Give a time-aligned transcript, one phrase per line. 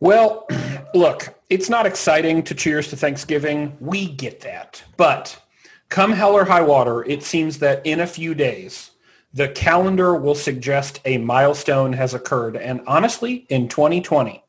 [0.00, 0.46] Well,
[0.94, 3.76] look, it's not exciting to cheers to Thanksgiving.
[3.80, 4.82] We get that.
[4.96, 5.40] But
[5.88, 8.92] come hell or high water, it seems that in a few days,
[9.32, 12.56] the calendar will suggest a milestone has occurred.
[12.56, 14.42] And honestly, in 2020,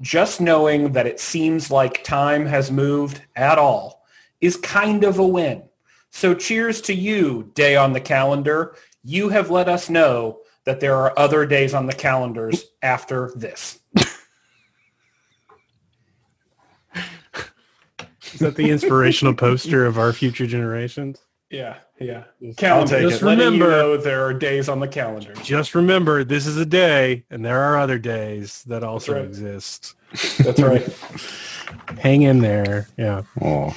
[0.00, 4.04] just knowing that it seems like time has moved at all
[4.40, 5.62] is kind of a win.
[6.10, 8.74] So cheers to you, day on the calendar.
[9.04, 13.80] You have let us know that there are other days on the calendars after this.
[18.32, 21.20] Is that the inspirational poster of our future generations?
[21.50, 22.24] Yeah, yeah.
[22.56, 23.00] Calendar.
[23.02, 23.24] Just it.
[23.26, 25.34] letting you Remember- know there are days on the calendar.
[25.42, 29.24] Just remember, this is a day, and there are other days that also right.
[29.24, 29.94] exist.
[30.38, 30.82] That's right.
[31.98, 32.86] Hang in there.
[32.96, 33.22] Yeah.
[33.42, 33.74] Oh,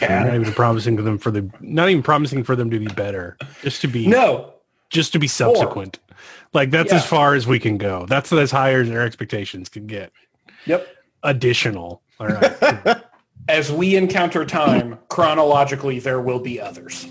[0.00, 2.86] I'm not even promising for them for the not even promising for them to be
[2.86, 3.36] better.
[3.62, 4.54] Just to be No,
[4.90, 5.98] just to be subsequent.
[6.54, 6.98] Like that's Yeah.
[6.98, 8.06] as far as we can go.
[8.06, 10.12] That's as high as our expectations can get.
[10.66, 10.86] Yep.
[11.24, 12.00] Additional.
[12.20, 13.02] All right.
[13.48, 17.04] As we encounter time, chronologically, there will be others.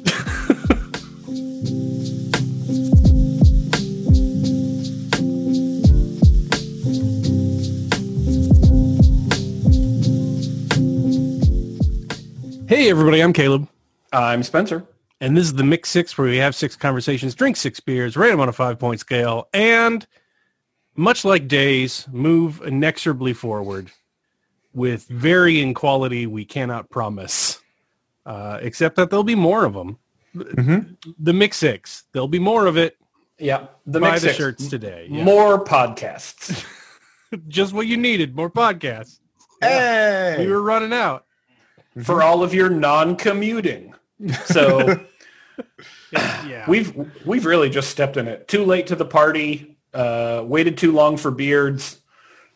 [12.67, 13.67] hey everybody, I'm Caleb.
[14.11, 14.85] I'm Spencer.
[15.21, 18.29] And this is the Mixed Six where we have six conversations, drink six beers, rate
[18.29, 20.05] them on a five point scale, and
[20.95, 23.89] much like days, move inexorably forward
[24.77, 27.59] with varying quality we cannot promise.
[28.25, 29.97] Uh, except that there'll be more of them.
[30.33, 32.03] The Mixed Six.
[32.11, 32.95] There'll be more of it.
[33.39, 34.37] Yeah, the Buy mix the six.
[34.37, 35.07] shirts today.
[35.09, 35.23] Yeah.
[35.23, 36.63] More podcasts.
[37.47, 38.35] Just what you needed.
[38.35, 39.19] More podcasts.
[39.61, 40.35] hey!
[40.39, 41.25] We were running out.
[42.03, 43.93] for all of your non-commuting.
[44.45, 44.99] So
[46.11, 46.65] Yeah.
[46.67, 46.93] we've
[47.25, 48.47] we've really just stepped in it.
[48.47, 49.77] Too late to the party.
[49.93, 51.99] Uh, waited too long for beards.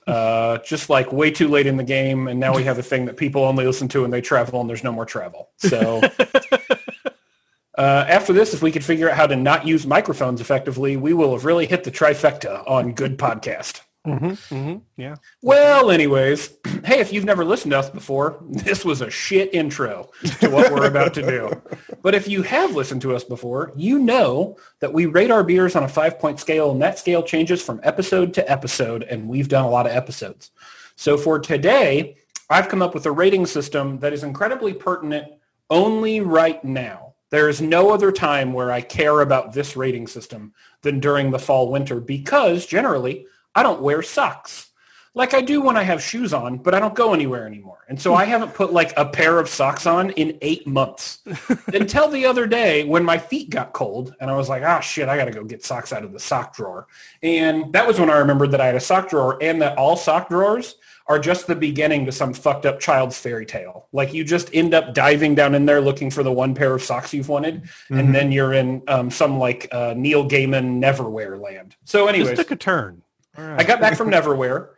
[0.08, 3.06] Uh, just like way too late in the game, and now we have a thing
[3.06, 5.50] that people only listen to when they travel, and there's no more travel.
[5.58, 6.02] So
[7.78, 11.14] uh, after this, if we could figure out how to not use microphones effectively, we
[11.14, 13.82] will have really hit the trifecta on good podcast.
[14.04, 15.16] Hmm hmm Yeah.
[15.42, 20.10] Well, anyways, hey, if you've never listened to us before, this was a shit intro
[20.40, 21.62] to what we're about to do.
[22.04, 25.76] But if you have listened to us before, you know that we rate our beers
[25.76, 29.66] on a five-point scale, and that scale changes from episode to episode, and we've done
[29.66, 30.50] a lot of episodes.
[30.96, 32.18] So for today,
[32.50, 35.28] I've come up with a rating system that is incredibly pertinent
[35.70, 37.14] only right now.
[37.30, 41.40] There is no other time where I care about this rating system than during the
[41.40, 44.72] fall winter because generally I don't wear socks.
[45.14, 47.80] Like I do when I have shoes on, but I don't go anywhere anymore.
[47.90, 51.20] And so I haven't put like a pair of socks on in eight months
[51.74, 55.10] until the other day when my feet got cold and I was like, ah, shit,
[55.10, 56.88] I got to go get socks out of the sock drawer.
[57.22, 59.98] And that was when I remembered that I had a sock drawer and that all
[59.98, 60.76] sock drawers
[61.08, 63.88] are just the beginning to some fucked up child's fairy tale.
[63.92, 66.82] Like you just end up diving down in there looking for the one pair of
[66.82, 67.68] socks you've wanted.
[67.90, 71.76] And then you're in um, some like uh, Neil Gaiman Neverwhere land.
[71.84, 73.02] So Just anyways, took a turn.
[73.38, 73.60] Right.
[73.60, 74.70] I got back from Neverwhere,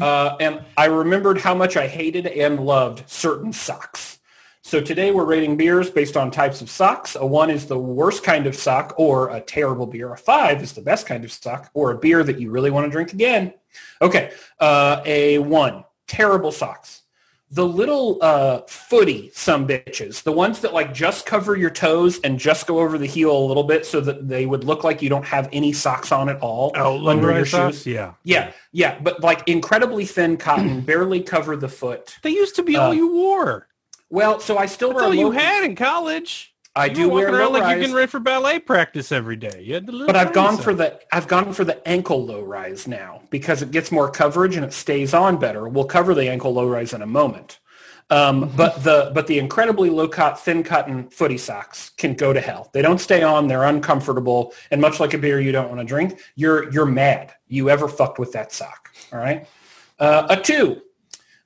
[0.00, 4.18] uh, and I remembered how much I hated and loved certain socks.
[4.62, 7.16] So today we're rating beers based on types of socks.
[7.16, 10.12] A one is the worst kind of sock or a terrible beer.
[10.12, 12.84] A five is the best kind of sock or a beer that you really want
[12.84, 13.54] to drink again.
[14.02, 17.02] Okay, uh, a one, terrible socks.
[17.50, 22.38] The little uh, footy some bitches, the ones that like just cover your toes and
[22.38, 25.08] just go over the heel a little bit so that they would look like you
[25.08, 27.76] don't have any socks on at all Oh, under your socks?
[27.78, 27.86] shoes.
[27.86, 28.12] Yeah.
[28.22, 32.16] Yeah, yeah, but like incredibly thin cotton, barely cover the foot.
[32.22, 33.66] They used to be all Uh, you wore.
[34.10, 35.06] Well, so I still That's wear.
[35.08, 36.54] all you had in college.
[36.78, 39.34] I You do wear around low like you're rise, getting ready for ballet practice every
[39.34, 39.62] day.
[39.62, 43.22] You had but I've gone for the I've gone for the ankle low rise now
[43.30, 45.68] because it gets more coverage and it stays on better.
[45.68, 47.58] We'll cover the ankle low rise in a moment.
[48.10, 52.40] Um, but the but the incredibly low cut thin cotton footy socks can go to
[52.40, 52.70] hell.
[52.72, 53.48] They don't stay on.
[53.48, 57.34] They're uncomfortable, and much like a beer you don't want to drink, you're you're mad
[57.48, 58.94] you ever fucked with that sock.
[59.12, 59.46] All right.
[59.98, 60.80] Uh, a two,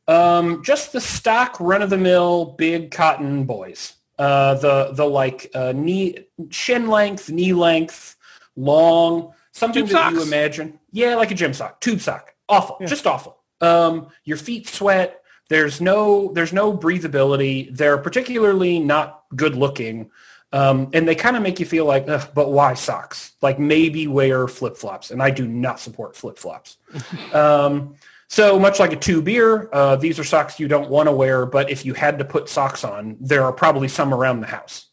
[0.07, 3.95] um, just the stock run of the mill big cotton boys.
[4.23, 6.17] Uh, the the like uh, knee
[6.49, 8.17] shin length, knee length,
[8.55, 10.79] long, something Tube that you imagine.
[10.93, 12.33] Yeah, like a gym sock, tube sock.
[12.49, 13.39] Awful, just awful.
[13.61, 15.21] Um, your feet sweat.
[15.49, 17.77] There's no there's no breathability.
[17.77, 20.13] They're particularly not good looking.
[20.53, 23.33] Um, and they kind of make you feel like, but why socks?
[23.43, 26.77] Like maybe wear flip flops, and I do not support flip flops.
[27.33, 27.97] um,
[28.33, 31.45] so much like a two beer, uh, these are socks you don't want to wear,
[31.45, 34.87] but if you had to put socks on, there are probably some around the house.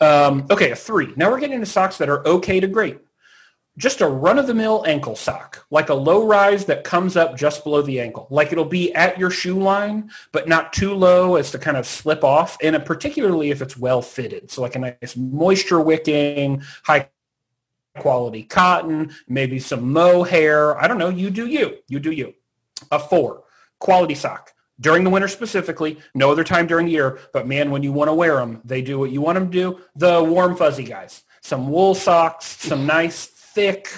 [0.00, 1.12] Um, okay, a three.
[1.14, 2.98] Now we're getting into socks that are okay to great.
[3.76, 8.00] just a run-of-the-mill ankle sock, like a low rise that comes up just below the
[8.00, 8.28] ankle.
[8.30, 11.84] Like it'll be at your shoe line, but not too low as to kind of
[11.84, 14.50] slip off, and particularly if it's well fitted.
[14.50, 17.08] So like a nice moisture wicking, high
[17.98, 20.80] quality cotton, maybe some mohair.
[20.80, 21.08] I don't know.
[21.08, 21.78] You do you.
[21.88, 22.34] You do you.
[22.90, 23.44] A four,
[23.78, 24.52] quality sock.
[24.80, 28.08] During the winter specifically, no other time during the year, but man, when you want
[28.08, 29.80] to wear them, they do what you want them to do.
[29.94, 31.22] The warm fuzzy guys.
[31.42, 33.88] Some wool socks, some nice thick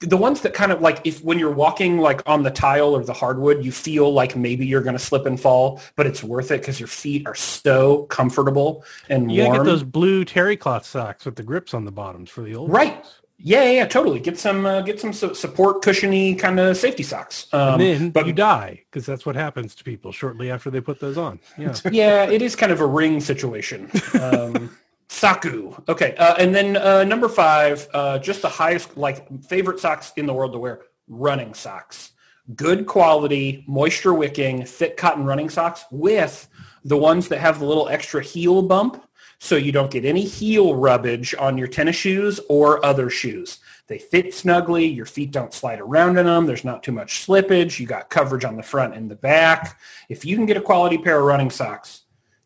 [0.00, 3.02] the ones that kind of like if when you're walking like on the tile or
[3.04, 6.50] the hardwood you feel like maybe you're going to slip and fall but it's worth
[6.50, 10.56] it because your feet are so comfortable and You warm gotta get those blue terry
[10.56, 13.20] cloth socks with the grips on the bottoms for the old right ones.
[13.46, 17.74] Yeah yeah, totally get some uh, get some support cushiony kind of safety socks um,
[17.74, 21.00] And then but you die because that's what happens to people shortly after they put
[21.00, 21.38] those on.
[21.56, 21.74] Yeah.
[21.90, 23.90] yeah, it is kind of a ring situation.
[24.20, 24.76] Um,
[25.08, 25.74] Saku.
[25.88, 26.16] Okay.
[26.16, 30.34] Uh, and then uh, number five, uh, just the highest, like favorite socks in the
[30.34, 32.12] world to wear, running socks.
[32.54, 36.48] Good quality, moisture wicking, thick cotton running socks with
[36.84, 39.02] the ones that have the little extra heel bump
[39.38, 43.58] so you don't get any heel rubbage on your tennis shoes or other shoes.
[43.88, 44.86] They fit snugly.
[44.86, 46.46] Your feet don't slide around in them.
[46.46, 47.78] There's not too much slippage.
[47.78, 49.78] You got coverage on the front and the back.
[50.08, 52.02] If you can get a quality pair of running socks,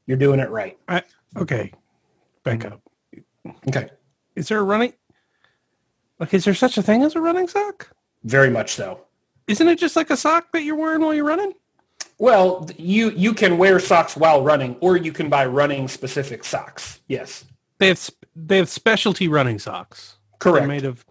[0.06, 0.76] you're doing it right.
[0.88, 1.02] I,
[1.36, 1.72] okay.
[2.42, 2.82] Back up.
[3.68, 3.88] Okay.
[4.36, 4.92] Is there a running?
[6.18, 7.90] Like, is there such a thing as a running sock?
[8.24, 9.06] Very much so.
[9.46, 11.54] Isn't it just like a sock that you're wearing while you're running?
[12.20, 17.00] Well, you you can wear socks while running, or you can buy running specific socks.
[17.08, 17.46] Yes,
[17.78, 20.18] They have they have specialty running socks.
[20.42, 20.68] They're correct.
[20.68, 21.02] made of.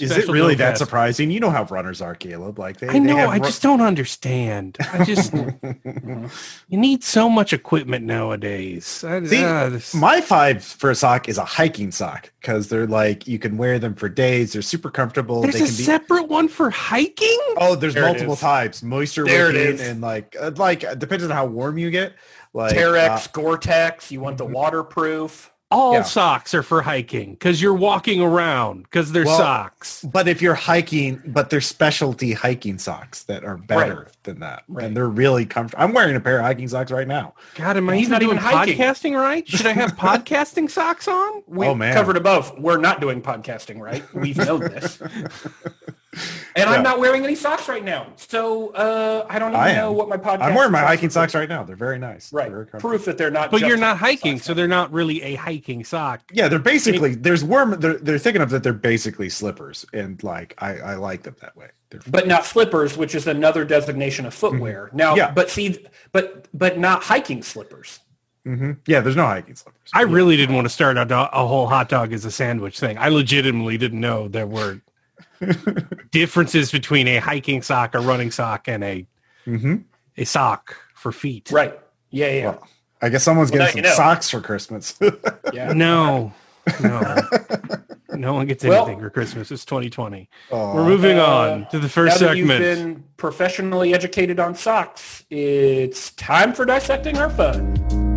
[0.00, 0.78] Is it really that vest.
[0.78, 1.30] surprising?
[1.30, 2.58] You know how runners are, Caleb.
[2.58, 3.16] Like they, I they know.
[3.16, 4.76] have I ru- just don't understand.
[4.92, 5.32] I just
[6.68, 9.04] you need so much equipment nowadays.
[9.04, 12.86] I, See, uh, this- My five for a sock is a hiking sock because they're
[12.86, 14.52] like you can wear them for days.
[14.52, 15.42] They're super comfortable.
[15.42, 15.82] there's they a can be.
[15.82, 17.38] separate one for hiking.
[17.58, 18.82] Oh, there's There multiple types.
[18.82, 22.14] Moisture There it wicking and like uh, like uh, depends on how warm you get.
[22.54, 24.10] Like Terex, uh, Gore-Tex.
[24.10, 25.52] You want the waterproof.
[25.70, 26.02] All Yeah.
[26.02, 30.02] socks are for hiking because you're walking around because they're Well, socks.
[30.10, 34.86] but if you're hiking, but they're specialty hiking socks that are better than that, Right.
[34.86, 35.84] and they're really comfortable.
[35.84, 37.34] I'm wearing a pair of hiking socks right now.
[37.54, 38.78] God, am I He's even not doing even hiking.
[38.78, 39.46] podcasting right?
[39.46, 41.42] Should I have podcasting socks on?
[41.46, 41.92] We Oh, man.
[41.94, 42.54] covered above.
[42.58, 44.02] We're not doing podcasting, right?
[44.14, 44.98] We've known this.
[46.14, 46.24] And
[46.56, 46.70] Yeah.
[46.70, 50.08] I'm not wearing any socks right now, so uh, I don't even I know what
[50.08, 50.40] my podcast.
[50.42, 51.62] I'm wearing my hiking socks right now.
[51.62, 52.32] They're very nice.
[52.32, 53.50] Right, Very proof that they're not.
[53.50, 56.22] But just you're not hiking, so they're not really a hiking sock.
[56.32, 57.78] Yeah, they're basically there's warm.
[57.78, 61.54] They're they're thinking of that they're basically slippers, and like I I like them that
[61.56, 61.68] way.
[61.90, 64.90] They're, but not slippers, which is another designation of footwear.
[64.94, 65.30] Now, Yeah.
[65.30, 68.00] but see, but but not hiking slippers.
[68.46, 68.78] Mhm.
[68.86, 69.90] Yeah, there's no hiking slippers.
[69.92, 72.80] I really didn't want to start a, do- a whole hot dog as a sandwich
[72.80, 72.96] thing.
[72.96, 74.80] I legitimately didn't know there were
[76.10, 79.06] differences between a hiking sock, a running sock, and a
[79.44, 79.76] hmm
[80.16, 81.48] a sock for feet.
[81.52, 81.78] Right.
[82.10, 82.66] Yeah, yeah, Well,
[83.02, 83.94] I guess someone's Well, getting some you know.
[83.94, 84.98] socks for Christmas.
[85.52, 85.72] yeah.
[85.72, 86.32] No,
[86.82, 87.20] no,
[88.10, 89.50] no one gets Well- anything for Christmas.
[89.52, 90.28] It's 2020.
[90.50, 90.74] Aw.
[90.74, 94.54] We're moving Uh, on to the first Now first that you've been professionally educated on
[94.56, 98.07] socks, it's time for dissecting our fun.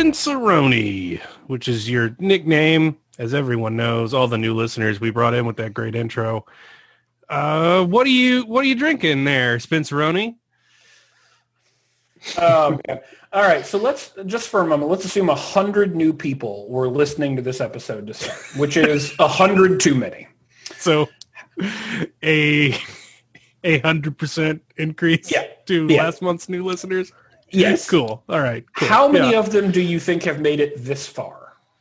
[0.00, 4.14] Spinceroni, which is your nickname, as everyone knows.
[4.14, 6.46] All the new listeners we brought in with that great intro.
[7.28, 10.36] Uh, what are you What are you drinking there, Spenceroni?
[12.38, 13.00] Oh, man.
[13.32, 16.88] All right, so let's just for a moment, let's assume a hundred new people were
[16.88, 20.28] listening to this episode to start, which is a hundred too many.
[20.78, 21.08] So,
[22.24, 22.74] a
[23.64, 25.44] a hundred percent increase Yeah.
[25.66, 26.04] to Yeah.
[26.04, 27.12] last month's new listeners.
[27.52, 27.88] Yes.
[27.88, 28.22] cool.
[28.28, 28.64] All right.
[28.76, 28.88] cool.
[28.88, 29.38] How many Yeah.
[29.40, 31.36] of them do you think have made it this far?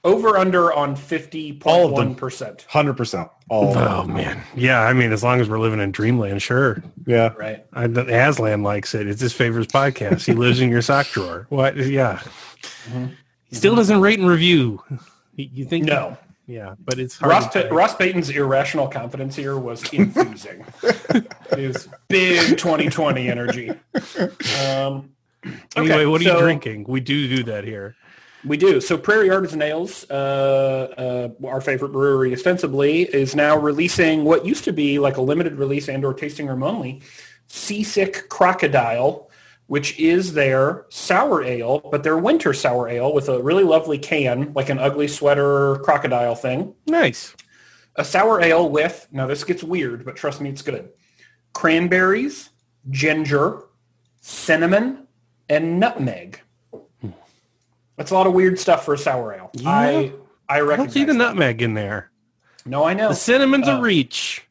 [0.05, 2.15] Over under on fifty All of them.
[2.15, 2.65] percent.
[2.69, 3.27] Hundred percent.
[3.49, 3.77] All.
[3.77, 4.81] Oh man, yeah.
[4.83, 6.81] I mean, as long as we're living in dreamland, sure.
[7.05, 7.33] Yeah.
[7.37, 7.65] Right.
[7.73, 9.07] I, Aslan likes it.
[9.07, 10.25] It's his favorite podcast.
[10.25, 11.47] He lives in your sock drawer.
[11.49, 11.75] What?
[11.75, 12.21] Yeah.
[13.43, 14.81] He still doesn't rate and review.
[15.35, 15.85] You you think?
[15.85, 16.17] No.
[16.47, 17.29] Yeah, but it's hard.
[17.31, 20.65] Ross, to Pa- Ross Payton's irrational confidence here was infusing.
[21.55, 23.69] His big 2020 energy.
[24.65, 25.11] Um,
[25.75, 26.85] anyway, okay, what are you drinking?
[26.87, 27.95] We do do that here.
[28.45, 28.79] We do.
[28.79, 34.63] So Prairie Artisan Ales, uh, uh, our favorite brewery ostensibly, is now releasing what used
[34.63, 37.01] to be like a limited release and or tasting room only,
[37.47, 39.29] Seasick Crocodile,
[39.67, 44.53] which is their sour ale, but their winter sour ale with a really lovely can,
[44.53, 46.73] like an ugly sweater crocodile thing.
[46.87, 47.35] Nice.
[47.95, 50.89] A sour ale with, now this gets weird, but trust me, it's good.
[51.53, 52.51] Cranberries,
[52.89, 53.65] ginger,
[54.21, 55.07] cinnamon,
[55.49, 56.41] and nutmeg.
[57.97, 59.49] That's a lot of weird stuff for a sour ale.
[59.53, 59.69] Yeah.
[59.69, 60.13] I
[60.47, 60.77] I I recognize.
[60.77, 61.17] don't see the that.
[61.17, 62.09] nutmeg in there.
[62.65, 63.09] No, I know.
[63.09, 64.45] The cinnamon's Uh, a reach.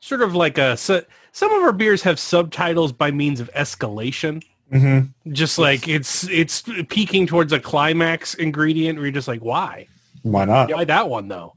[0.00, 4.42] Sort of like a so, some of our beers have subtitles by means of escalation.
[4.72, 5.32] Mm-hmm.
[5.32, 9.86] Just like it's it's peaking towards a climax ingredient where you're just like, why?
[10.22, 10.72] Why not?
[10.72, 11.54] Why that one though?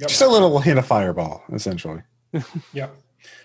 [0.00, 0.08] Yep.
[0.10, 2.02] Just a little hint of fireball, essentially.
[2.72, 2.88] Yeah.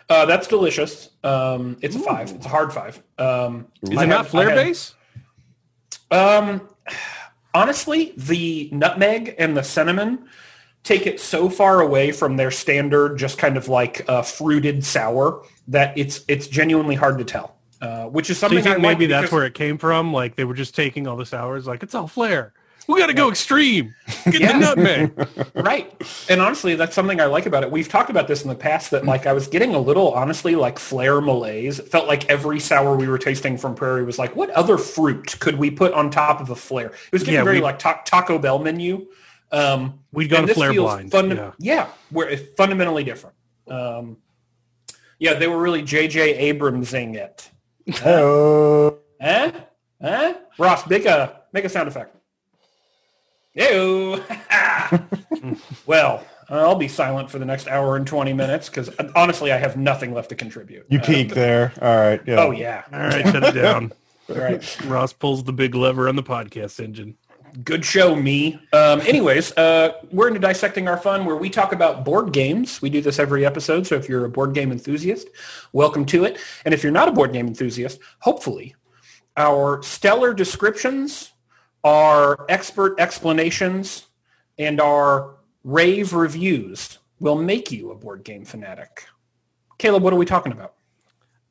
[0.10, 1.10] Uh, that's delicious.
[1.24, 2.30] Um, it's a five.
[2.32, 3.02] It's a hard five.
[3.18, 4.94] Um, Is it not had- flare I had- base?
[6.12, 6.62] Um,
[7.54, 10.28] honestly, the nutmeg and the cinnamon
[10.84, 15.44] take it so far away from their standard, just kind of like uh, fruited sour,
[15.68, 17.56] that it's it's genuinely hard to tell.
[17.82, 20.14] Uh, which is something you think I like maybe that's where it came from?
[20.14, 22.54] Like they were just taking all the sours, like it's all flare.
[22.88, 23.96] We got to go extreme.
[24.26, 24.54] Get Yeah.
[24.54, 25.28] the nutmeg.
[25.56, 25.92] right
[26.30, 28.92] and honestly that's something i like about it we've talked about this in the past
[28.92, 32.60] that like i was getting a little honestly like flair malaise it felt like every
[32.60, 36.10] sour we were tasting from prairie was like what other fruit could we put on
[36.12, 39.08] top of a flair it was getting Yeah, very we- like ta- taco bell menu
[39.52, 41.12] um We'd go to this flare blind.
[41.12, 41.74] funda- yeah.
[41.76, 43.36] yeah where it's fundamentally different
[43.68, 44.18] um
[45.20, 47.50] yeah they were really jj abramsing it
[48.06, 49.52] Oh, eh
[50.02, 52.15] eh ross make a make a sound effect
[53.56, 54.22] Ew.
[55.86, 59.78] well, I'll be silent for the next hour and 20 minutes because honestly, I have
[59.78, 60.86] nothing left to contribute.
[60.90, 61.74] you Uh, peak there.
[61.82, 62.22] All right.
[62.28, 62.36] Yeah.
[62.40, 62.84] Oh, yeah.
[62.92, 63.94] All right, shut it down.
[64.30, 64.86] All right.
[64.86, 67.16] Ross pulls the big lever on the podcast engine.
[67.64, 68.60] Good show, me.
[68.74, 72.82] Um, anyways, uh, we're into Dissecting Our Fun where we talk about board games.
[72.82, 75.30] We do this every episode, so if you're a board game enthusiast,
[75.72, 76.38] welcome to it.
[76.66, 78.76] And if you're not a board game enthusiast, hopefully
[79.38, 81.32] our stellar descriptions,
[81.86, 84.08] our expert explanations,
[84.58, 89.06] and our rave reviews will make you a board game fanatic.
[89.78, 90.74] Caleb, what are we talking about?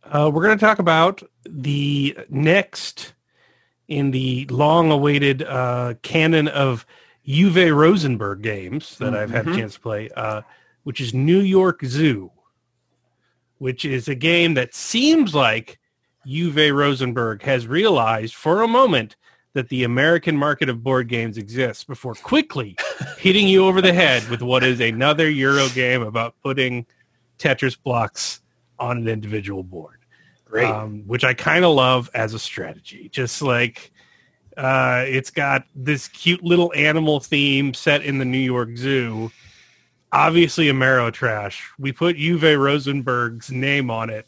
[0.02, 3.14] Uh, we're going to talk about the next
[3.86, 6.84] in the long-awaited uh, canon of
[7.28, 9.56] Uwe Rosenberg games that I've had a Mhm.
[9.56, 10.42] chance to play, uh,
[10.82, 12.32] which is New York Zoo,
[13.58, 15.78] which is a game that seems like
[16.26, 19.16] Uwe Rosenberg has realized for a moment
[19.54, 22.76] that the American market of board games exists before quickly
[23.18, 26.84] hitting you over the head with what is another Euro game about putting
[27.38, 28.42] Tetris blocks
[28.78, 30.00] on an individual board
[30.44, 30.68] Great.
[30.68, 33.08] um, which I kind of love as a strategy.
[33.08, 33.92] Just like
[34.56, 39.30] uh, it's got this cute little animal theme set in the New York Zoo.
[40.12, 41.60] Obviously, Ameritrash.
[41.78, 44.26] We put Uwe Rosenberg's name on it.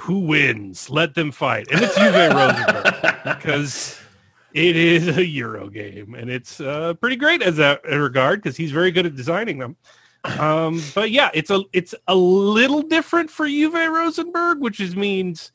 [0.00, 0.90] Who wins?
[0.90, 3.98] Let them fight, and it's Uwe Rosenberg because
[4.52, 8.70] it is a Euro game, and it's uh, pretty great as that regard because he's
[8.70, 9.76] very good at designing them.
[10.38, 15.52] Um, but yeah, it's a it's a little different for Uwe Rosenberg, which is means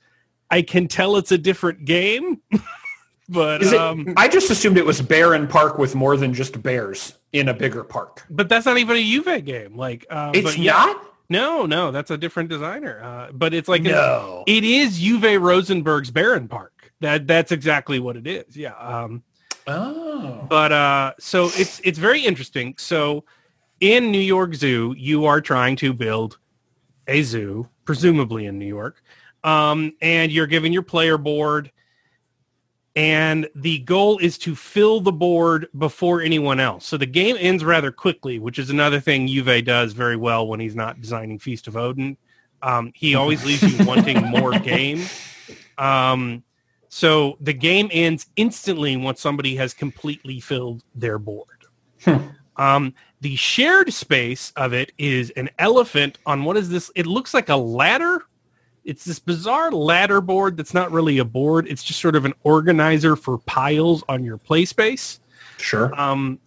[0.51, 2.41] I can tell it's a different game.
[3.29, 7.47] but it, um, I just assumed it was Barenpark with more than just bears in
[7.49, 8.25] a bigger park.
[8.29, 9.75] but that's not even a Uwe game.
[9.75, 11.05] Like uh, It's but yeah, not?
[11.29, 13.01] No, no, that's a different designer.
[13.03, 14.43] Uh, but it's like no.
[14.47, 16.69] it is Uwe Rosenberg's Barenpark.
[17.01, 18.57] That that's exactly what it is.
[18.57, 18.75] Yeah.
[18.75, 19.23] Um,
[19.67, 20.45] oh.
[20.49, 22.75] but uh, so it's it's very interesting.
[22.77, 23.25] So
[23.79, 26.37] in New York Zoo, you are trying to build
[27.07, 29.01] a zoo, presumably in New York,
[29.43, 31.71] um, and you're given your player board,
[32.99, 36.85] and the goal is to fill the board before anyone else.
[36.85, 40.59] So the game ends rather quickly, which is another thing Uwe does very well when
[40.59, 42.17] he's not designing Feast of Odin.
[42.61, 45.05] Um, he always leaves you wanting more game.
[45.77, 46.43] Um,
[46.89, 51.47] so the game ends instantly once somebody has completely filled their board.
[52.57, 56.91] Um, the shared space of it is an elephant on what is this?
[56.95, 58.23] It looks like a ladder.
[58.83, 61.67] It's this bizarre ladder board that's not really a board.
[61.67, 65.19] It's just sort of an organizer for piles on your play space.
[65.57, 65.93] Sure.
[65.99, 66.39] Um,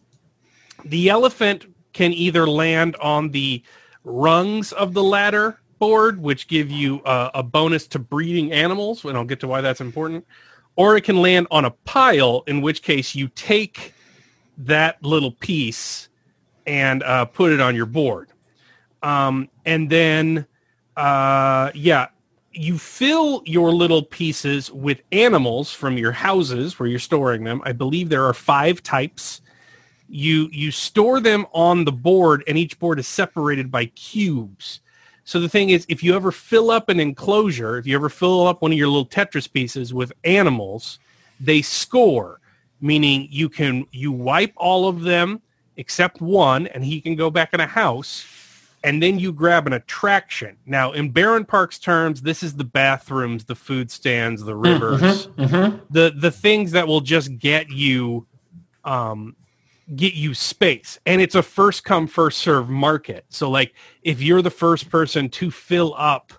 [0.84, 3.62] the elephant can either land on the
[4.04, 9.16] rungs of the ladder board, which give you uh, a bonus to breeding animals, and
[9.16, 10.26] I'll get to why that's important,
[10.76, 13.94] or it can land on a pile, in which case you take
[14.58, 16.08] that little piece
[16.66, 18.30] and uh, put it on your board.
[19.02, 20.46] Um, and then,
[20.96, 22.08] uh, yeah,
[22.54, 27.62] you fill your little pieces with animals from your houses where you're storing them.
[27.64, 29.40] I believe there are five types.
[30.08, 34.80] You you store them on the board, and each board is separated by cubes.
[35.24, 38.46] So the thing is, if you ever fill up an enclosure, if you ever fill
[38.46, 40.98] up one of your little Tetris pieces with animals,
[41.40, 42.40] they score,
[42.80, 45.40] meaning you can you wipe all of them
[45.76, 48.24] except one, and he can go back in a house,
[48.84, 50.56] and then you grab an attraction.
[50.66, 55.80] Now, in Barenpark's terms, this is the bathrooms, the food stands, the rivers, Mhm.
[55.90, 58.26] the the things that will just get you,
[58.84, 59.36] um,
[59.94, 60.98] get you space.
[61.06, 63.24] And it's a first come first serve market.
[63.28, 66.32] So, like, if you're the first person to fill up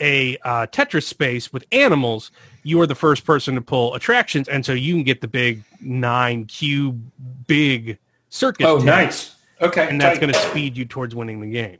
[0.00, 2.30] a uh, Tetris space with animals,
[2.62, 5.62] you are the first person to pull attractions, and so you can get the big
[5.80, 7.10] nine cube
[7.46, 7.98] big
[8.28, 8.66] circus.
[8.66, 9.36] Oh, tent nice.
[9.60, 9.88] Okay.
[9.88, 11.78] and that's going to speed you towards winning the game.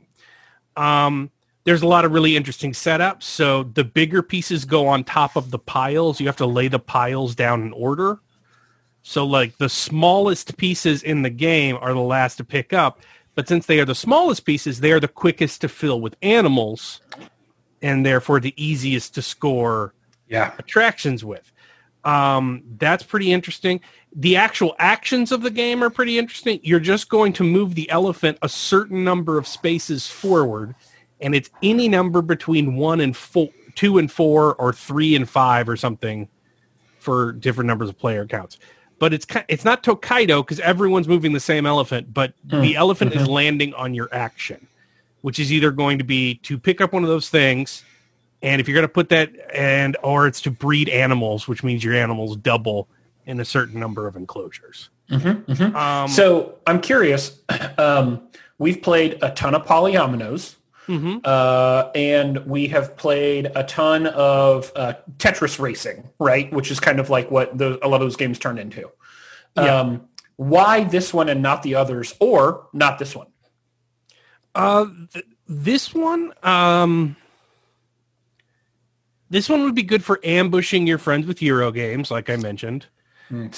[0.77, 1.31] Um,
[1.63, 3.23] there's a lot of really interesting setups.
[3.23, 6.19] So the bigger pieces go on top of the piles.
[6.19, 8.19] You have to lay the piles down in order.
[9.03, 13.01] So like the smallest pieces in the game are the last to pick up.
[13.35, 16.99] But since they are the smallest pieces, they are the quickest to fill with animals
[17.81, 19.93] and therefore the easiest to score
[20.27, 20.53] Yeah.
[20.59, 21.51] attractions with.
[22.03, 23.81] Um, that's pretty interesting.
[24.13, 26.59] The actual actions of the game are pretty interesting.
[26.63, 30.75] You're just going to move the elephant a certain number of spaces forward,
[31.21, 35.69] and it's any number between one and four, two and four, or three and five,
[35.69, 36.27] or something
[36.99, 38.57] for different numbers of player counts.
[38.99, 43.27] But it's it's not Tokaido because everyone's moving the same elephant, but the elephant is
[43.27, 44.67] landing on your action,
[45.21, 47.83] which is either going to be to pick up one of those things,
[48.41, 51.83] and if you're going to put that, and or it's to breed animals, which means
[51.83, 52.87] your animals double
[53.25, 54.89] in a certain number of enclosures.
[55.75, 57.39] Um, So I'm curious.
[57.77, 60.55] Um, we've played a ton of polyominoes,
[60.87, 61.21] mhm.
[61.25, 66.51] uh, and we have played a ton of uh, Tetris racing, right?
[66.53, 68.91] Which is kind of like what the, a lot of those games turn into.
[69.55, 69.79] Yeah.
[69.79, 73.27] Um, why this one and not the others, or not this one?
[74.53, 77.15] Uh, th- this one, um,
[79.31, 82.85] this one would be good for ambushing your friends with Euro games, like I mentioned,
[83.31, 83.49] Mm,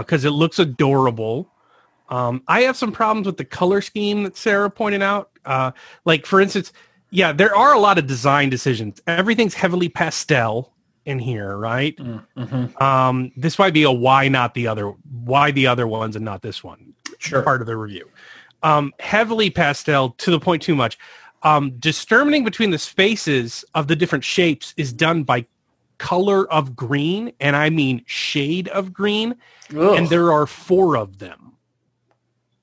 [0.00, 1.50] because it looks adorable.
[2.10, 5.30] Um, I have some problems with the color scheme that Sarah pointed out.
[5.46, 5.72] Uh,
[6.04, 6.72] like for instance,
[7.10, 9.00] yeah, there are a lot of design decisions.
[9.06, 10.74] Everything's heavily pastel
[11.06, 11.96] in here, right?
[11.96, 12.82] mm-hmm.
[12.82, 14.88] Um, this might be a why not the other,
[15.24, 17.42] why the other ones and not this one Sure.
[17.42, 18.08] part of the review.
[18.62, 20.98] Um, heavily pastel to the point too much.
[21.44, 25.46] Um, discerning between the spaces of the different shapes is done by
[25.98, 29.36] color of green, and I mean shade of green,
[29.76, 29.96] Ugh.
[29.96, 31.52] and there are four of them.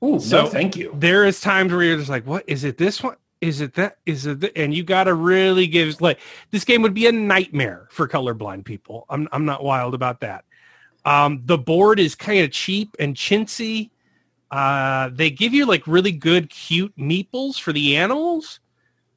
[0.03, 0.95] Ooh, so- no, thank you.
[0.97, 2.77] There is times where you're just like, what is it?
[2.77, 3.15] This one?
[3.39, 3.97] Is it that?
[4.05, 4.41] Is it?
[4.41, 4.53] Th-?
[4.55, 6.19] And you got to really give like
[6.51, 9.05] this game would be a nightmare for colorblind people.
[9.09, 10.45] I'm I'm not wild about that.
[11.05, 13.89] Um, the board is kind of cheap and chintzy.
[14.51, 18.59] Uh, they give you like really good, cute meeples for the animals,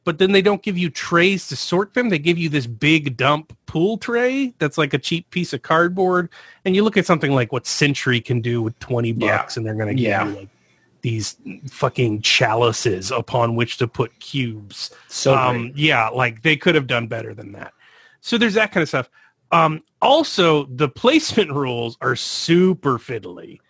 [0.04, 2.08] but then they don't give you trays to sort them.
[2.10, 6.28] They give you this big dump pool tray that's like a cheap piece of cardboard.
[6.64, 9.38] And you look at something like what Century can do with 20 Yeah.
[9.38, 10.28] bucks and they're going to give Yeah.
[10.28, 10.48] you like
[11.02, 11.36] these
[11.70, 14.90] fucking chalices upon which to put cubes.
[15.08, 17.72] So um, yeah, like they could have done better than that.
[18.20, 19.10] So there's that kind of stuff.
[19.52, 23.60] Um, also, the placement rules are super fiddly.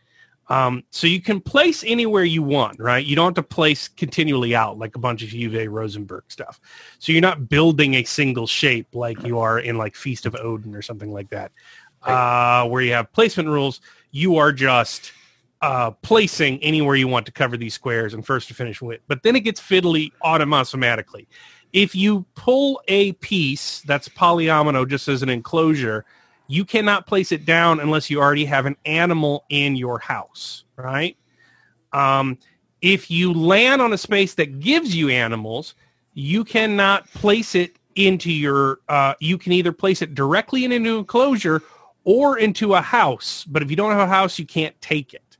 [0.48, 3.04] Um, so you can place anywhere you want, right?
[3.04, 6.60] You don't have to place continually out like a bunch of Uwe Rosenberg stuff.
[6.98, 10.74] So you're not building a single shape like you are in like Feast of Odin
[10.74, 11.52] or something like that,
[12.02, 13.80] uh, where you have placement rules.
[14.10, 15.12] You are just
[15.62, 19.00] uh, placing anywhere you want to cover these squares and first to finish with.
[19.08, 21.26] But then it gets fiddly automatically.
[21.72, 26.04] If you pull a piece that's polyomino just as an enclosure,
[26.46, 31.16] you cannot place it down unless you already have an animal in your house, right?
[31.92, 32.38] Um,
[32.82, 35.74] if you land on a space that gives you animals,
[36.12, 40.84] you cannot place it into your, uh, you can either place it directly in an
[40.86, 41.62] enclosure
[42.04, 43.44] or into a house.
[43.44, 45.38] But if you don't have a house, you can't take it.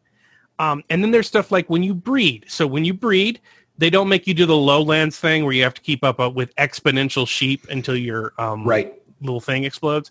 [0.59, 2.47] Um, and then there's stuff like when you breed.
[2.49, 3.41] So when you breed,
[3.77, 6.31] they don't make you do the lowlands thing where you have to keep up uh,
[6.31, 8.95] with exponential sheep until your um, right.
[9.21, 10.11] little thing explodes.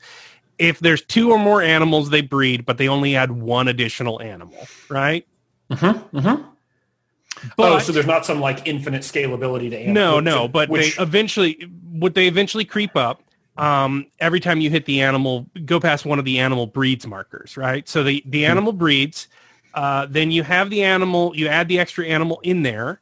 [0.59, 4.67] If there's two or more animals, they breed, but they only add one additional animal,
[4.89, 5.27] right?
[5.71, 6.43] Mm-hmm, mm-hmm.
[7.57, 9.95] But oh, so there's not some like infinite scalability to animals.
[9.95, 13.21] no, no, but which, they eventually, what they eventually creep up.
[13.55, 17.55] Um, every time you hit the animal, go past one of the animal breeds markers,
[17.57, 17.87] right?
[17.87, 19.27] So the the animal breeds.
[19.73, 23.01] Uh, then you have the animal, you add the extra animal in there.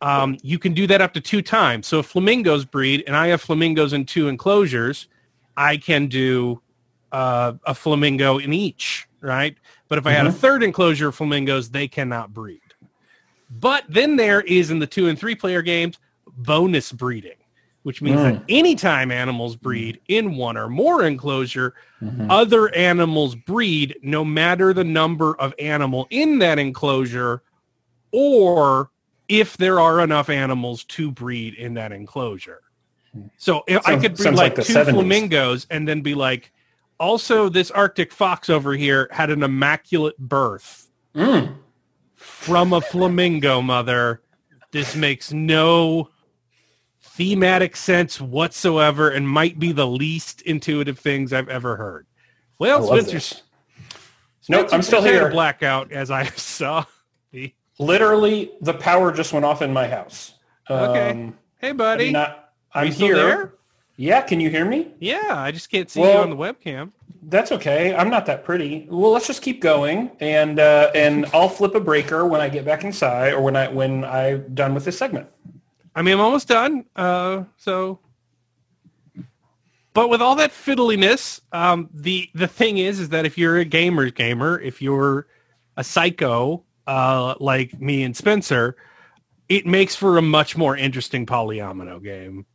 [0.00, 1.86] Um, you can do that up to two times.
[1.86, 5.08] So if flamingos breed, and I have flamingos in two enclosures,
[5.56, 6.62] I can do
[7.12, 9.56] uh, a flamingo in each, right?
[9.88, 12.60] But if I had a third enclosure of flamingos, they cannot breed.
[13.50, 17.32] But then there is in the two and three player games bonus breeding,
[17.82, 21.74] which means that anytime animals breed in one or more enclosure,
[22.28, 27.42] other animals breed no matter the number of animal in that enclosure
[28.12, 28.90] or
[29.28, 32.62] if there are enough animals to breed in that enclosure.
[33.36, 34.90] So if I could breed like, like two 70s.
[34.92, 36.52] flamingos and then be like,
[37.00, 41.56] also this Arctic fox over here had an immaculate birth Mm.
[42.14, 44.22] from a flamingo mother.
[44.70, 46.10] This makes no
[47.02, 52.06] thematic sense whatsoever and might be the least intuitive things I've ever heard.
[52.58, 53.42] Well, love Spencer, this.
[54.48, 55.30] Nope, I'm still here.
[55.30, 56.84] blackout as I saw
[57.32, 57.52] the.
[57.78, 60.34] Literally, the power just went off in my house.
[60.68, 61.10] Okay.
[61.10, 62.06] Um, Hey, buddy.
[62.06, 62.36] mean, I, Are
[62.74, 63.16] I'm you still here.
[63.16, 63.54] there?
[64.00, 64.88] Yeah, can you hear me?
[64.98, 66.92] Yeah, I just can't see you on the webcam.
[67.22, 67.94] That's okay.
[67.94, 68.86] I'm not that pretty.
[68.88, 72.64] Well, let's just keep going, and uh, and I'll flip a breaker when I get
[72.64, 75.28] back inside, or when I when I'm done with this segment.
[75.94, 76.86] I mean, I'm almost done.
[76.96, 77.98] Uh, so,
[79.92, 83.66] but with all that fiddliness, um, the the thing is, is that if you're a
[83.66, 85.26] gamer's gamer, if you're
[85.76, 88.78] a psycho uh, like me and Spencer,
[89.50, 92.46] it makes for a much more interesting polyomino game.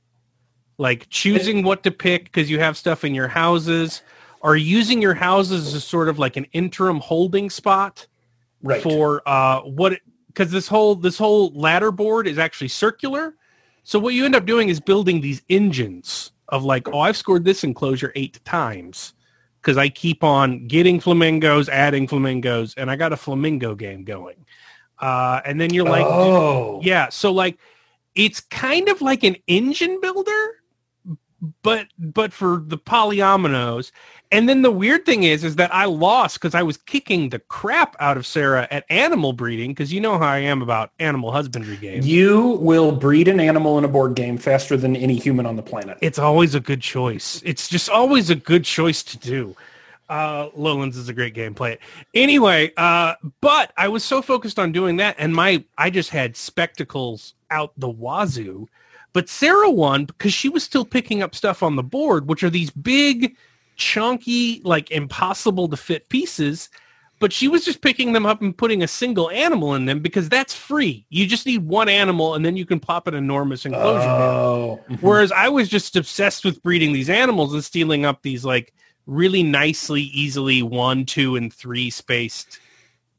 [0.78, 4.02] Like choosing what to pick because you have stuff in your houses,
[4.42, 8.08] or using your houses as sort of like an interim holding spot
[8.62, 8.82] Right.
[8.82, 13.36] for uh what because this whole this whole ladder board is actually circular.
[13.84, 17.44] So what you end up doing is building these engines of like oh i've scored
[17.46, 19.14] this enclosure eight times
[19.62, 24.46] because i keep on getting flamingos adding flamingos and i got a flamingo game going.
[25.00, 27.58] Uh and then you're like oh, yeah so like
[28.16, 30.62] it's kind of like an engine builder
[31.64, 33.92] but but for the polyominoes.
[34.32, 37.40] And then the weird thing is is that i lost because i was kicking the
[37.40, 41.32] crap out of sarah at animal breeding because you know how i am about animal
[41.32, 42.08] husbandry games.
[42.08, 45.62] You will breed an animal in a board game faster than any human on the
[45.64, 45.98] planet.
[46.02, 47.42] it's always a good choice.
[47.46, 49.56] It's just always a good choice to do.
[50.10, 51.80] Uh lowlands is a great game play it
[52.14, 56.38] anyway uh but i was so focused on doing that and my i just had
[56.38, 58.68] spectacles out the wazoo
[59.15, 62.49] but sarah won because she was still picking up stuff on the board which are
[62.49, 63.36] these big
[63.78, 66.69] chunky like impossible to fit pieces
[67.19, 70.28] but she was just picking them up and putting a single animal in them because
[70.28, 74.08] that's free you just need one animal and then you can pop an enormous enclosure.
[74.08, 78.73] Oh, Whereas I was just obsessed with breeding these animals and stealing up these like
[79.08, 82.60] really nicely, easily one, two, and three spaced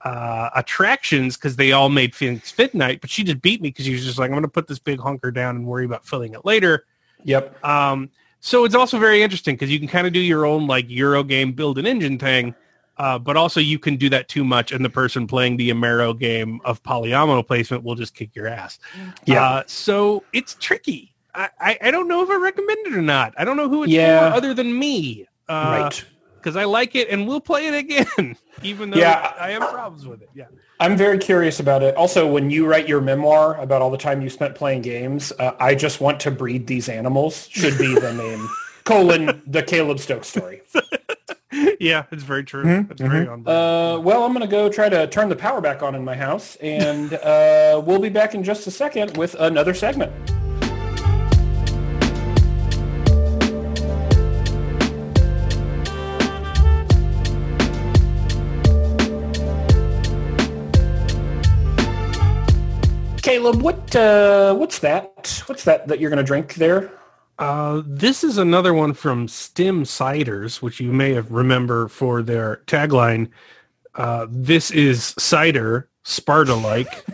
[0.07, 3.01] uh, attractions because they all made things fit night.
[3.01, 4.79] But she just beat me because she was just like, I'm going to put this
[4.79, 6.85] big hunker down and worry about filling it later.
[7.25, 7.62] yep.
[7.64, 10.88] Um, so it's also very interesting because you can kind of do your own like
[10.88, 12.55] Euro game build an engine thing.
[12.99, 16.16] Uh, but also you can do that too much and the person playing the Amero
[16.19, 18.79] game of polyomino placement will just kick your ass.
[19.25, 19.42] Yeah.
[19.42, 21.12] Uh, so it's tricky.
[21.35, 23.35] I, I, I don't know if I recommend it or not.
[23.37, 24.31] I don't know who it's Yeah.
[24.31, 25.27] for other than me.
[25.49, 26.05] Uh, right.
[26.46, 29.32] Because I like it and we'll play it again, even though Yeah.
[29.37, 30.30] I have problems with it.
[30.32, 30.44] Yeah.
[30.78, 31.96] I'm very curious about it.
[31.96, 35.56] Also, when you write your memoir about all the time you spent playing games, uh,
[35.59, 38.48] I just want to breed these animals should be the name.
[38.85, 40.62] Colon, the Caleb Stokes story.
[41.80, 42.62] yeah, it's very true.
[42.62, 43.40] Mhm, It's very on.
[43.40, 46.14] Uh, well, I'm going to go try to turn the power back on in my
[46.14, 50.12] house, and uh, we'll be back in just a second with another segment.
[63.27, 65.43] Caleb, what uh, what's that?
[65.47, 66.93] What's that that you're going to drink there?
[67.41, 72.62] Uh, this is another one from Stem Ciders, which you may have remember for their
[72.69, 73.29] tagline.
[73.97, 77.05] Uh, this is cider, Sparta-like,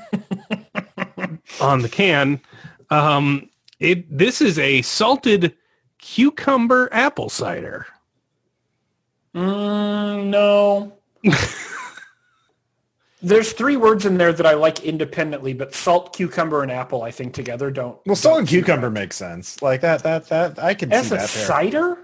[1.62, 2.42] on the can.
[2.90, 3.48] Um,
[3.81, 5.55] it this is a salted
[5.96, 7.87] cucumber apple cider.
[9.35, 10.92] Mm, no.
[13.22, 17.12] There's three words in there that I like independently, but salt, cucumber, and apple, I
[17.12, 17.96] think together don't.
[18.04, 18.94] Well, salt don't and cucumber right.
[19.02, 19.62] makes sense.
[19.62, 21.46] Like that, that, that I can As see a that there.
[21.46, 21.98] cider?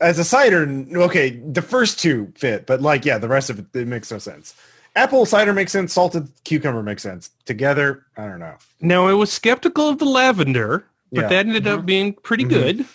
[0.00, 3.66] As a cider, okay, the first two fit, but like, yeah, the rest of it,
[3.74, 4.54] it makes no sense.
[4.96, 5.92] Apple cider makes sense.
[5.92, 7.30] Salted cucumber makes sense.
[7.46, 8.56] Together, I don't know.
[8.80, 11.28] Now, I was skeptical of the lavender, but Yeah.
[11.28, 12.48] that ended up being pretty Mhm.
[12.48, 12.86] good.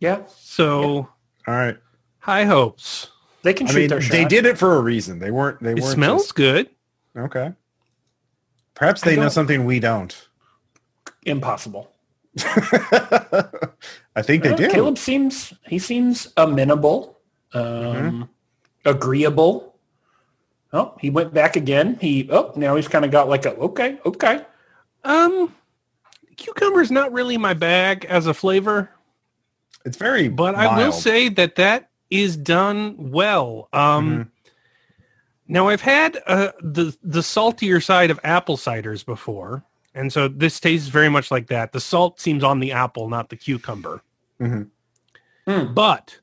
[0.00, 1.08] Yeah, So,
[1.46, 1.76] All right.
[2.20, 3.08] high hopes.
[3.42, 4.12] they can I mean, their shot.
[4.12, 5.18] they did it for a reason.
[5.18, 5.60] They weren't.
[5.62, 5.84] They weren't.
[5.84, 6.68] It smells just- good.
[7.16, 7.52] Okay.
[8.74, 10.28] Perhaps they know something we don't.
[11.24, 11.90] Impossible.
[14.16, 14.70] I think they Uh, do.
[14.70, 17.18] Caleb seems he seems amenable,
[17.54, 18.22] um, Mm-hmm.
[18.86, 19.76] agreeable.
[20.72, 21.98] Oh, he went back again.
[22.00, 24.44] He oh now he's kind of got like a okay okay.
[25.04, 25.54] Um,
[26.36, 28.88] cucumber's not really my bag as a flavor,
[29.84, 30.28] It's very.
[30.28, 33.68] but I will say that that is done well.
[33.72, 34.28] Um, Mhm.
[35.48, 40.58] Now I've had uh, the the saltier side of apple ciders before, And so this
[40.60, 41.72] tastes very much like that.
[41.72, 44.02] The salt seems on the apple, not the cucumber.
[44.40, 44.70] Mhm.
[45.46, 45.74] Mm.
[45.74, 46.18] But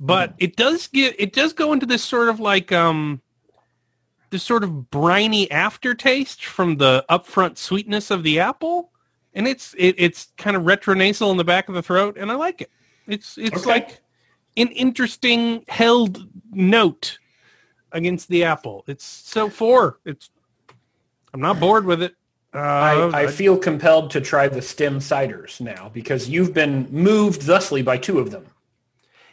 [0.00, 3.20] but it does get it does go into this sort of like um
[4.30, 8.90] this sort of briny aftertaste from the upfront sweetness of the apple.
[9.34, 12.34] And it's it, it's kind of retronasal in the back of the throat, and I
[12.34, 12.70] like it.
[13.06, 13.70] It's it's Okay.
[13.70, 14.00] like
[14.56, 17.18] an interesting held note
[17.94, 18.84] against the apple.
[18.86, 19.98] It's so four.
[20.04, 20.28] It's
[21.32, 22.14] I'm not bored with it.
[22.54, 27.42] Uh, I, I feel compelled to try the stem ciders now because you've been moved
[27.42, 28.46] thusly by two of them.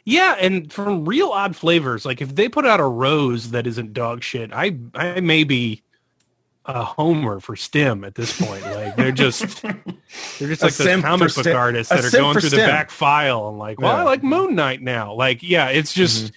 [0.05, 3.93] yeah, and from real odd flavors, like if they put out a rose that isn't
[3.93, 5.83] dog shit, I I may be
[6.65, 8.63] a homer for stem at this point.
[8.63, 9.61] Like they're just
[10.39, 13.49] they're just like the comic book Stem- artists that are going through the back file
[13.49, 15.13] and like, well, I like Moon Knight now.
[15.13, 16.31] Like, yeah, it's just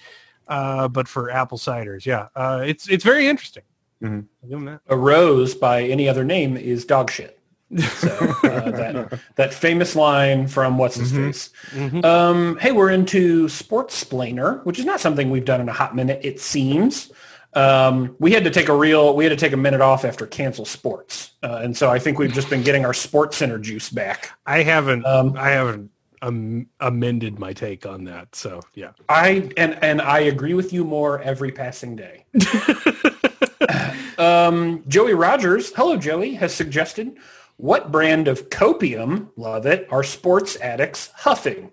[0.47, 2.27] uh but for apple ciders, yeah.
[2.35, 3.63] Uh it's it's very interesting.
[4.03, 4.25] Mhm.
[4.43, 4.81] I'll give 'em that.
[4.87, 7.39] A rose by any other name is dog shit.
[7.77, 8.09] So
[8.43, 11.49] uh, that that famous line from what's his face.
[12.03, 16.19] Um, hey, we're into Sportsplainer, which is not something we've done in a hot minute.
[16.23, 17.11] It seems.
[17.53, 20.27] Um, we had to take a real, we had to take a minute off after
[20.27, 23.89] cancel sports, uh, and so I think we've just been getting our sports center juice
[23.89, 24.31] back.
[24.45, 25.89] I haven't Um, I haven't
[26.21, 28.35] um, amended my take on that.
[28.35, 28.91] So, yeah.
[29.09, 32.25] I and and I agree with you more every passing day.
[34.17, 37.17] um, Joey Rogers, hello Joey, has suggested
[37.57, 41.71] what brand of copium, love it, are sports addicts huffing?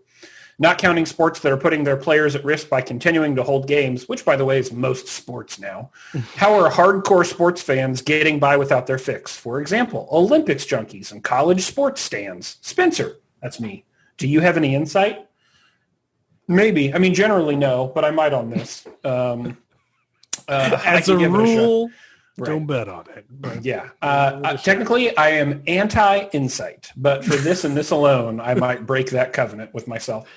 [0.59, 4.09] Not counting sports that are putting their players at risk by continuing to hold games,
[4.09, 5.91] which by the way is most sports now.
[6.37, 9.37] How are hardcore sports fans getting by without their fix?
[9.37, 12.59] For example, Olympics junkies and college sports stands.
[12.61, 13.85] Spencer, that's me.
[14.19, 15.27] Do you have any insight?
[16.49, 16.93] Maybe.
[16.93, 18.87] I mean, generally no, but I might on this.
[19.05, 19.57] Um,
[20.49, 21.57] uh, As a give it shot.
[21.57, 21.91] rule,
[22.39, 22.47] Right.
[22.47, 23.27] don't bet on it.
[23.31, 23.91] But Yeah.
[24.01, 29.11] Uh, uh, technically, I am anti-insight, but for this and this alone, I might break
[29.11, 30.29] that covenant with myself.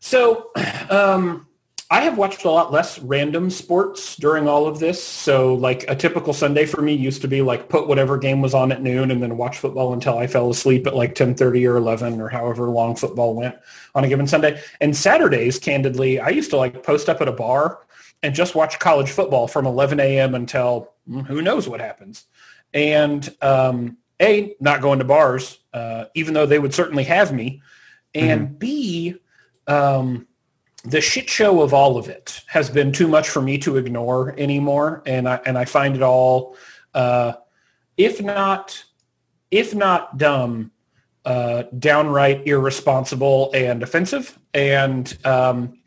[0.00, 0.50] So
[0.90, 1.46] um,
[1.88, 5.02] I have watched a lot less random sports during all of this.
[5.02, 8.54] So like a typical Sunday for me used to be like put whatever game was
[8.54, 11.76] on at noon and then watch football until I fell asleep at like 10:30 or
[11.76, 13.56] 11 or however long football went
[13.94, 14.60] on a given Sunday.
[14.80, 17.78] And Saturdays, candidly, I used to like post up at a bar
[18.22, 20.34] and just watch college football from 11 a.m.
[20.34, 22.24] until mm, who knows what happens.
[22.74, 27.62] And um, A, not going to bars, uh, even though they would certainly have me.
[28.12, 29.16] And B,
[29.66, 30.26] um,
[30.86, 34.34] the shit show of all of it has been too much for me to ignore
[34.38, 35.02] anymore.
[35.04, 36.56] And I, and I find it all,
[36.94, 37.34] uh,
[37.96, 38.84] if not,
[39.50, 40.70] if not dumb,
[41.24, 44.38] uh, downright irresponsible and offensive.
[44.54, 45.78] And um,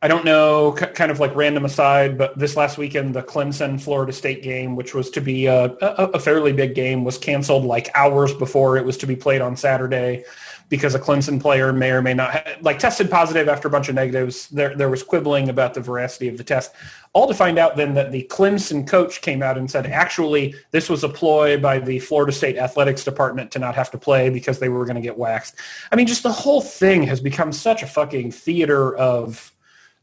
[0.00, 3.78] I don't know, k- kind of like random aside, but this last weekend, the Clemson
[3.78, 7.64] Florida State game, which was to be a, a, a fairly big game, was canceled
[7.64, 10.24] like hours before it was to be played on Saturday
[10.68, 13.88] because a Clemson player may or may not ha- like tested positive after a bunch
[13.88, 14.48] of negatives.
[14.48, 16.72] There, there was quibbling about the veracity of the test.
[17.14, 20.90] All to find out then that the Clemson coach came out and said, actually, this
[20.90, 24.58] was a ploy by the Florida State athletics department to not have to play because
[24.58, 25.54] they were going to get waxed.
[25.90, 29.52] I mean, just the whole thing has become such a fucking theater of,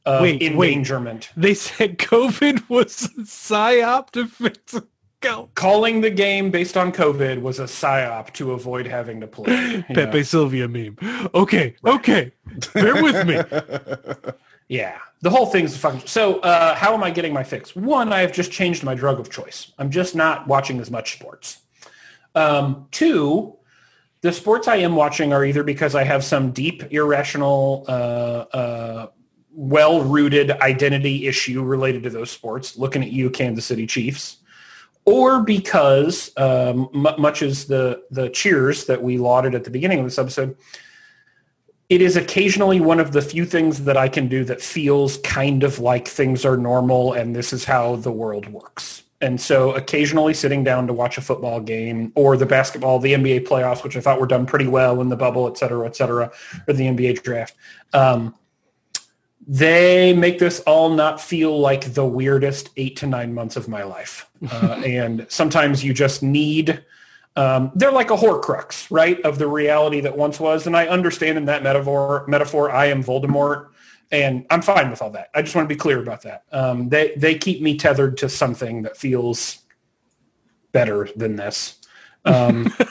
[0.07, 0.41] Wait, wait.
[0.43, 1.29] endangerment.
[1.35, 4.75] they said COVID was a psyop to fix
[5.25, 5.49] go.
[5.55, 9.83] Calling the game based on COVID was a psyop to avoid having to play.
[9.93, 10.23] Pepe know?
[10.23, 10.97] Silvia meme.
[11.33, 12.31] Okay, okay.
[12.73, 14.31] Bear with me.
[14.67, 16.07] Yeah, the whole thing's a fucking.
[16.07, 17.75] So, uh, how am I getting my fix?
[17.75, 19.71] One, I have just changed my drug of choice.
[19.77, 21.59] I'm just not watching as much sports.
[22.33, 23.57] Um, two,
[24.21, 29.07] the sports I am watching are either because I have some deep, irrational, uh, uh,
[29.51, 32.75] well-rooted identity issue related to those sports.
[32.75, 34.37] Looking at you, Kansas City Chiefs.
[35.05, 39.99] Or because, um, m- much as the the cheers that we lauded at the beginning
[39.99, 40.57] of this episode,
[41.89, 45.63] it is occasionally one of the few things that I can do that feels kind
[45.63, 49.03] of like things are normal and this is how the world works.
[49.21, 53.47] And so occasionally sitting down to watch a football game or the basketball, the NBA
[53.47, 56.31] playoffs, which I thought were done pretty well in the bubble, et cetera, et cetera,
[56.67, 57.55] or the NBA draft.
[57.93, 58.35] Um,
[59.47, 63.83] they make this all not feel like the weirdest eight to nine months of my
[63.83, 64.27] life.
[64.51, 66.83] Uh, and sometimes you just need
[67.37, 70.67] um, they're like a Horcrux, right, of the reality that once was.
[70.67, 73.71] And I understand in that metaphor, metaphor, I am Voldemort,
[74.11, 75.31] and I'm fine with all that.
[75.35, 76.43] I just want to be clear about that.
[76.53, 79.59] Um, they they keep me tethered to something that feels
[80.71, 81.79] better than this.
[82.23, 82.73] Um,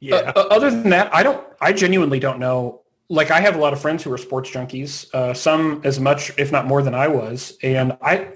[0.00, 0.32] Yeah.
[0.34, 1.46] uh, other than that, I don't.
[1.60, 2.80] I genuinely don't know.
[3.10, 5.12] Like I have a lot of friends who are sports junkies.
[5.14, 8.28] Uh, some as much, if not more, than I was, and I.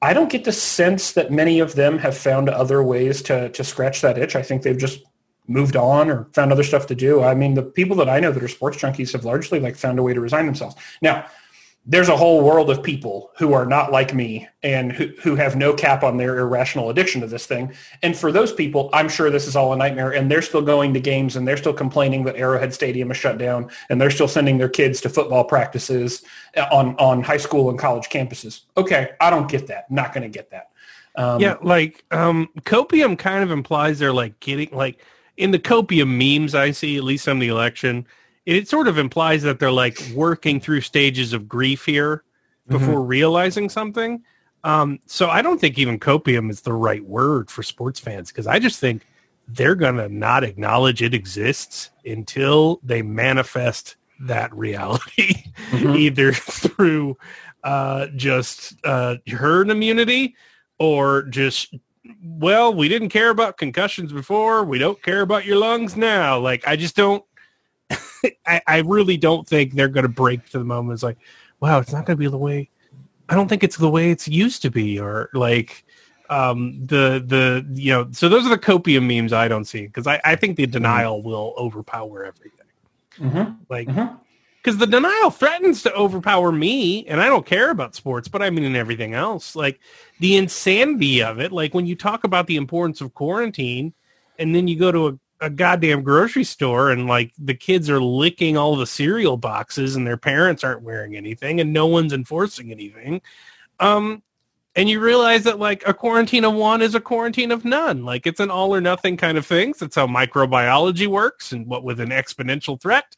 [0.00, 3.64] I don't get the sense that many of them have found other ways to to
[3.64, 4.36] scratch that itch.
[4.36, 5.00] I think they've just
[5.48, 7.22] moved on or found other stuff to do.
[7.22, 9.98] I mean, the people that I know that are sports junkies have largely like found
[9.98, 10.76] a way to resign themselves.
[11.00, 11.26] Now,
[11.86, 15.56] there's a whole world of people who are not like me and who, who have
[15.56, 17.72] no cap on their irrational addiction to this thing.
[18.02, 20.92] And for those people, I'm sure this is all a nightmare and they're still going
[20.92, 24.28] to games and they're still complaining that Arrowhead Stadium is shut down and they're still
[24.28, 26.22] sending their kids to football practices
[26.70, 28.62] on, on high school and college campuses.
[28.76, 29.90] Okay, I don't get that.
[29.90, 30.68] Not going to get that.
[31.16, 35.00] Um, yeah, like um, copium kind of implies they're like getting like
[35.38, 38.06] in the copium memes I see, at least on the election–
[38.48, 42.24] it sort of implies that they're like working through stages of grief here
[42.66, 43.06] before mm-hmm.
[43.06, 44.24] realizing something.
[44.64, 48.46] Um, so I don't think even copium is the right word for sports fans because
[48.46, 49.06] I just think
[49.48, 55.94] they're gonna not acknowledge it exists until they manifest that reality, mm-hmm.
[55.96, 57.18] either through
[57.64, 60.34] uh, just uh, herd immunity
[60.78, 61.74] or just
[62.24, 64.64] well, we didn't care about concussions before.
[64.64, 66.38] We don't care about your lungs now.
[66.38, 67.22] Like I just don't
[68.46, 70.94] I, I really don't think they're going to break to the moment.
[70.94, 71.18] It's like,
[71.60, 72.70] wow, it's not going to be the way.
[73.28, 75.84] I don't think it's the way it's used to be, or like
[76.30, 78.08] um, the the you know.
[78.12, 81.18] So those are the copium memes I don't see because I, I think the denial
[81.18, 81.28] mm-hmm.
[81.28, 82.52] will overpower everything.
[83.18, 83.52] Mm-hmm.
[83.68, 84.78] Like because mm-hmm.
[84.78, 88.64] the denial threatens to overpower me, and I don't care about sports, but I mean
[88.64, 89.54] in everything else.
[89.54, 89.80] Like
[90.20, 91.52] the insanity of it.
[91.52, 93.92] Like when you talk about the importance of quarantine,
[94.38, 98.00] and then you go to a a goddamn grocery store and like the kids are
[98.00, 102.72] licking all the cereal boxes and their parents aren't wearing anything and no one's enforcing
[102.72, 103.20] anything.
[103.78, 104.22] Um,
[104.74, 108.04] and you realize that like a quarantine of one is a quarantine of none.
[108.04, 109.74] Like it's an all or nothing kind of thing.
[109.78, 113.16] That's how microbiology works and what with an exponential threat.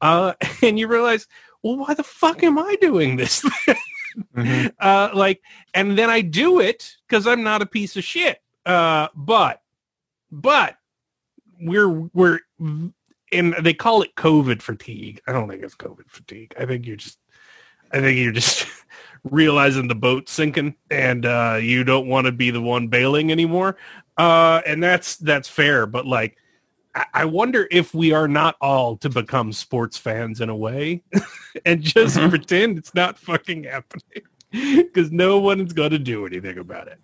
[0.00, 1.26] Uh, and you realize,
[1.62, 3.42] well, why the fuck am I doing this?
[4.36, 4.68] mm-hmm.
[4.78, 5.42] uh, like,
[5.74, 8.40] and then I do it because I'm not a piece of shit.
[8.64, 9.62] Uh, but,
[10.30, 10.77] but
[11.60, 12.40] we're we're
[13.30, 15.20] and they call it COVID fatigue.
[15.26, 16.54] I don't think it's COVID fatigue.
[16.58, 17.18] I think you're just
[17.92, 18.66] I think you're just
[19.24, 23.76] realizing the boat's sinking and uh, you don't want to be the one bailing anymore.
[24.16, 26.36] Uh, and that's that's fair, but like
[27.12, 31.02] I wonder if we are not all to become sports fans in a way
[31.66, 32.30] and just mm-hmm.
[32.30, 37.00] pretend it's not fucking happening because no one's going to do anything about it.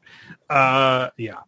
[0.51, 1.41] Uh, yeah.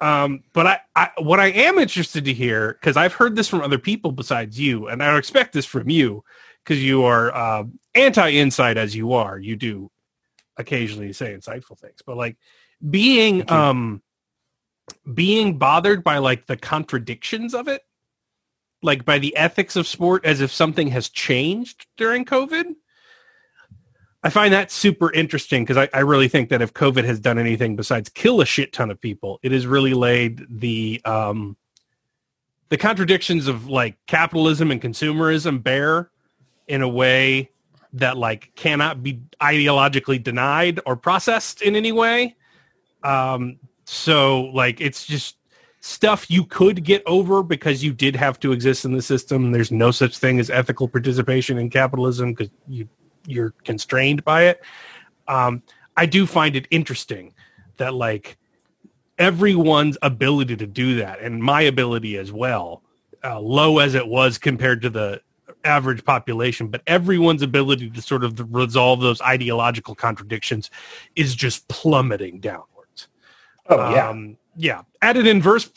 [0.00, 3.60] Um, but I, I, what I am interested to hear, because I've heard this from
[3.62, 6.24] other people besides you, and I expect this from you,
[6.62, 9.38] because you are uh, anti-insight as you are.
[9.38, 9.90] You do
[10.56, 12.36] occasionally say insightful things, but like
[12.90, 14.02] being um,
[15.12, 17.82] being bothered by like the contradictions of it,
[18.82, 22.74] like by the ethics of sport, as if something has changed during COVID.
[24.24, 27.38] I find that super interesting because I, I, really think that if COVID has done
[27.38, 31.58] anything besides kill a shit ton of people, it has really laid the um,
[32.70, 36.10] the contradictions of like capitalism and consumerism bare
[36.68, 37.50] in a way
[37.92, 42.34] that like cannot be ideologically denied or processed in any way.
[43.02, 45.36] Um, so like it's just
[45.80, 49.52] stuff you could get over because you did have to exist in the system.
[49.52, 52.88] There's no such thing as ethical participation in capitalism because you
[53.26, 54.62] you're constrained by it.
[55.28, 55.62] Um,
[55.96, 57.34] I do find it interesting
[57.76, 58.36] that like
[59.18, 62.82] everyone's ability to do that and my ability as well,
[63.22, 65.20] uh, low as it was compared to the
[65.64, 70.70] average population, but everyone's ability to sort of resolve those ideological contradictions
[71.16, 73.08] is just plummeting downwards.
[73.68, 74.08] Oh yeah.
[74.08, 74.82] Um, yeah.
[75.00, 75.70] At an inverse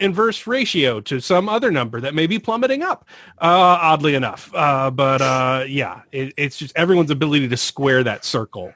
[0.00, 3.06] inverse ratio to some other number that may be plummeting up,
[3.38, 4.50] uh, oddly enough.
[4.54, 8.72] Uh, but uh, yeah, it, it's just everyone's ability to square that circle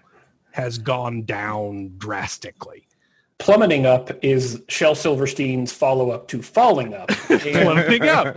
[0.52, 2.86] has gone down drastically.
[3.38, 7.10] Plummeting up is Shel Silverstein's follow-up to Falling Up.
[7.30, 8.36] And, Plummeting up.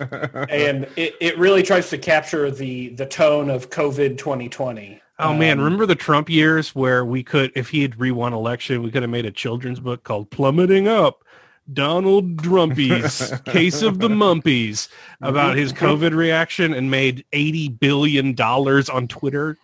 [0.49, 5.01] And it, it really tries to capture the, the tone of COVID 2020.
[5.17, 8.83] Oh man, um, remember the Trump years where we could, if he had re-won election,
[8.83, 11.23] we could have made a children's book called Plummeting Up
[11.71, 14.89] Donald Drumpy's Case of the Mumpies
[15.21, 19.57] about his COVID reaction and made $80 billion on Twitter.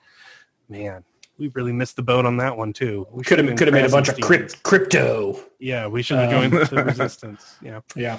[0.70, 1.04] Man,
[1.38, 3.08] we really missed the boat on that one too.
[3.12, 5.40] We could have could have made a bunch of crypt, crypto.
[5.60, 7.56] Yeah, we should have um, joined the resistance.
[7.62, 7.82] Yeah.
[7.96, 8.18] Yeah.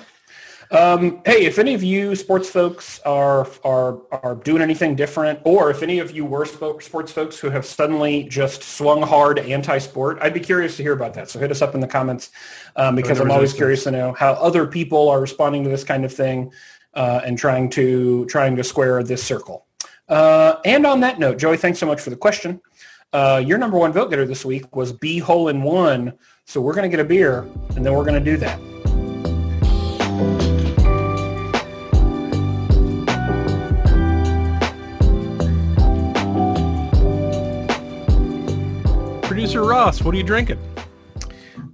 [0.71, 5.71] Um, hey, if any of you sports folks are are are doing anything different, or
[5.71, 10.35] if any of you were sports folks who have suddenly just swung hard anti-sport, I'd
[10.35, 11.31] be curious to hear about that.
[11.31, 12.31] So hit us up in the comments
[12.77, 16.05] um, because I'm always curious to know how other people are responding to this kind
[16.05, 16.53] of thing
[16.93, 19.67] uh, and trying to trying to square this circle.
[20.07, 22.61] Uh, and on that note, Joey, thanks so much for the question.
[23.13, 26.13] Uh, your number one vote getter this week was B Hole in One.
[26.45, 27.41] So we're going to get a beer,
[27.75, 28.78] and then we're going to do that.
[39.59, 40.59] Producer Ross, what are you drinking?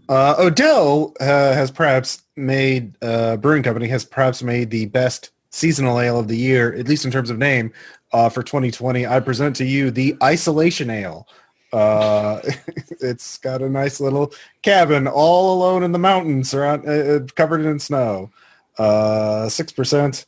[0.08, 6.00] Uh, Odell uh, has perhaps made uh, brewing company has perhaps made the best seasonal
[6.00, 7.70] ale of the year, at least in terms of name,
[8.14, 9.06] uh, for 2020.
[9.06, 11.28] I present to you the Isolation Ale.
[11.74, 12.40] Uh,
[13.02, 14.32] it's got a nice little
[14.62, 18.30] cabin all alone in the mountains, around, uh, covered in snow.
[18.78, 20.24] Uh, Six percent.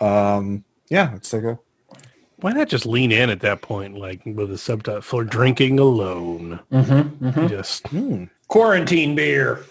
[0.00, 1.58] Um, yeah, let's take a.
[2.44, 6.60] Why not just lean in at that point, like with a subtitle for drinking alone?
[6.70, 7.46] Mm-hmm, mm-hmm.
[7.46, 8.24] Just Hmm.
[8.48, 9.64] Quarantine beer.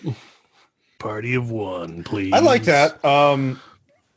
[0.97, 2.33] party of one, please.
[2.33, 3.05] I like that.
[3.05, 3.61] Um,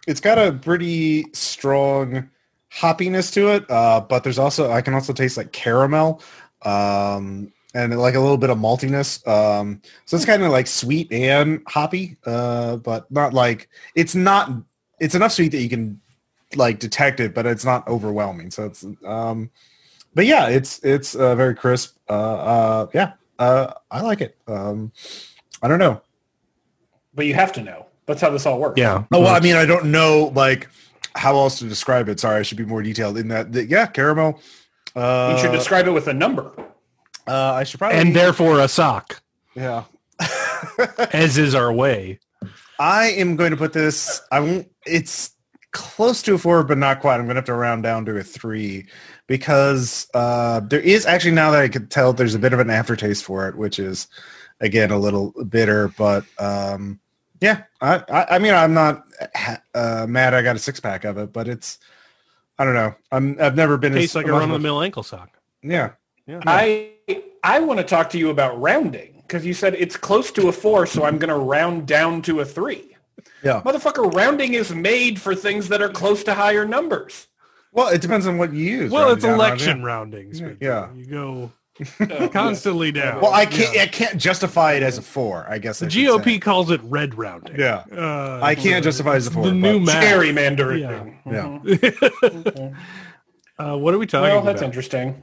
[0.06, 2.30] it's got a pretty strong
[2.72, 6.22] hoppiness to it, uh, but there's also I can also taste like caramel
[6.62, 9.20] um, and like a little bit of maltiness.
[9.28, 14.50] Um, so it's kind of like sweet and hoppy, uh, but not like it's not.
[14.98, 16.00] It's enough sweet that you can
[16.54, 18.50] like detect it, but it's not overwhelming.
[18.50, 19.50] So it's um,
[20.14, 21.96] but yeah, it's it's uh, very crisp.
[22.08, 24.36] Uh, uh, yeah, uh, I like it.
[24.46, 24.92] Um,
[25.62, 26.00] I don't know.
[27.14, 27.86] But you have to know.
[28.06, 28.78] That's how this all works.
[28.78, 29.04] Yeah.
[29.12, 30.68] Oh well, I mean, I don't know like
[31.16, 32.20] how else to describe it.
[32.20, 33.52] Sorry, I should be more detailed in that.
[33.52, 34.40] that- yeah, caramel.
[34.94, 36.52] Uh, You should describe it with a number.
[37.26, 37.98] uh, I should probably.
[37.98, 39.20] and therefore a sock,
[39.54, 39.84] yeah.
[41.12, 42.20] as is our way.
[42.78, 44.20] I am going to put this.
[44.30, 44.70] I won't.
[44.86, 45.30] It's
[45.76, 47.16] close to a four, but not quite.
[47.16, 48.86] I'm going to have to round down to a three
[49.26, 52.70] because uh, there is actually now that I could tell there's a bit of an
[52.70, 54.08] aftertaste for it, which is
[54.60, 55.88] again a little bitter.
[55.88, 56.98] But um,
[57.40, 59.04] yeah, I, I, I mean, I'm not
[59.74, 60.32] uh, mad.
[60.34, 61.78] I got a six pack of it, but it's.
[62.58, 62.94] I don't know.
[63.12, 63.36] I'm.
[63.38, 63.92] I've never been.
[63.92, 65.38] Tastes as, like a run of the mill ankle sock.
[65.62, 65.92] Yeah.
[66.26, 66.40] Yeah.
[66.46, 66.92] I
[67.44, 70.52] I want to talk to you about rounding because you said it's close to a
[70.52, 72.95] four, so I'm going to round down to a three.
[73.42, 73.62] Yeah.
[73.64, 77.26] Motherfucker, rounding is made for things that are close to higher numbers.
[77.72, 78.90] Well, it depends on what you use.
[78.92, 79.84] Well, it's election down.
[79.84, 80.40] roundings.
[80.40, 80.52] Yeah.
[80.60, 80.92] Yeah.
[80.94, 81.52] You go
[82.00, 83.20] Uh, constantly down.
[83.20, 83.74] Well, I can't.
[83.74, 83.82] Yeah.
[83.82, 85.44] I can't justify it as a four.
[85.46, 86.38] I guess The I GOP say.
[86.38, 87.56] calls it red rounding.
[87.60, 87.84] Yeah.
[87.94, 89.44] Uh, I can't justify it as a four.
[89.44, 90.02] the new but- math.
[90.04, 91.14] gerrymandering.
[91.26, 91.58] Yeah.
[91.64, 92.76] Mhm.
[93.58, 94.44] Uh, what are we talking Well, about?
[94.52, 95.22] that's interesting.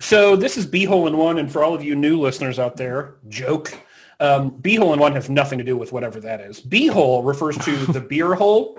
[0.00, 3.14] So this is B-hole in one, and for all of you new listeners out there,
[3.28, 3.72] joke.
[4.20, 6.60] Um, B-hole in one has nothing to do with whatever that is.
[6.60, 8.78] B-hole refers to the beer hole,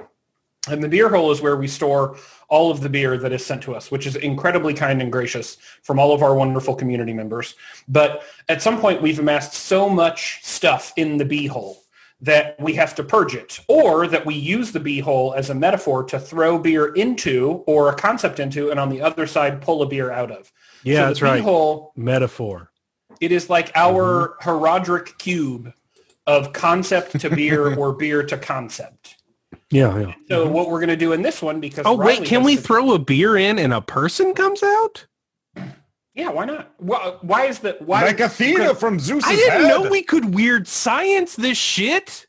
[0.69, 2.17] and the beer hole is where we store
[2.47, 5.57] all of the beer that is sent to us, which is incredibly kind and gracious
[5.81, 7.55] from all of our wonderful community members.
[7.87, 11.81] But at some point, we've amassed so much stuff in the B-hole
[12.21, 16.03] that we have to purge it, or that we use the B-hole as a metaphor
[16.03, 19.87] to throw beer into or a concept into, and on the other side, pull a
[19.87, 20.51] beer out of.
[20.83, 21.43] Yeah, So that's right.
[21.95, 22.70] Metaphor.
[23.21, 24.49] It is like our mm-hmm.
[24.49, 25.73] Horadric Cube
[26.27, 29.15] of concept to beer or beer to concept.
[29.69, 30.13] Yeah, yeah.
[30.27, 30.53] So mm-hmm.
[30.53, 32.61] what we're going to do in this one, because Oh Riley wait, can we to-
[32.61, 35.05] throw a beer in and a person comes out?
[36.13, 36.73] Yeah, why not?
[36.77, 37.81] Why, why is that?
[37.81, 38.03] Why?
[38.03, 39.67] like Athena from Zeus's I didn't head.
[39.69, 42.27] know we could weird science this shit.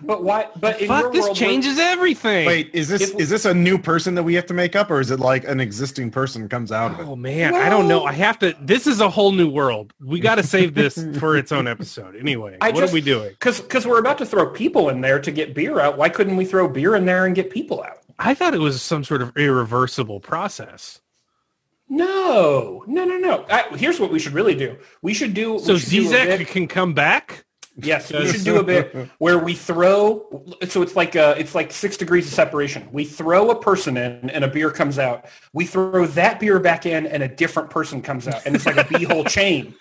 [0.00, 0.48] But why?
[0.58, 2.46] But in Fuck, this world, changes everything.
[2.46, 4.90] Wait, is this If- is this a new person that we have to make up,
[4.90, 7.02] or is it like an existing person comes out of it?
[7.06, 8.04] Oh man, I don't know.
[8.04, 8.56] I have to.
[8.62, 9.92] This is a whole new world.
[10.00, 12.16] We got to save this for its own episode.
[12.16, 13.30] Anyway, I what just- are we doing?
[13.30, 15.98] Because because we're about to throw people in there to get beer out.
[15.98, 17.98] Why couldn't we throw beer in there and get people out?
[18.18, 21.00] I thought it was some sort of irreversible process.
[21.88, 23.44] No, no, no, no.
[23.50, 24.78] I, here's what we should really do.
[25.02, 25.58] We should do.
[25.58, 27.44] So we should Zizek bit- can come back.
[27.76, 30.42] Yes, we should do a bit where we throw.
[30.68, 32.88] So it's like uh it's like six degrees of separation.
[32.92, 35.26] We throw a person in, and a beer comes out.
[35.52, 38.76] We throw that beer back in, and a different person comes out, and it's like
[38.76, 39.74] a beehole chain.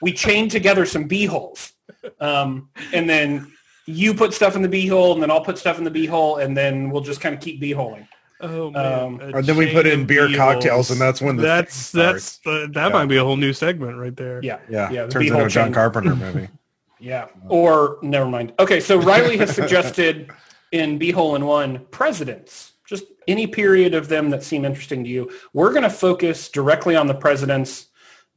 [0.00, 1.72] We chain together some beeholes,
[2.20, 3.52] um, and then
[3.86, 6.56] you put stuff in the beehole, and then I'll put stuff in the beehole, and
[6.56, 8.08] then we'll just kind of keep beeholing.
[8.40, 9.34] Oh man, man!
[9.36, 12.74] And then we put in beer cocktails, and that's when the that's that's uh, that
[12.74, 12.88] Yeah.
[12.88, 14.40] might be a whole new segment right there.
[14.42, 15.04] Yeah, yeah, yeah.
[15.06, 15.72] The turns into beehole a John.
[15.72, 16.48] Carpenter movie.
[17.00, 17.26] Yeah.
[17.48, 18.52] Or never mind.
[18.58, 20.30] Okay, so Riley has suggested
[20.72, 22.72] in Beehole in One presidents.
[22.86, 25.30] Just any period of them that seem interesting to you.
[25.52, 27.86] We're going to focus directly on the presidents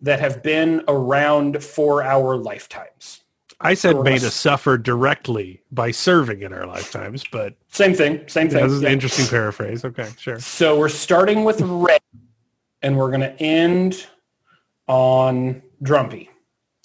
[0.02, 3.22] that have been around for our lifetimes.
[3.60, 8.24] I said made us suffer directly by serving in our lifetimes, but Same thing.
[8.28, 8.64] Same thing.
[8.64, 8.88] this is Yeah.
[8.90, 9.84] an interesting paraphrase.
[9.84, 10.40] Okay, sure.
[10.40, 12.02] So we're starting with Red,
[12.84, 14.06] and we're going to end
[14.88, 16.30] on Drumpy.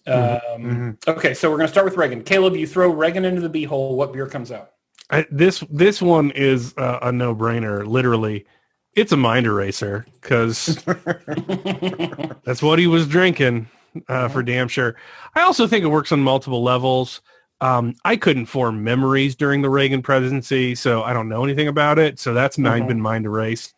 [0.07, 2.23] Um, Okay, so we're going to start with Reagan.
[2.23, 3.97] Caleb, you throw Reagan into the beehole.
[3.97, 4.73] What beer comes out?
[5.11, 7.87] I, this this one is uh, a no brainer.
[7.87, 8.47] Literally,
[8.95, 10.77] it's a mind eraser because
[12.45, 13.69] that's what he was drinking
[14.09, 14.97] uh, for damn sure.
[15.35, 17.21] I also think it works on multiple levels.
[17.61, 21.99] Um, I couldn't form memories during the Reagan presidency, so I don't know anything about
[21.99, 22.19] it.
[22.19, 22.89] So that's Mhm.
[22.89, 23.75] been mind erased.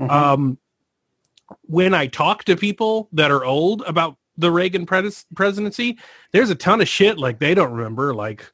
[0.00, 0.10] Mhm.
[0.10, 0.58] Um,
[1.62, 5.98] when I talk to people that are old about the Reagan pres- presidency,
[6.32, 8.50] there's a ton of shit like they don't remember, like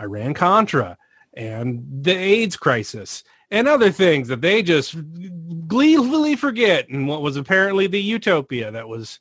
[0.00, 0.98] Iran Contra
[1.34, 4.96] and the AIDS crisis and other things that they just
[5.66, 6.88] gleefully forget.
[6.88, 9.20] And what was apparently the utopia that was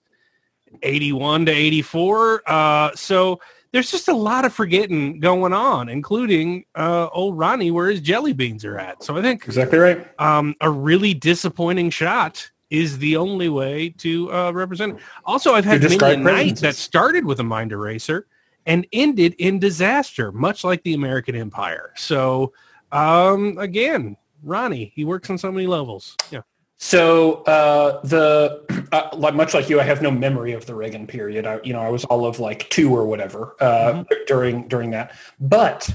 [0.84, 2.42] 81 to 84.
[2.46, 3.40] Uh, so
[3.72, 8.34] there's just a lot of forgetting going on, including uh, old Ronnie where his jelly
[8.34, 9.04] beans are at.
[9.04, 10.08] So I think exactly right.
[10.20, 15.00] um, a really disappointing shot is the only way to uh, represent.
[15.26, 18.28] Also, I've had many a night that started with a mind eraser
[18.66, 21.94] and ended in disaster, much like the American Empire.
[21.96, 22.54] So,
[22.92, 26.16] um, again, Ronnie, he works on so many levels.
[26.32, 26.42] Yeah.
[26.78, 31.08] So uh, the uh, like much like you, I have no memory of the Reagan
[31.08, 31.46] period.
[31.46, 35.16] I, you know, I was all of like two or whatever uh, during during that.
[35.40, 35.90] But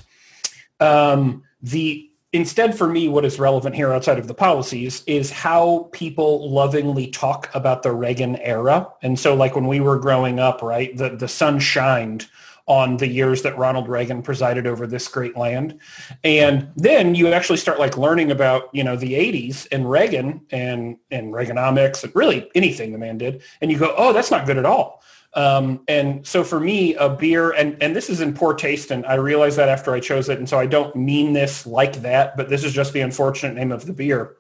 [0.81, 5.89] um, the instead for me, what is relevant here outside of the policies is how
[5.93, 8.89] people lovingly talk about the Reagan era.
[9.03, 12.29] And so, like when we were growing up, right, the the sun shined
[12.67, 15.79] on the years that Ronald Reagan presided over this great land.
[16.23, 20.97] And then you actually start like learning about, you know, the 80s and Reagan and,
[21.11, 23.43] and Reaganomics and really anything the man did.
[23.61, 25.03] And you go, oh, that's not good at all.
[25.35, 29.07] Um, and so for me, a beer, and, and this is in poor taste, and
[29.07, 32.37] I realized that after I chose it, and so I don't mean this like that,
[32.37, 34.37] but this is just the unfortunate name of the beer.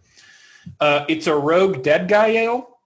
[0.80, 2.78] Uh, it's a Rogue Dead Guy Ale,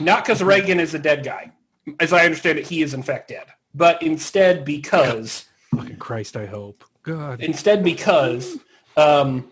[0.00, 1.52] not because Reagan is a dead guy.
[2.00, 6.46] As I understand it, he is in fact dead, but instead because Fucking Christ, I
[6.46, 6.84] hope.
[7.02, 7.40] God.
[7.40, 8.58] instead because
[8.96, 9.48] um,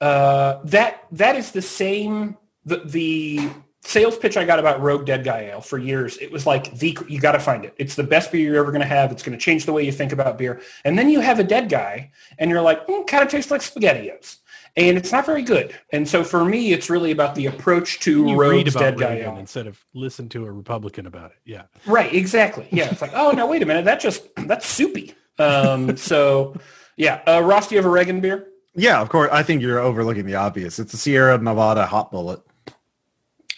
[0.00, 3.50] uh, that that is the same the, the
[3.82, 6.16] sales pitch I got about Rogue Dead Guy Ale for years.
[6.18, 7.74] It was like the you got to find it.
[7.78, 9.10] It's the best beer you're ever going to have.
[9.12, 10.60] It's going to change the way you think about beer.
[10.84, 13.60] And then you have a dead guy, and you're like, mm, kind of tastes like
[13.60, 14.38] SpaghettiOs.
[14.76, 15.74] And it's not very good.
[15.92, 19.16] And so for me, it's really about the approach to You read Rogue's Dead Guy
[19.16, 19.36] Ale.
[19.36, 21.38] instead of listen to a Republican about it.
[21.44, 21.62] Yeah.
[21.86, 22.68] Right, exactly.
[22.70, 25.14] Yeah, it's like, oh no, wait a minute, that just that's soupy.
[25.38, 26.54] Um, so
[26.96, 28.46] yeah, uh, Ross, do you have a Reagan beer?
[28.74, 29.30] Yeah, of course.
[29.32, 30.78] I think you're overlooking the obvious.
[30.78, 32.40] It's the Sierra Nevada Hot Bullet.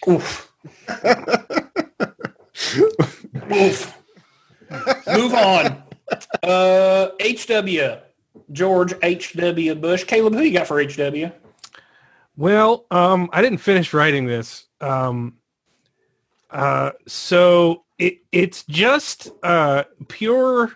[0.07, 0.51] Oof.
[3.51, 4.03] Oof.
[5.07, 5.83] Move on.
[6.41, 7.97] Uh, HW,
[8.51, 9.75] George H.W.
[9.75, 10.03] Bush.
[10.03, 11.31] Caleb, who you got for H.W.?
[12.35, 14.65] Well, um, I didn't finish writing this.
[14.81, 15.37] Um,
[16.49, 20.71] uh, so it it's just uh, pure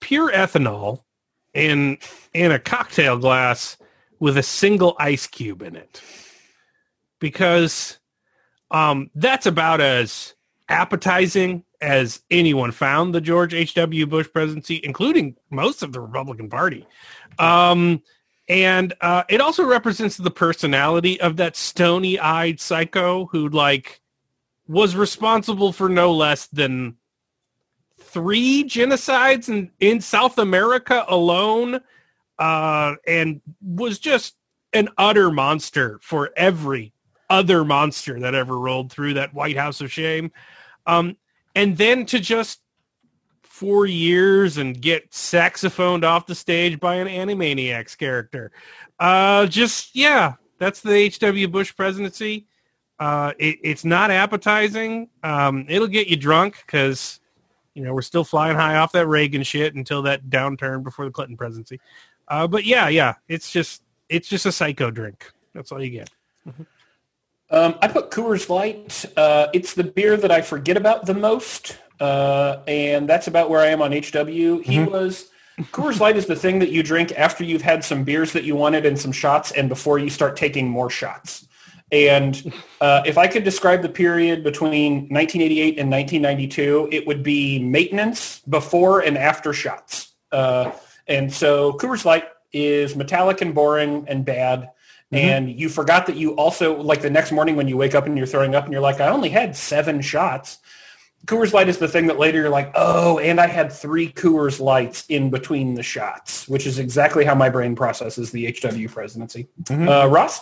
[0.00, 1.02] pure ethanol
[1.54, 1.98] in
[2.32, 3.76] in a cocktail glass
[4.20, 6.00] with a single ice cube in it.
[7.18, 7.98] Because
[8.70, 10.34] um, that's about as
[10.68, 14.06] appetizing as anyone found the George H.W.
[14.06, 16.86] Bush presidency, including most of the Republican Party.
[17.38, 18.02] Um,
[18.48, 24.00] and uh, it also represents the personality of that stony-eyed psycho who like
[24.68, 26.96] was responsible for no less than
[27.98, 31.80] three genocides in, in South America alone
[32.38, 34.36] uh, and was just
[34.72, 36.92] an utter monster for every
[37.28, 40.30] other monster that ever rolled through that White House of Shame.
[40.86, 41.16] Um,
[41.54, 42.60] and then to just
[43.42, 48.52] four years and get saxophoned off the stage by an Animaniacs character.
[48.98, 51.48] Uh, just, yeah, that's the H.W.
[51.48, 52.46] Bush presidency.
[52.98, 55.08] Uh, it, it's not appetizing.
[55.22, 57.20] Um, it'll get you drunk because,
[57.74, 61.10] you know, we're still flying high off that Reagan shit until that downturn before the
[61.10, 61.80] Clinton presidency.
[62.28, 65.32] Uh, but yeah, yeah, it's just, it's just a psycho drink.
[65.54, 66.10] That's all you get.
[67.50, 69.04] Um, I put Coors Light.
[69.16, 73.60] Uh, it's the beer that I forget about the most, uh, and that's about where
[73.60, 74.60] I am on HW.
[74.62, 78.32] He was Coors Light is the thing that you drink after you've had some beers
[78.32, 81.46] that you wanted and some shots, and before you start taking more shots.
[81.92, 87.60] And uh, if I could describe the period between 1988 and 1992, it would be
[87.60, 90.12] maintenance before and after shots.
[90.32, 90.72] Uh,
[91.06, 94.70] and so Coors Light is metallic and boring and bad.
[95.12, 98.16] And you forgot that you also, like the next morning when you wake up and
[98.18, 100.58] you're throwing up and you're like, I only had seven shots.
[101.26, 104.60] Coors Light is the thing that later you're like, oh, and I had three Coors
[104.60, 109.48] Lights in between the shots, which is exactly how my brain processes the HW presidency.
[109.70, 110.40] Uh, Ross?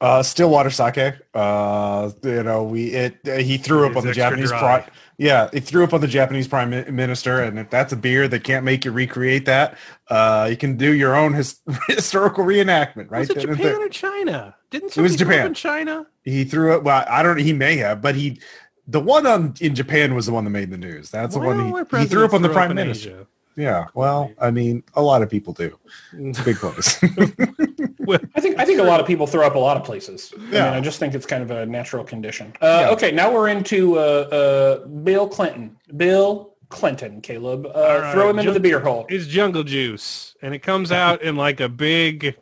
[0.00, 1.14] Uh, Stillwater sake.
[1.32, 4.84] Uh, you know, we it uh, he threw up on the Japanese prime.
[5.16, 8.42] Yeah, he threw up on the Japanese prime minister, and if that's a beer that
[8.42, 9.78] can't make you recreate that,
[10.08, 13.20] uh, you can do your own his, historical reenactment, right?
[13.20, 13.86] Was it Japan there.
[13.86, 14.56] or China?
[14.70, 15.46] Didn't It was Japan.
[15.46, 16.06] in China?
[16.24, 16.82] He threw it.
[16.82, 17.38] Well, I don't.
[17.38, 18.40] Know he may have, but he,
[18.88, 21.10] the one on in Japan was the one that made the news.
[21.10, 23.10] That's the Well, one he, he threw up on the prime minister.
[23.10, 23.26] Asia.
[23.56, 23.86] Yeah.
[23.94, 25.78] Well, I mean, a lot of people do.
[26.12, 26.98] It's big place.
[27.02, 30.32] I think I think a lot of people throw up a lot of places.
[30.36, 30.64] I Yeah.
[30.64, 32.52] mean, I just think it's kind of a natural condition.
[32.60, 32.90] Uh, Yeah.
[32.90, 35.76] Okay, now we're into uh, uh, Bill Clinton.
[35.96, 37.66] Bill Clinton, Caleb.
[37.66, 37.70] Uh,
[38.02, 39.06] right, throw him into the beer hole.
[39.08, 42.36] It's jungle juice, and it comes out in like a big,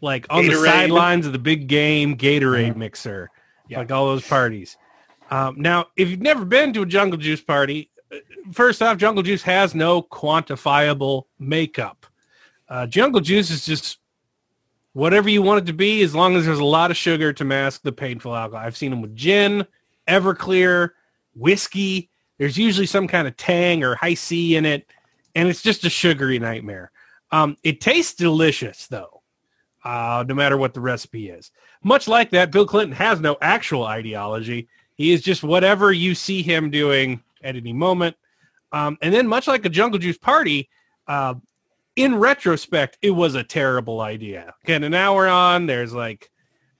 [0.00, 3.30] like on the sidelines of the big game Gatorade mixer,
[3.68, 3.78] Yeah.
[3.78, 4.76] like all those parties.
[5.30, 7.90] Um, now, if you've never been to a jungle juice party,
[8.52, 12.06] first off, jungle juice has no quantifiable makeup.
[12.68, 13.98] Uh, jungle juice is just
[14.92, 17.44] whatever you want it to be, as long as there's a lot of sugar to
[17.44, 18.64] mask the painful alcohol.
[18.64, 19.66] I've seen them with gin,
[20.08, 20.90] Everclear,
[21.34, 22.10] whiskey.
[22.38, 24.86] There's usually some kind of tang or high C in it,
[25.34, 26.90] and it's just a sugary nightmare.
[27.30, 29.22] Um, it tastes delicious, though,
[29.84, 31.50] uh, no matter what the recipe is.
[31.82, 34.68] Much like that, Bill Clinton has no actual ideology.
[34.94, 38.16] He is just whatever you see him doing at any moment.
[38.72, 40.68] Um, and then, much like a Jungle Juice party,
[41.06, 41.34] uh,
[41.94, 44.54] in retrospect, it was a terrible idea.
[44.64, 46.30] Again, an hour on, there's like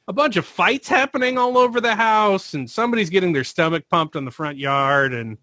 [0.08, 4.16] a bunch of fights happening all over the house, and somebody's getting their stomach pumped
[4.16, 5.38] in the front yard, and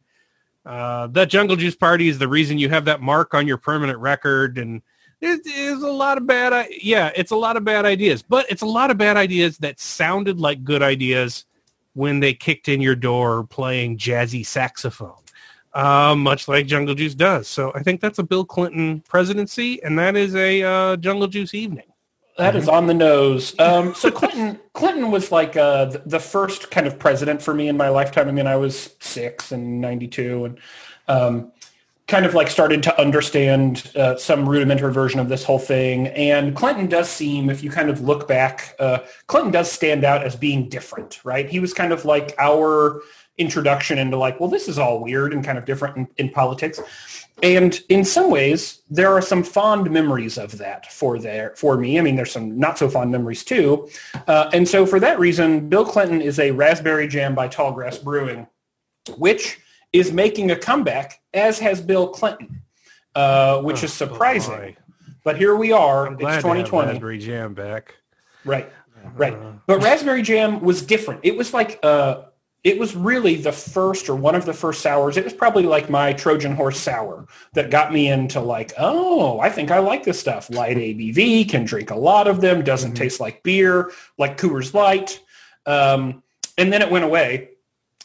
[0.65, 3.99] uh, that Jungle Juice party is the reason you have that mark on your permanent
[3.99, 4.81] record, and
[5.21, 6.67] it is a lot of bad.
[6.81, 9.79] Yeah, it's a lot of bad ideas, but it's a lot of bad ideas that
[9.79, 11.45] sounded like good ideas
[11.93, 15.21] when they kicked in your door playing jazzy saxophone
[15.73, 17.47] uh, much like Jungle Juice does.
[17.47, 21.53] So I think that's a Bill Clinton presidency, and that is a uh, Jungle Juice
[21.53, 21.85] evening.
[22.37, 23.57] That is on the nose.
[23.59, 27.77] Um, so Clinton, Clinton was like uh, the, first kind of president for me in
[27.77, 28.27] my lifetime.
[28.27, 30.59] I mean, I was six and '92, and
[31.07, 31.51] um,
[32.11, 36.07] kind of like started to understand uh, some rudimentary version of this whole thing.
[36.09, 40.21] And Clinton does seem, if you kind of look back, uh, Clinton does stand out
[40.21, 41.49] as being different, right?
[41.49, 43.01] He was kind of like our
[43.37, 46.81] introduction into like, well, this is all weird and kind of different in, in politics.
[47.41, 51.97] And in some ways, there are some fond memories of that for there for me.
[51.97, 53.89] I mean, there's some not so fond memories too.
[54.27, 58.47] Uh, and so for that reason, Bill Clinton is a raspberry jam by Tallgrass Brewing,
[59.17, 59.60] which
[59.93, 62.61] is making a comeback, as has Bill Clinton,
[63.15, 64.53] uh, which is Oh, surprising.
[64.55, 64.77] boy.
[65.23, 66.07] but here we are.
[66.07, 66.91] I'm It's glad to have 2020.
[66.91, 67.95] Raspberry Jam back.
[68.45, 68.71] Right.
[69.15, 69.33] Right.
[69.33, 71.21] Uh, But Raspberry Jam was different.
[71.23, 72.23] It was like uh
[72.63, 75.17] it was really the first or one of the first sours.
[75.17, 79.49] It was probably like my Trojan horse sour that got me into like, oh, I
[79.49, 80.47] think I like this stuff.
[80.51, 82.95] Light ABV, can drink a lot of them, doesn't Mhm.
[82.97, 85.19] taste like beer, like Coors Light.
[85.65, 86.21] Um,
[86.55, 87.49] and then it went away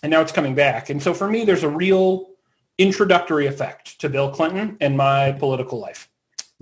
[0.07, 0.89] and now it's coming back.
[0.89, 2.29] And so for me, there's a real
[2.79, 6.09] introductory effect to Bill Clinton and my political life.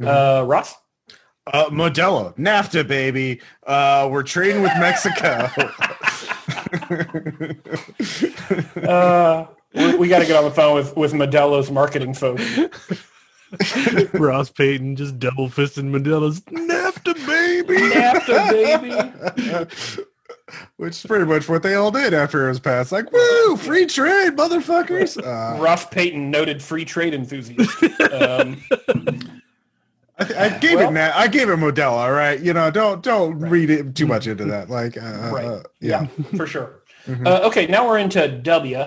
[0.00, 0.06] Mhm.
[0.06, 0.74] Uh, Ross?
[1.46, 3.42] Uh, Modelo, NAFTA, baby.
[3.66, 5.50] Uh, we're trading with Mexico.
[8.82, 12.42] Uh, we, we got to get on the phone with, with Modelo's marketing folks.
[14.14, 17.76] Ross Payton just double fisted Modelo's NAFTA baby.
[17.78, 19.66] NAFTA,
[19.96, 20.04] baby.
[20.76, 22.92] Which is pretty much what they all did after it was passed.
[22.92, 25.16] Like, woo, free trade, motherfuckers.
[25.18, 27.82] Uh, Ross Payton, noted free trade enthusiast.
[28.12, 28.62] Um,
[30.16, 30.92] I, th- I gave Well- it.
[30.92, 31.92] Na- I gave it Modelo.
[31.92, 33.50] All right, you know, don't don't Right.
[33.50, 34.70] read it too much into that.
[34.70, 35.44] Like, uh, right.
[35.44, 36.82] uh, yeah, for sure.
[37.06, 37.26] Mhm.
[37.26, 38.84] Uh, okay, now we're into W.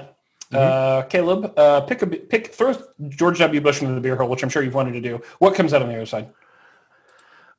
[0.53, 2.53] Uh, Caleb, uh, pick a pick.
[2.53, 2.73] Throw
[3.09, 3.59] George W.
[3.59, 5.21] Bush into the beer hole, which I'm sure you've wanted to do.
[5.39, 6.29] What comes out on the other side?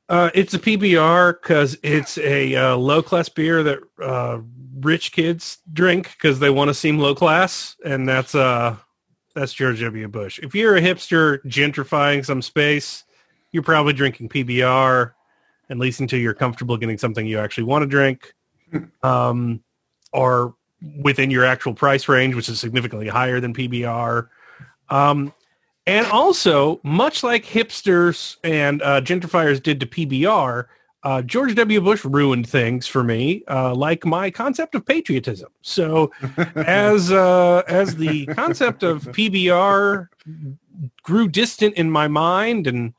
[0.09, 4.39] Uh, it's a PBR because it's a uh, low class beer that uh,
[4.79, 8.75] rich kids drink because they want to seem low class, and that's uh,
[9.35, 10.07] that's George W.
[10.07, 10.39] Bush.
[10.39, 13.03] If you're a hipster gentrifying some space,
[13.51, 15.11] you're probably drinking PBR,
[15.69, 18.33] at least until you're comfortable getting something you actually want to drink,
[19.03, 19.61] um,
[20.11, 20.55] or
[21.03, 24.27] within your actual price range, which is significantly higher than PBR.
[24.89, 25.33] Um,
[25.85, 30.65] and also, much like hipsters and uh, gentrifiers did to PBR,
[31.03, 31.81] uh, George W.
[31.81, 35.49] Bush ruined things for me, uh, like my concept of patriotism.
[35.61, 36.11] So,
[36.55, 40.07] as uh, as the concept of PBR
[41.03, 42.93] grew distant in my mind and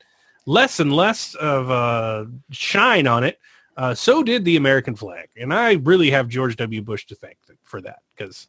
[0.45, 3.39] less and less of uh, shine on it,
[3.77, 5.29] uh, so did the American flag.
[5.37, 6.81] And I really have George W.
[6.81, 8.47] Bush to thank for that because,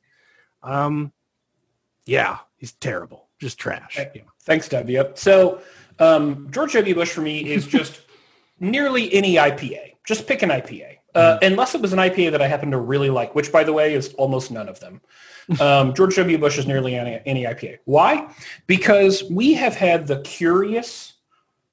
[0.63, 1.13] um,
[2.07, 3.99] yeah, he's terrible, just trash.
[3.99, 4.23] Yeah.
[4.43, 5.05] Thanks, W.
[5.15, 5.61] So
[5.99, 6.95] um, George W.
[6.95, 8.01] Bush for me is just
[8.61, 9.97] nearly any IPA.
[10.07, 10.99] Just pick an IPA.
[11.15, 13.73] Uh, Unless it was an IPA that I happen to really like, which, by the
[13.73, 15.03] way, is almost none of them.
[15.61, 16.39] Um, George W.
[16.39, 17.79] Bush is nearly any, any IPA.
[17.85, 18.33] Why?
[18.69, 21.15] Because we have had the curious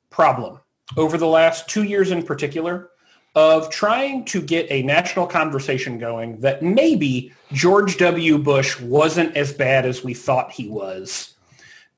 [0.09, 0.59] problem
[0.97, 2.89] over the last two years in particular
[3.35, 8.39] of trying to get a national conversation going that maybe George W.
[8.39, 11.35] Bush wasn't as bad as we thought he was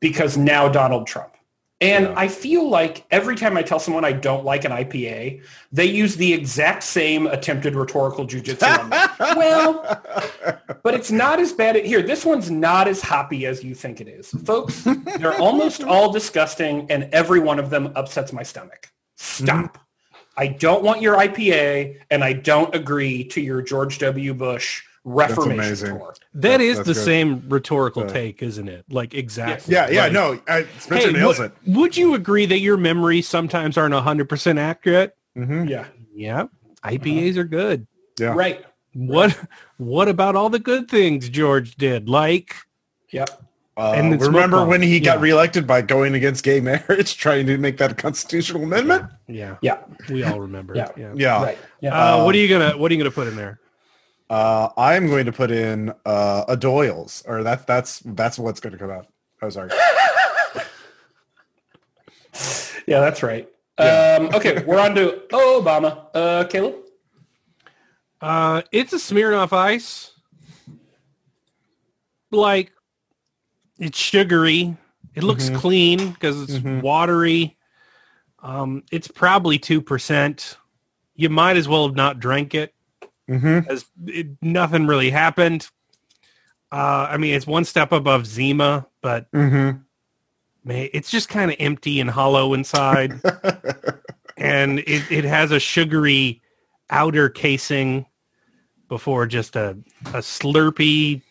[0.01, 1.31] because now Donald Trump.
[1.79, 2.13] And Yeah.
[2.15, 5.41] I feel like every time I tell someone I don't like an IPA,
[5.71, 8.89] they use the exact same attempted rhetorical jujitsu on
[9.37, 10.01] well,
[10.83, 11.75] but it's not as bad.
[11.77, 14.29] At, Here, this one's not as hoppy as you think it is.
[14.29, 14.83] Folks,
[15.17, 18.89] they're almost all disgusting, and every one of them upsets my stomach.
[19.17, 19.77] Stop.
[19.77, 19.83] Mm-hmm.
[20.37, 24.35] I don't want your IPA, and I don't agree to your George W.
[24.35, 25.97] Bush Reformation amazing.
[25.97, 26.13] tour.
[26.35, 27.03] That That's- is that's the good.
[27.05, 28.85] same rhetorical Uh, take, isn't it?
[28.89, 29.73] Like exactly.
[29.73, 31.75] Yeah, yeah, Like, no, I, Spencer Hey, nails would, it.
[31.75, 35.15] would you agree that your memories sometimes aren't 100% accurate?
[35.35, 35.85] hmm Yeah,
[36.15, 36.45] Yeah.
[36.83, 37.87] IPAs are good.
[38.19, 38.33] Yeah.
[38.35, 38.63] right.
[38.93, 39.37] What
[39.77, 42.07] what about all the good things George did?
[42.09, 42.53] Like
[43.11, 43.29] Yep.
[43.77, 45.23] Uh, And remember when he got Yeah.
[45.23, 49.05] reelected by going against gay marriage, trying to make that a constitutional amendment?
[49.27, 49.77] yeah, Yeah.
[50.09, 50.75] we all remember.
[50.75, 50.89] Yeah.
[50.97, 51.13] yeah.
[51.15, 51.41] Yeah.
[51.43, 51.57] Right.
[51.79, 51.93] Yeah.
[51.95, 53.59] Uh, what Um, are you gonna What are you gonna put in there?
[54.31, 58.71] Uh, I'm going to put in uh, a Doyle's, or that's that's that's what's going
[58.71, 59.07] to come out.
[59.41, 59.69] Oh, sorry.
[62.87, 63.49] yeah, that's right.
[63.77, 64.19] Yeah.
[64.21, 66.05] Um, okay, we're on to Obama.
[66.13, 66.75] Uh, Caleb?
[68.21, 70.11] Uh, it's a Smirnoff Ice.
[72.31, 72.71] Like
[73.79, 74.77] it's sugary.
[75.13, 75.57] It looks Mhm.
[75.57, 76.81] clean because it's Mhm.
[76.81, 77.57] watery.
[78.41, 80.55] Um, it's probably two percent.
[81.15, 82.73] You might as well have not drank it.
[83.39, 85.69] Hmm as it, nothing really happened.
[86.71, 89.71] Uh, I mean, it's one step above Zima, but hmm
[90.63, 93.21] man, it's just kind of empty and hollow inside,
[94.37, 96.41] and it, it has a sugary
[96.89, 98.05] outer casing
[98.89, 99.77] before just a
[100.13, 101.21] a slurpy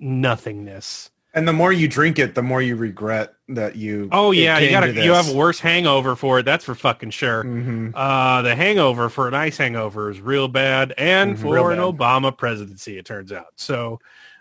[0.00, 1.10] nothingness.
[1.34, 4.08] And the more you drink it, the more you regret that you.
[4.12, 6.44] Oh yeah, you got to to you have a worse hangover for it.
[6.44, 7.44] That's for fucking sure.
[7.44, 7.92] Mhm.
[7.94, 11.40] Uh, the hangover for an ice hangover is real bad, and Mhm.
[11.40, 11.78] for Real an.
[11.78, 13.48] Obama presidency, it turns out.
[13.56, 14.00] So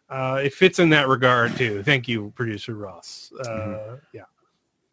[0.09, 1.81] uh, it fits in that regard too.
[1.83, 3.31] Thank you, producer Ross.
[3.39, 3.95] Uh, Mm-hmm.
[4.13, 4.21] Yeah,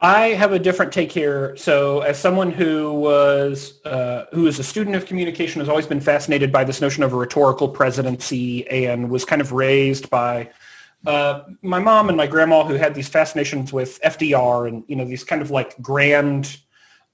[0.01, 1.55] I have a different take here.
[1.57, 6.01] So, as someone who was uh, who is a student of communication, has always been
[6.01, 10.49] fascinated by this notion of a rhetorical presidency, and was kind of raised by
[11.07, 15.05] uh, my mom and my grandma, who had these fascinations with FDR and you know
[15.05, 16.59] these kind of like grand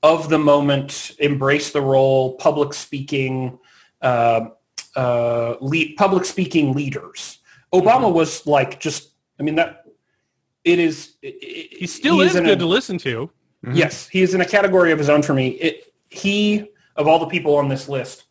[0.02, 3.58] of the moment, embrace the role, public speaking,
[4.02, 4.48] uh,
[4.94, 7.38] uh, lead, public speaking leaders.
[7.72, 9.10] Obama was like just,
[9.40, 9.84] I mean that
[10.64, 11.14] it is.
[11.22, 13.30] It, he still is in good a- to listen to.
[13.64, 13.74] Mhm.
[13.76, 15.48] Yes, he is in a category of his own for me.
[15.48, 18.24] It, he, of all the people on this list,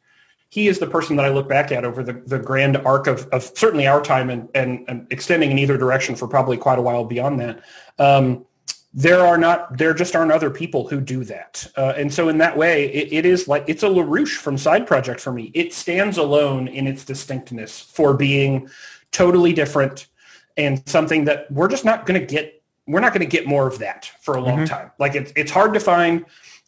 [0.55, 3.27] he is the person that I look back at over the, the grand arc of,
[3.33, 6.81] of certainly our time and, and, and extending in either direction for probably quite a
[6.81, 7.61] while beyond that.
[7.99, 8.45] Um,
[8.93, 11.69] there are not, there just aren't other people who do that.
[11.75, 14.87] Uh, and so in that way, it, it is like, it's a LaRouche from Side
[14.87, 15.51] Project for me.
[15.53, 18.69] It stands alone in its distinctness for being
[19.11, 20.07] totally different
[20.55, 22.53] and something that we're just not going to get
[22.87, 24.69] we're not going to get more of that for a long Mhm.
[24.69, 24.91] time.
[24.99, 26.23] Like it's it's hard to find.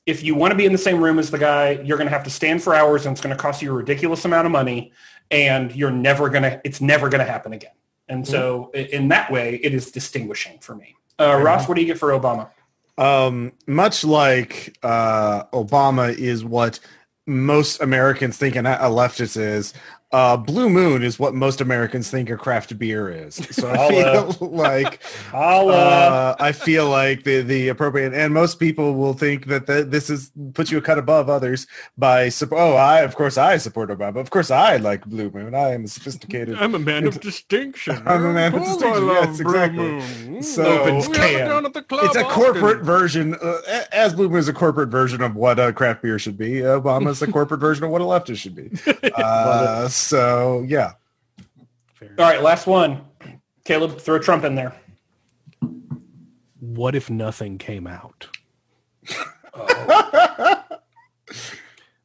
[0.08, 2.14] If you want to be in the same room as the guy, you're going to
[2.14, 4.52] have to stand for hours, and it's going to cost you a ridiculous amount of
[4.52, 4.94] money,
[5.30, 6.62] and you're never going to.
[6.64, 7.74] It's never going to happen again.
[8.10, 10.96] And so, in that way, it is distinguishing for me.
[11.20, 12.50] Uh, Ross, what do you get for Obama?
[12.98, 16.80] Um, much like uh, Obama is what
[17.28, 19.74] most Americans think an- a leftist is.
[20.14, 23.36] Uh, Blue Moon is what most Americans think a craft beer is.
[23.52, 25.02] So I feel like
[25.34, 29.68] I'll, uh, uh, I feel like the the appropriate and most people will think that
[29.68, 33.58] the, this is puts you a cut above others by oh I of course I
[33.58, 37.06] support Obama of course I like Blue Moon I am a sophisticated I'm a man
[37.06, 38.02] of distinction.
[38.08, 39.78] I'm a man of I distinction, love yes, Blue exactly.
[39.78, 40.44] Moon.
[40.44, 41.48] So- Opens We have it can.
[41.50, 42.34] down at the club it's a often.
[42.44, 43.60] corporate version uh,
[43.92, 47.10] as Blue Moon is a corporate version of what a craft beer should be Obama
[47.10, 48.70] is a corporate version of what a leftist should be
[49.16, 50.94] uh, so yeah
[51.96, 52.10] Fair.
[52.20, 53.02] all right, last one.
[53.66, 54.74] Caleb, throw Trump in there.
[56.60, 58.28] What if nothing came out?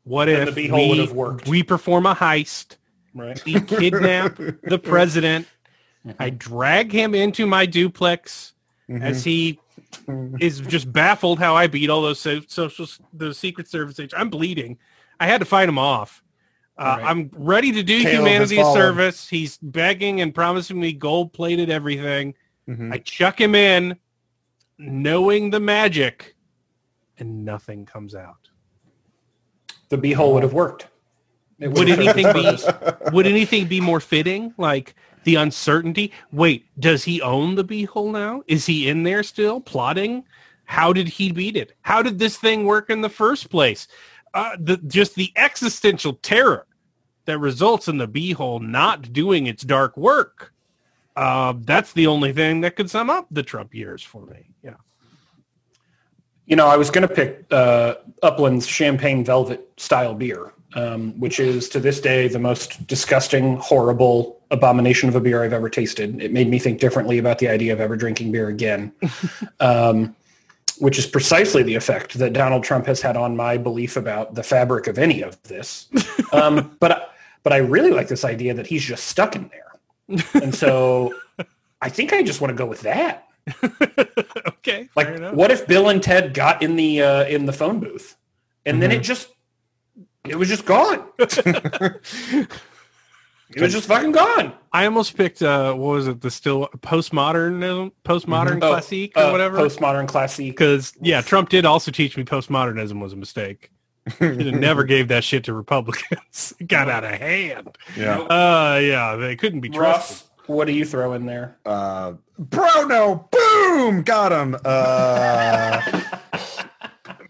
[0.05, 1.49] What Then if the beehole would we, have worked.
[1.49, 2.76] we perform a heist?
[3.14, 3.43] Right.
[3.45, 5.47] We kidnap the president.
[6.18, 8.55] I drag him into my duplex
[8.90, 9.03] Mm-hmm.
[9.05, 9.61] as he
[10.40, 14.12] is just baffled how I beat all those so- social, those Secret Service agents.
[14.18, 14.76] I'm bleeding.
[15.20, 16.22] I had to fight him off.
[16.83, 17.05] Uh, Right.
[17.11, 19.28] I'm ready to do Caleb humanity a service.
[19.28, 22.35] He's begging and promising me gold-plated everything.
[22.68, 22.93] Mhm.
[22.93, 23.97] I chuck him in,
[24.78, 26.35] knowing the magic,
[27.18, 28.49] and nothing comes out.
[29.91, 30.89] The beehole would have worked.
[31.61, 32.59] It Would anything be
[33.12, 34.53] would anything be more fitting?
[34.59, 36.11] Like the uncertainty.
[36.33, 38.43] Wait, does he own the beehole now?
[38.49, 40.24] Is he in there still plotting?
[40.64, 41.76] How did he beat it?
[41.83, 43.87] How did this thing work in the first place?
[44.35, 46.66] Uh, the, just the existential terror
[47.25, 50.53] that results in the beehole not doing its dark work.
[51.14, 54.51] Uh, that's the only thing that could sum up the Trump years for me.
[54.62, 54.75] Yeah.
[56.47, 61.39] You know, I was going to pick uh, Upland's Champagne Velvet style beer, um, which
[61.39, 66.20] is to this day the most disgusting, horrible abomination of a beer I've ever tasted.
[66.20, 68.93] It made me think differently about the idea of ever drinking beer again,
[69.61, 70.16] um,
[70.79, 74.43] which is precisely the effect that Donald Trump has had on my belief about the
[74.43, 75.89] fabric of any of this.
[76.33, 77.03] Um, but I-
[77.43, 81.14] but I really like this idea that he's just stuck in there, and so
[81.80, 83.26] I think I just want to go with that.
[84.47, 84.88] okay.
[84.95, 88.16] Like, what if Bill and Ted got in the uh, in the phone booth,
[88.64, 89.01] and then Mm-hmm.
[89.01, 89.28] it just
[90.24, 91.05] it was just gone.
[91.18, 92.49] it
[93.61, 94.53] was just fucking gone.
[94.72, 96.20] I almost picked uh, what was it?
[96.20, 99.59] The still postmodern postmodern Oh, classique or uh, whatever.
[99.59, 100.53] postmodern classique.
[100.53, 103.70] Because yeah, Trump did also teach me postmodernism was a mistake.
[104.19, 106.55] He never gave that shit to Republicans.
[106.61, 107.77] It got out of hand.
[107.97, 108.19] Yeah.
[108.21, 110.17] Uh, yeah, they couldn't be trusted.
[110.17, 111.57] Ross, what do you throw in there?
[111.65, 114.57] Uh, Bruno, boom, got him.
[114.65, 116.01] Uh,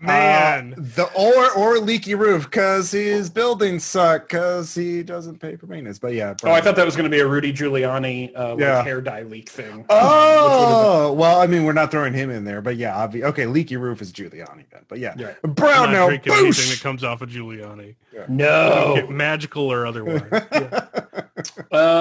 [0.02, 5.56] Man, uh, the or or leaky roof because his buildings suck because he doesn't pay
[5.56, 5.98] for maintenance.
[5.98, 6.34] But yeah.
[6.44, 9.22] Oh, I thought that was going to be a Rudy Giuliani uh, like hair dye
[9.22, 9.84] leak thing.
[9.88, 13.46] Oh well, I mean, we're not throwing him in there, but yeah, obvi- okay.
[13.46, 15.34] Leaky roof is Giuliani then, but yeah, Yeah.
[15.44, 17.94] I'm Bruno, not drinking anything that comes off of Giuliani,
[18.28, 19.06] No.
[19.08, 20.22] magical or otherwise.
[20.52, 20.86] Yeah.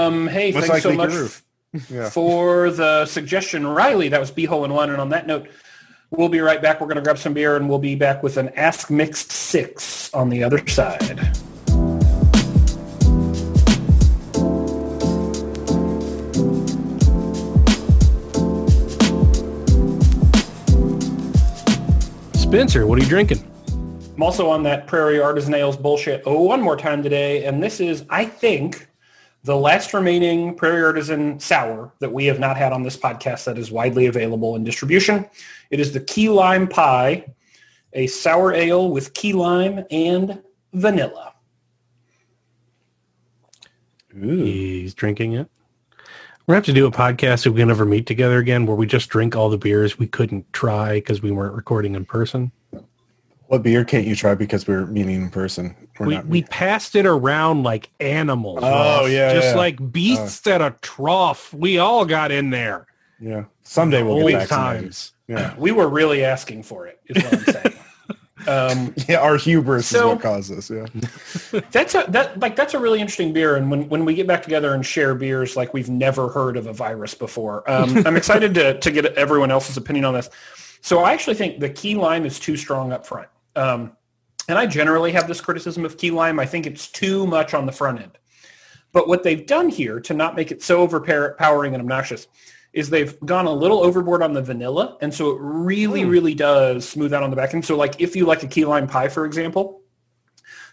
[0.06, 1.44] Um, hey, Much thanks like so leaky much roof.
[1.90, 2.10] Yeah.
[2.10, 4.10] for the suggestion, Riley.
[4.10, 4.90] That was B-hole in one.
[4.90, 5.48] And on that note,
[6.12, 6.82] we'll be right back.
[6.82, 10.14] We're going to grab some beer and we'll be back with an Ask Mixed Six
[10.14, 11.20] on the other side.
[22.36, 23.48] Spencer, what are you drinking?
[24.16, 27.46] I'm also on that Prairie Artisan Ales bullshit oh, one more time today.
[27.46, 28.88] And this is, I think,
[29.44, 33.58] the last remaining Prairie Artisan sour that we have not had on this podcast that
[33.58, 35.28] is widely available in distribution.
[35.72, 37.26] It is the Key Lime Pie,
[37.94, 40.42] a sour ale with key lime and
[40.74, 41.34] vanilla.
[44.14, 45.50] He's drinking it.
[46.46, 48.76] We're gonna have to do a podcast if we can ever meet together again, where
[48.76, 52.52] we just drink all the beers we couldn't try because we weren't recording in person.
[53.52, 55.76] What beer can't you try because we're meeting in person?
[56.00, 58.60] We're we not we passed it around like animals.
[58.62, 59.10] Oh, Ross.
[59.12, 59.56] yeah, just yeah.
[59.56, 61.54] like beasts at a trough.
[61.54, 62.88] We all got in there.
[63.20, 63.44] yeah.
[63.64, 64.84] Someday we'll Old get vaccinated.
[64.84, 65.12] times.
[65.28, 65.54] Yeah.
[65.58, 67.76] We were really asking for it, is what I'm saying.
[68.88, 70.70] um, Yeah, our hubris So- is what caused this.
[70.70, 71.60] Yeah.
[71.72, 74.44] that's a that like that's a really interesting beer and when, when we get back
[74.44, 78.54] together and share beers like we've never heard of a virus before um, i'm excited
[78.54, 80.30] to, to get everyone else's opinion on this
[80.80, 83.96] so i actually think the key lime is too strong up front um,
[84.48, 86.40] and i generally have this criticism of key lime.
[86.40, 88.18] I think it's too much on the front end.
[88.92, 92.28] But what they've done here to not make it so overpowering and obnoxious
[92.74, 94.98] is they've gone a little overboard on the vanilla.
[95.02, 97.66] And so it really really does smooth out on the back end.
[97.66, 99.82] So like if you like a key lime pie for example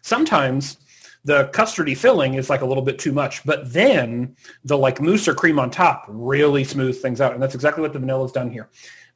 [0.02, 0.78] sometimes
[1.24, 5.28] the custardy filling is like a little bit too much, but then the like mousse
[5.28, 7.34] or cream on top really smooths things out.
[7.34, 8.70] And that's exactly what the vanilla's done here.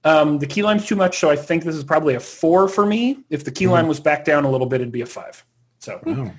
[0.05, 2.84] Um, the key lime's too much, so I think this is probably a four for
[2.84, 3.18] me.
[3.30, 5.44] If the key lime was back down a little bit, it'd be a five.
[5.78, 6.32] So Oh.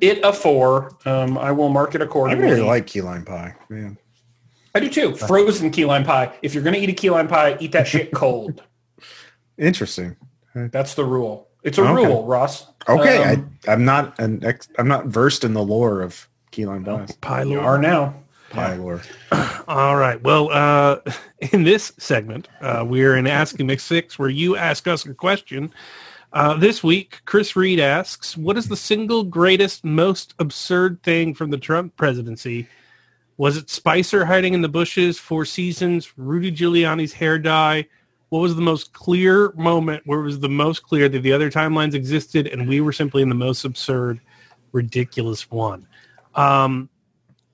[0.00, 0.96] it a four.
[1.06, 2.44] Um, I will mark it accordingly.
[2.46, 3.54] I really like key lime pie.
[3.70, 3.96] Man.
[4.74, 5.14] I do too.
[5.16, 6.32] Frozen key lime pie.
[6.42, 8.62] If you're going to eat a key lime pie, eat that shit cold.
[9.56, 10.16] Interesting.
[10.54, 11.48] That's the rule.
[11.62, 11.92] It's a Okay.
[12.06, 12.66] rule, Ross.
[12.88, 16.66] Okay, Um, I, I'm not an ex, I'm not versed in the lore of key
[16.66, 17.12] lime pies.
[17.20, 18.14] Pie you are now.
[18.50, 19.02] Pie lore.
[19.68, 20.22] All right.
[20.22, 21.00] Well, uh,
[21.52, 25.72] in this segment, uh, we're in Asking Mixed Six, where you ask us a question.
[26.32, 31.50] Uh, this week, Chris Reed asks, "What is the single greatest, most absurd thing from
[31.50, 32.68] the Trump presidency?
[33.36, 37.86] Was it Spicer hiding in the bushes, Four Seasons, Rudy Giuliani's hair dye?
[38.30, 41.50] What was the most clear moment where it was the most clear that the other
[41.50, 44.20] timelines existed and we were simply in the most absurd,
[44.72, 45.86] ridiculous one?"
[46.34, 46.90] Um,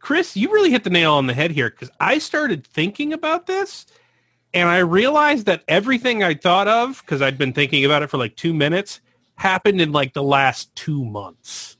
[0.05, 3.46] Chris, you really hit the nail on the head here because I started thinking about
[3.46, 3.86] this
[4.52, 8.18] and I realized that everything I thought of, because I'd been thinking about it for
[8.18, 9.00] like two minutes,
[9.36, 11.78] happened in like the last two months.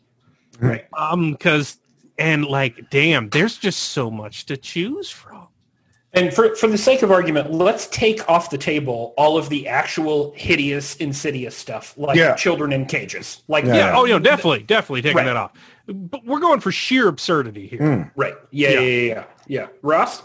[0.59, 0.87] Right.
[0.97, 1.77] Um, because
[2.19, 5.49] and like, damn, there's just so much to choose from.
[6.15, 9.69] And for, for the sake of argument, let's take off the table all of the
[9.69, 12.37] actual hideous, insidious stuff, like Yeah.
[12.37, 13.43] children in cages.
[13.49, 13.75] Like, Yeah.
[13.75, 13.97] Yeah.
[13.97, 15.27] Oh, you know, definitely, definitely taking Right.
[15.27, 15.53] that off.
[15.87, 17.81] But we're going for sheer absurdity here.
[17.81, 18.11] Mm.
[18.17, 18.35] right.
[18.51, 18.81] Yeah, Yeah.
[18.81, 19.25] yeah, yeah, yeah.
[19.47, 19.67] yeah.
[19.83, 20.23] Ross?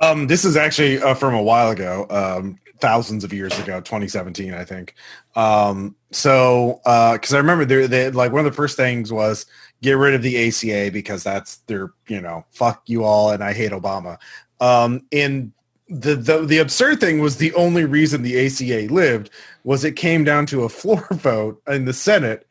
[0.00, 4.52] Um, this is actually uh, from a while ago, um, thousands of years ago, 2017,
[4.52, 4.94] I think.
[5.34, 9.46] Um, so, because I remember they, they like one of the first things was
[9.82, 13.52] get rid of the ACA because that's their, you know, fuck you all and I
[13.52, 14.18] hate Obama.
[14.60, 15.52] Um, and
[15.88, 19.30] the, the the absurd thing was the only reason the ACA lived
[19.62, 22.46] was it came down to a floor vote in the Senate,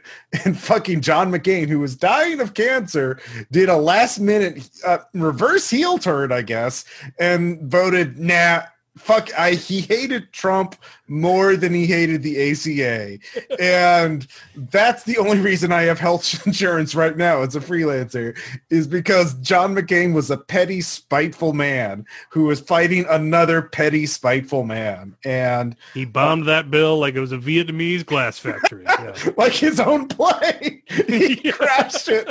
[0.46, 3.20] and fucking John McCain, who was dying of cancer,
[3.52, 6.86] did a last minute uh, reverse heel turn, I guess,
[7.20, 8.64] and voted nah.
[8.98, 10.76] Fuck, I he hated Trump
[11.10, 13.20] more than he hated the ACA.
[13.62, 14.26] And
[14.56, 18.38] that's the only reason I have health insurance right now as a freelancer
[18.70, 24.64] is because John McCain was a petty, spiteful man who was fighting another petty, spiteful
[24.64, 25.16] man.
[25.26, 28.86] And He bombed that bill like it was a Vietnamese glass factory.
[28.96, 29.14] Yeah.
[29.36, 31.52] like his own plane, he Yeah.
[31.52, 32.28] crashed it.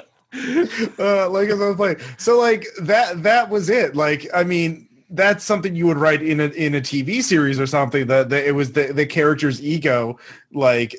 [0.98, 1.96] Uh, like his own plane.
[2.16, 3.94] So like that that was it.
[3.94, 7.66] Like I mean, that's something you would write in a in a TV series or
[7.66, 8.06] something.
[8.06, 10.18] That, that it was the the character's ego.
[10.52, 10.94] Like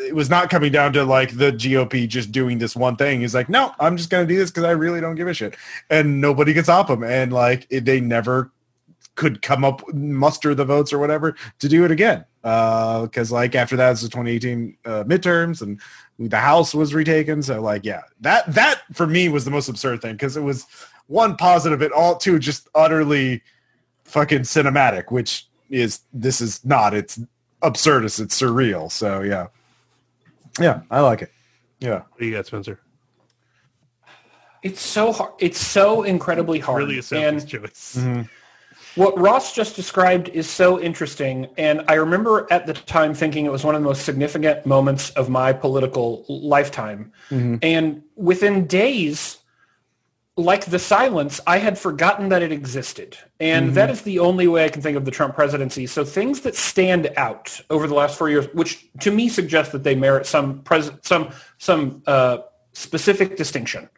[0.00, 3.20] it was not coming down to like the GOP just doing this one thing.
[3.20, 5.56] He's like, no, I'm just gonna do this because I really don't give a shit,
[5.90, 7.02] and nobody gets stop him.
[7.04, 8.50] And like it, they never
[9.14, 13.76] could come up muster the votes or whatever to do it again because like after
[13.76, 15.80] that was the 2018 uh, midterms and
[16.18, 20.00] the house was retaken so like yeah that that for me was the most absurd
[20.00, 20.66] thing because it was
[21.06, 23.42] one positive it all two just utterly
[24.04, 27.18] fucking cinematic which is this is not it's
[27.62, 29.46] absurdist it's surreal so yeah
[30.60, 31.32] yeah i like it
[31.80, 32.78] yeah What do you got, Spencer?
[34.62, 35.32] It's so hard.
[35.40, 36.84] It's so incredibly hard.
[36.84, 37.04] Really a and
[37.42, 37.96] selfish choice.
[37.98, 38.22] Mm-hmm.
[39.00, 41.48] what Ross just described is so interesting.
[41.56, 45.10] And I remember at the time thinking it was one of the most significant moments
[45.10, 47.12] of my political lifetime.
[47.30, 47.56] Mm-hmm.
[47.62, 49.38] And within days,
[50.36, 53.18] like the silence, I had forgotten that it existed.
[53.38, 55.86] And that is the only way I can think of the Trump presidency.
[55.86, 59.84] So things that stand out over the last four years, which to me suggest that
[59.84, 62.38] they merit some pres- some some uh,
[62.72, 63.90] specific distinction.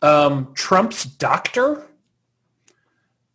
[0.00, 1.88] Um, Trump's doctor,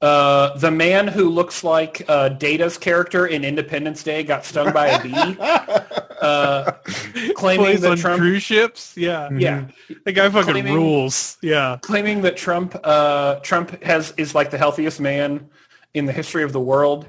[0.01, 4.88] uh, the man who looks like uh, Data's character in Independence Day got stung by
[4.88, 5.11] a bee,
[6.24, 6.71] uh,
[7.36, 8.95] claiming Plays that on Trump, cruise ships.
[8.97, 9.30] Yeah.
[9.32, 9.65] yeah,
[10.05, 11.38] the guy fucking Claiming- rules.
[11.41, 11.78] Yeah.
[11.82, 15.49] claiming that Trump uh, Trump has is like the healthiest man
[15.93, 17.07] in the history of the world.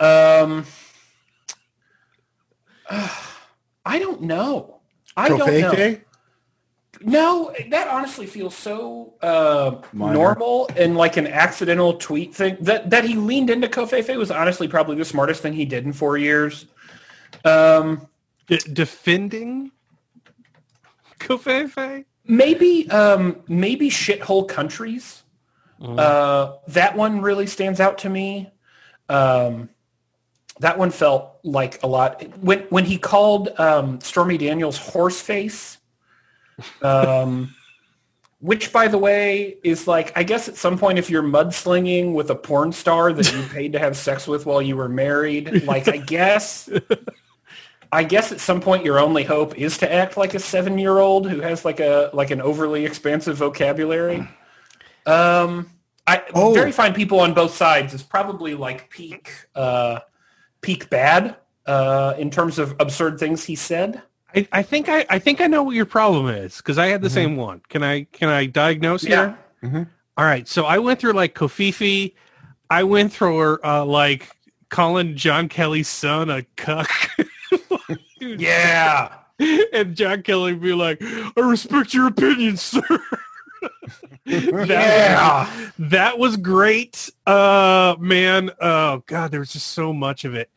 [0.00, 0.64] Um,
[2.90, 4.80] I don't know.
[5.16, 5.96] I don't know.
[7.04, 12.56] No, that honestly feels so uh, normal and like an accidental tweet thing.
[12.60, 15.92] That that he leaned into covfefe was honestly probably the smartest thing he did in
[15.92, 16.66] four years.
[17.44, 18.06] Um,
[18.46, 19.72] D- defending
[21.18, 22.04] covfefe?
[22.24, 25.22] maybe um, maybe shithole countries.
[25.80, 28.52] Uh, that one really stands out to me.
[29.08, 29.68] Um,
[30.60, 35.78] that one felt like a lot when when he called um, Stormy Daniels horse face.
[36.82, 37.54] Um,
[38.38, 42.30] which, by the way, is like I guess at some point if you're mudslinging with
[42.30, 45.88] a porn star that you paid to have sex with while you were married, like
[45.88, 46.68] I guess.
[47.94, 51.40] I guess at some point your only hope is to act like a seven-year-old who
[51.40, 54.26] has like a like an overly expansive vocabulary.
[55.06, 55.70] Um,
[56.06, 56.54] I Oh.
[56.54, 60.00] very fine people on both sides is probably like peak uh,
[60.62, 61.36] peak bad
[61.66, 64.02] uh, in terms of absurd things he said.
[64.34, 67.02] I, I think I, I think I know what your problem is because I had
[67.02, 67.60] the same one.
[67.68, 69.36] Can I can I diagnose here?
[69.62, 69.84] Yeah.
[70.16, 70.48] All right.
[70.48, 72.14] So I went through like covfefe.
[72.70, 74.30] I went through uh, like
[74.70, 76.90] calling John Kelly's son a cuck.
[78.22, 79.12] Dude, Yeah.
[79.72, 82.80] and John Kelly would be like, I respect your opinion, sir.
[84.26, 85.70] that, Yeah.
[85.80, 87.10] that was great.
[87.26, 90.50] Uh man, oh god, there was just so much of it.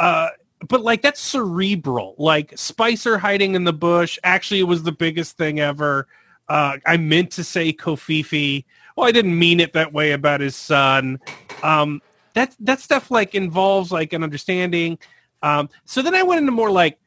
[0.00, 0.30] Uh
[0.68, 2.16] but like that's cerebral.
[2.18, 6.08] Like Spicer hiding in the bush, actually it was the biggest thing ever.
[6.48, 8.64] Uh I meant to say covfefe.
[8.96, 11.20] Well, I didn't mean it that way about his son.
[11.62, 12.02] Um
[12.34, 14.98] that that stuff like involves like an understanding.
[15.42, 16.98] Um so then I went into more like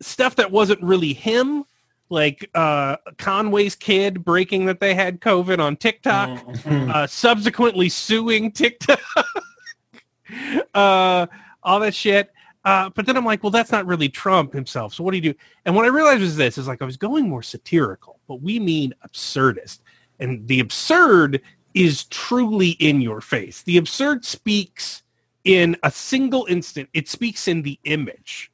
[0.00, 1.64] stuff that wasn't really him,
[2.08, 6.90] like uh Conway's kid breaking that they had COVID on TikTok Mhm.
[6.94, 9.00] uh, subsequently suing TikTok,
[10.74, 11.26] uh,
[11.62, 12.32] all that shit.
[12.64, 14.92] Uh, but then I'm like, well, that's not really Trump himself.
[14.92, 15.34] So what do you do?
[15.64, 18.58] And what I realized was this is like I was going more satirical, but we
[18.58, 19.78] mean absurdist.
[20.18, 21.40] And the absurd
[21.72, 23.62] is truly in your face.
[23.62, 25.02] The absurd speaks
[25.44, 26.90] in a single instant.
[26.92, 28.52] It speaks in the image.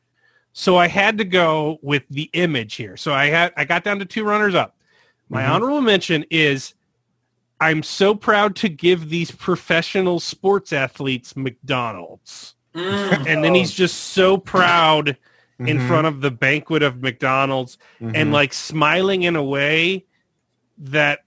[0.58, 2.96] So I had to go with the image here.
[2.96, 4.74] So I had I got down to two runners up.
[5.28, 5.50] My Mhm.
[5.50, 6.72] honorable mention is
[7.60, 12.54] I'm so proud to give these professional sports athletes McDonald's.
[12.74, 13.26] Mm.
[13.26, 15.18] And then he's just so proud
[15.58, 18.12] in Mhm, front of the banquet of McDonald's mhm.
[18.14, 20.06] and like smiling in a way
[20.78, 21.20] that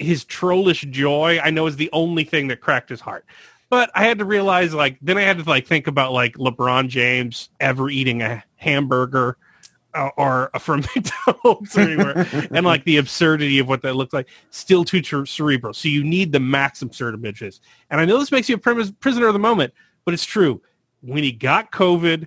[0.00, 3.24] his trollish joy I know is the only thing that cracked his heart.
[3.70, 6.88] But I had to realize like then I had to like think about like LeBron
[6.88, 9.36] James ever eating a hamburger
[9.94, 14.28] uh, or from McDonald's or anywhere and like the absurdity of what that looked like
[14.50, 15.74] still too cer- cerebral.
[15.74, 17.60] So you need the max absurd images.
[17.90, 20.62] And I know this makes you a prim- prisoner of the moment, but it's true.
[21.00, 22.26] When he got COVID,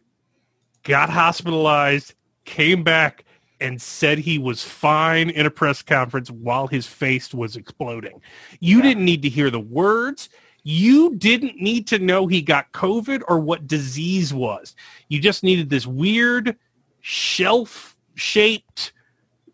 [0.83, 2.13] got hospitalized,
[2.45, 3.25] came back
[3.59, 8.21] and said he was fine in a press conference while his face was exploding.
[8.59, 8.83] You Yeah.
[8.83, 10.29] didn't need to hear the words.
[10.63, 14.75] You didn't need to know he got COVID or what disease was.
[15.07, 16.57] You just needed this weird
[17.01, 18.93] shelf-shaped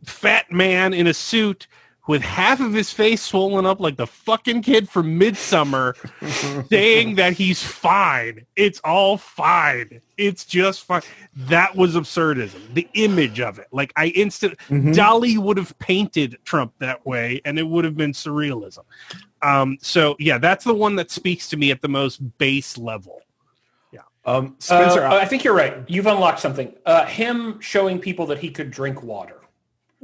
[0.06, 1.68] fat man in a suit
[2.08, 5.96] with half of his face swollen up like the fucking kid from Midsummer
[6.70, 8.46] saying that he's fine.
[8.56, 10.02] It's all fine.
[10.18, 11.02] It's just fine.
[11.36, 12.74] That was absurdism.
[12.74, 13.68] The image of it.
[13.72, 14.94] Like I instant Mhm.
[14.96, 18.84] Dali would have painted Trump that way and it would have been surrealism.
[19.42, 23.22] Um, so yeah, that's the one that speaks to me at the most base level.
[24.26, 25.78] Um, Spencer, Uh, I think you're right.
[25.88, 26.74] You've unlocked something.
[26.86, 29.37] Uh, him showing people that he could drink water.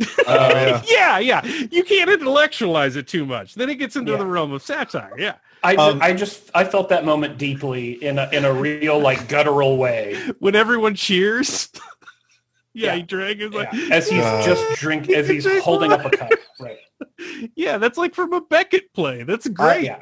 [0.02, 0.82] Oh, yeah.
[0.88, 1.46] yeah, yeah.
[1.72, 3.56] You can't intellectualize it too much.
[3.56, 4.18] Then it gets into Yeah.
[4.20, 5.14] the realm of satire.
[5.18, 5.36] Yeah.
[5.64, 9.28] I, Um, I just I felt that moment deeply in a in a real like
[9.30, 10.16] guttural way.
[10.40, 11.70] When everyone cheers.
[12.74, 12.96] yeah, Yeah.
[12.96, 13.40] he drank.
[13.40, 16.32] It's like, as he's Uh, just drink as he's Drink holding up a cup.
[16.60, 16.80] Right.
[17.56, 19.24] yeah, that's like from a Beckett play.
[19.24, 19.84] That's I- great.
[19.86, 20.00] Yeah.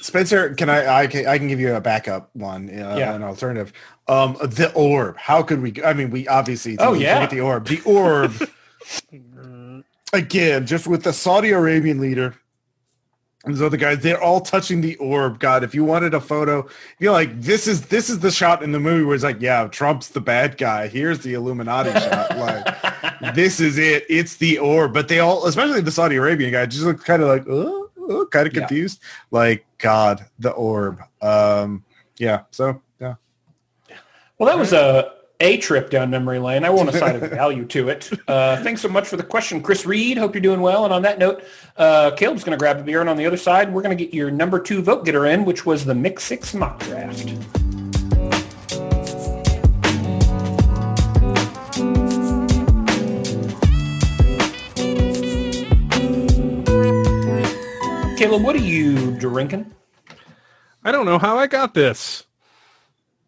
[0.00, 3.14] Spencer, can I, I can, I can give you a backup one, uh, Yeah.
[3.14, 3.72] an alternative.
[4.08, 5.16] Um, the orb.
[5.16, 5.72] How could we?
[5.84, 7.24] I mean, we obviously Oh, yeah.
[7.26, 7.66] the orb.
[7.68, 8.32] The orb
[10.12, 12.34] again, just with the Saudi Arabian leader
[13.44, 15.40] and those other guys, they're all touching the orb.
[15.40, 16.68] God, if you wanted a photo,
[16.98, 19.66] you're like, this is this is the shot in the movie where it's like, yeah,
[19.68, 20.86] Trump's the bad guy.
[20.88, 22.36] Here's the Illuminati shot.
[22.38, 24.04] Like, this is it.
[24.08, 24.92] It's the orb.
[24.94, 28.26] But they all, especially the Saudi Arabian guy, just look kind of like, oh, oh
[28.26, 28.60] kind of Yeah.
[28.60, 29.00] confused.
[29.30, 31.02] Like, God, the orb.
[31.20, 31.84] Um,
[32.18, 32.42] yeah.
[32.50, 33.14] So yeah.
[34.38, 36.64] Well, that was a a trip down memory lane.
[36.64, 38.10] I won't assign a value to it.
[38.28, 40.18] Uh, thanks so much for the question, Chris Reed.
[40.18, 40.84] Hope you're doing well.
[40.84, 41.44] And on that note,
[41.76, 44.04] uh, Caleb's going to grab a beer, and on the other side, we're going to
[44.04, 47.26] get your number two vote getter in, which was the Mixed Six mock draft.
[58.18, 59.74] Caleb, what are you drinking?
[60.84, 62.24] I don't know how I got this.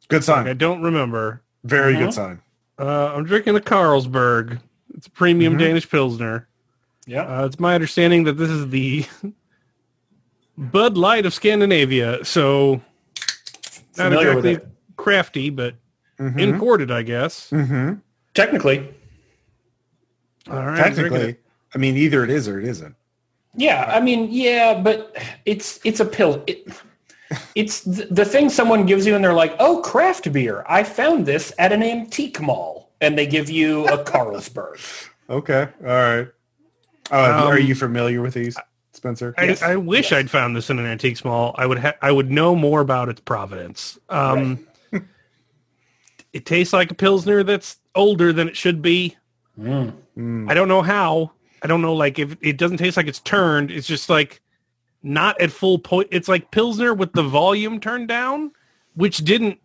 [0.09, 0.46] Good sign.
[0.46, 1.42] I don't remember.
[1.65, 1.99] Very Mhm.
[1.99, 2.41] good sign.
[2.79, 4.61] Uh, I'm drinking a Carlsberg.
[4.97, 5.59] It's a premium Mhm.
[5.61, 6.47] Danish Pilsner.
[7.07, 7.23] Yeah.
[7.23, 9.07] Uh, it's my understanding that this is the
[10.57, 12.25] Bud Light of Scandinavia.
[12.25, 12.81] So
[13.97, 14.59] not Familiar exactly
[14.97, 15.75] crafty, but
[16.19, 16.39] Mhm.
[16.41, 17.51] imported, I guess.
[17.51, 18.01] Mhm.
[18.35, 18.89] Technically,
[20.51, 21.37] All right, I'm Technically.
[21.75, 22.95] I mean, either it is or it isn't.
[23.57, 26.45] Yeah, I mean, yeah, but it's it's a pill.
[26.47, 26.69] It,
[27.55, 30.64] it's th- the thing someone gives you, and they're like, "Oh, craft beer!
[30.68, 34.79] I found this at an antique mall," and they give you a Carlsberg.
[35.31, 35.68] Okay.
[35.81, 36.29] All right.
[37.11, 38.57] Uh, Um, are you familiar with these,
[38.93, 39.35] Spencer?
[39.39, 39.62] I, Yes.
[39.62, 40.20] I wish Yes.
[40.20, 41.55] I'd found this in an antique mall.
[41.59, 43.99] I would ha- I would know more about its providence.
[44.09, 44.66] Um,
[46.33, 49.16] it tastes like a pilsner that's older than it should be.
[49.59, 49.93] Mm.
[50.18, 50.51] Mm.
[50.51, 51.33] I don't know how.
[51.62, 53.70] I don't know like if it doesn't taste like it's turned.
[53.70, 54.41] It's just like
[55.05, 56.09] not at full point.
[56.11, 58.50] It's like pilsner with the volume turned down,
[58.94, 59.61] which didn't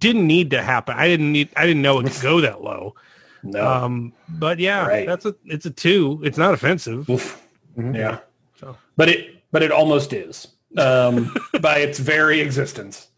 [0.00, 0.96] didn't need to happen.
[0.98, 1.50] I didn't need.
[1.56, 2.94] I didn't know it could go that low.
[3.46, 3.62] No.
[3.70, 5.06] Um, but yeah, Right.
[5.06, 6.18] that's a it's a two.
[6.24, 7.10] It's not offensive.
[7.10, 7.46] Oof.
[7.76, 7.94] Mhm.
[7.94, 8.20] Yeah.
[8.58, 8.74] So.
[8.96, 10.46] But it but it almost is
[10.78, 13.08] um, by its very existence.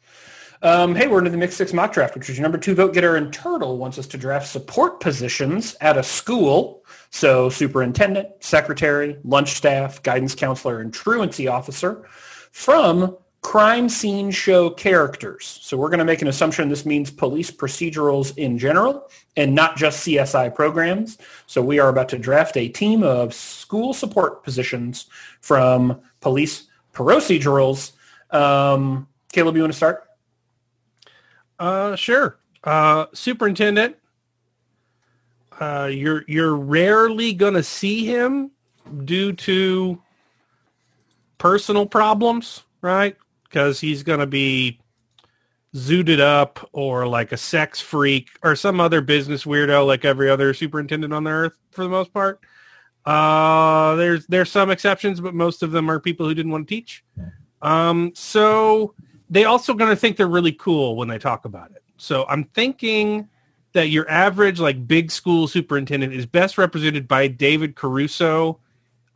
[0.63, 2.93] Um, hey, we're into the Mixed Six mock draft, which is your number two vote
[2.93, 3.15] getter.
[3.15, 6.83] And Turtle wants us to draft support positions at a school.
[7.17, 12.05] So superintendent, secretary, lunch staff, guidance counselor, and truancy officer
[12.53, 15.59] from crime scene show characters.
[15.63, 19.79] So we're going to make an assumption this means police procedurals in general and not
[19.79, 21.17] just CSI programs.
[21.47, 25.07] So we are about to draft a team of school support positions
[25.41, 27.93] from police procedurals.
[28.29, 30.07] Um, Caleb, you want to start?
[31.59, 32.39] Uh, sure.
[32.63, 33.97] Uh, superintendent.
[35.61, 38.51] Uh, you're you're rarely gonna see him
[39.05, 40.01] due to
[41.39, 43.17] personal problems, right?
[43.45, 44.79] Because he's to be
[45.75, 50.55] zooted up or like a sex freak or some other business weirdo like every other
[50.55, 52.41] superintendent on the earth for the most part.
[53.05, 56.75] Uh, there's there's some exceptions, but most of them are people who didn't want to
[56.75, 57.05] teach.
[57.63, 58.95] Um, so
[59.31, 61.83] they also going to think they're really cool when they talk about it.
[61.97, 63.29] So I'm thinking
[63.77, 68.59] that your average like big school superintendent is best represented by David Caruso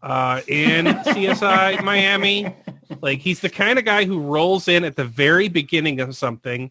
[0.03, 2.55] uh, in CSI Miami.
[3.01, 6.71] Like he's the kind of guy who rolls in at the very beginning of something,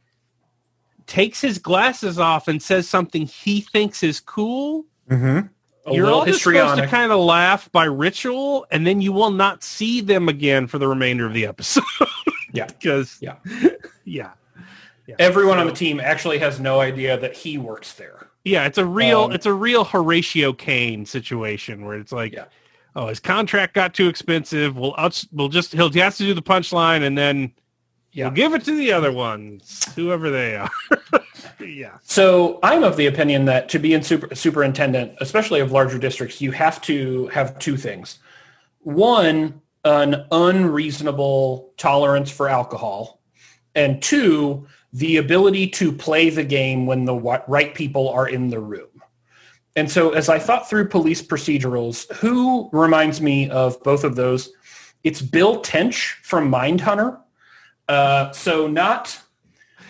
[1.07, 4.85] takes his glasses off and says something he thinks is cool.
[5.09, 5.47] Mm-hmm.
[5.87, 9.31] A You're all just supposed to kind of laugh by ritual, and then you will
[9.31, 11.83] not see them again for the remainder of the episode.
[12.53, 12.67] Yeah.
[12.79, 13.37] because Yeah.
[14.05, 14.31] yeah,
[15.09, 15.15] yeah.
[15.19, 18.27] Everyone on the team actually has no idea that he works there.
[18.43, 22.45] Yeah, it's a real Um, it's a real Horatio Caine situation where it's like, Yeah.
[22.95, 24.77] oh, his contract got too expensive.
[24.77, 27.51] We'll outs, we'll just he'll he has to do the punchline and then
[28.11, 28.25] Yeah.
[28.25, 30.69] we'll give it to the other ones, whoever they are.
[31.59, 35.97] yeah, So I'm of the opinion that to be in super, superintendent, especially of larger
[35.97, 38.19] districts, you have to have two things.
[38.81, 43.19] One, an unreasonable tolerance for alcohol.
[43.75, 47.15] And two, the ability to play the game when the
[47.47, 48.87] right people are in the room.
[49.75, 54.51] And so as I thought through police procedurals, who reminds me of both of those?
[55.03, 57.19] It's Bill Tench from Mindhunter.
[57.87, 59.19] Uh, so not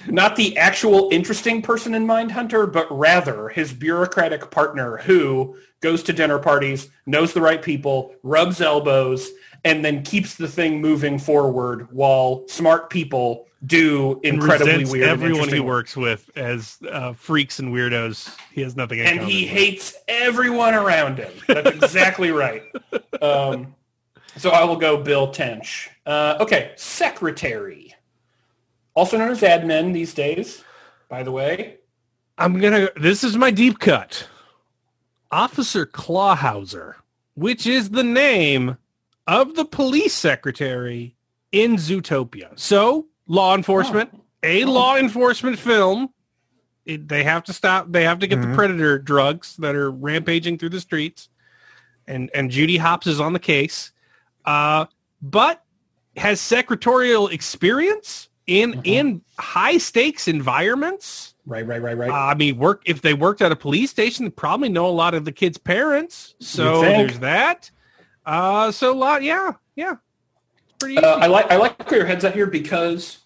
[0.07, 6.13] not the actual interesting person in Mindhunter, but rather his bureaucratic partner who goes to
[6.13, 9.29] dinner parties, knows the right people, rubs elbows,
[9.65, 15.59] and then keeps the thing moving forward while smart people do incredibly weird everyone he
[15.59, 18.35] works with as uh, freaks and weirdos.
[18.51, 19.51] He has nothing in and he with.
[19.51, 21.31] hates everyone around him.
[21.47, 22.63] That's exactly right.
[23.21, 23.75] Um,
[24.37, 25.89] so I will go Bill Tench.
[26.05, 27.93] Uh, okay, secretary,
[28.93, 30.63] also known as admin these days.
[31.09, 31.77] By the way,
[32.37, 32.89] I'm gonna.
[32.95, 34.27] This is my deep cut.
[35.31, 36.95] Officer Clawhauser,
[37.35, 38.77] which is the name
[39.27, 41.15] of the police secretary
[41.51, 42.57] in Zootopia.
[42.57, 44.09] So, law enforcement,
[44.43, 44.71] a Oh.
[44.71, 46.09] law enforcement film.
[46.85, 47.85] It, they have to stop.
[47.91, 48.55] They have to get the Mhm.
[48.55, 51.29] predator drugs that are rampaging through the streets,
[52.07, 53.91] and and Judy Hopps is on the case,
[54.45, 54.85] uh,
[55.21, 55.63] but
[56.17, 58.81] has secretarial experience in Mhm.
[58.85, 61.35] in high stakes environments.
[61.45, 62.11] right, right, right, right.
[62.11, 65.13] I mean, work if they worked at a police station, they probably know a lot
[65.15, 66.35] of the kids' parents.
[66.39, 67.69] So there's that.
[68.25, 69.95] Uh, so a lot, yeah, yeah.
[70.79, 71.05] It's pretty easy.
[71.05, 73.19] Uh, I like I like where your head's at here because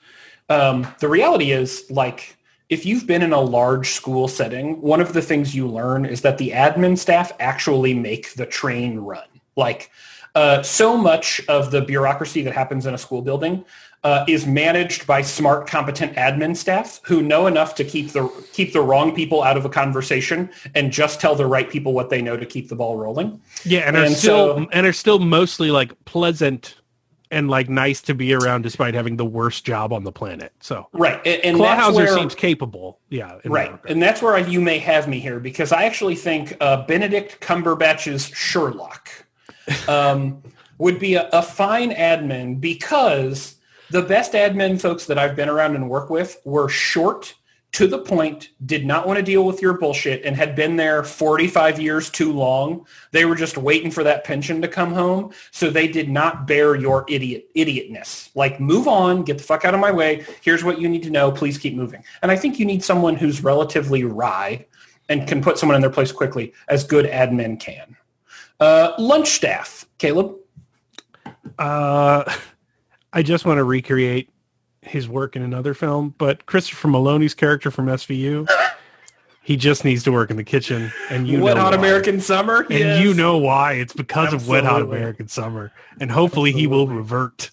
[0.50, 2.38] um, the reality is like
[2.70, 6.22] if you've been in a large school setting, one of the things you learn is
[6.22, 9.28] that the admin staff actually make the train run.
[9.56, 9.92] Like
[10.34, 13.64] uh, so much of the bureaucracy that happens in a school building
[14.04, 18.74] uh, is managed by smart, competent admin staff who know enough to keep the keep
[18.74, 22.22] the wrong people out of a conversation and just tell the right people what they
[22.22, 23.40] know to keep the ball rolling.
[23.64, 26.76] yeah, and are still so, and are still mostly like pleasant
[27.34, 30.54] and like nice to be around despite having the worst job on the planet.
[30.60, 33.00] So Right, and, and Clawhauser where, seems capable.
[33.10, 36.56] Yeah, Right, and that's where I, you may have me here because I actually think
[36.62, 39.10] uh, Benedict Cumberbatch's Sherlock
[39.88, 40.44] um,
[40.78, 43.56] would be a, a fine admin because
[43.90, 47.34] the best admin folks that I've been around and worked with were short,
[47.74, 51.04] to the point, did not want to deal with your bullshit, and had been there
[51.04, 52.86] 45 years too long.
[53.12, 56.76] They were just waiting for that pension to come home, so they did not bear
[56.76, 58.30] your idiot idiotness.
[58.36, 60.24] Like, move on, get the fuck out of my way.
[60.42, 61.32] Here's what you need to know.
[61.32, 62.04] Please keep moving.
[62.22, 64.68] And I think you need someone who's relatively wry
[65.10, 67.98] and can put someone in their place quickly, as good admin can.
[68.60, 70.36] Uh, lunch staff, Caleb.
[71.58, 72.24] Uh,
[73.14, 74.30] I just want to recreate
[74.84, 78.48] his work in another film, but Christopher Meloni's character from SVU,
[79.42, 81.78] he just needs to work in the kitchen, and you Wet know Hot why.
[81.80, 82.62] American Summer.
[82.70, 83.04] and Yes.
[83.04, 83.74] you know why.
[83.74, 87.52] It's because of Wet Hot American Summer, and hopefully he will revert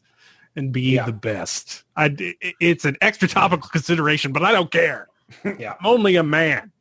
[0.57, 1.07] and be Yeah.
[1.07, 1.85] the best.
[1.97, 2.15] I,
[2.61, 5.09] it's an extra topical consideration, but I don't care.
[5.59, 5.74] Yeah.
[5.81, 6.73] I'm only a man.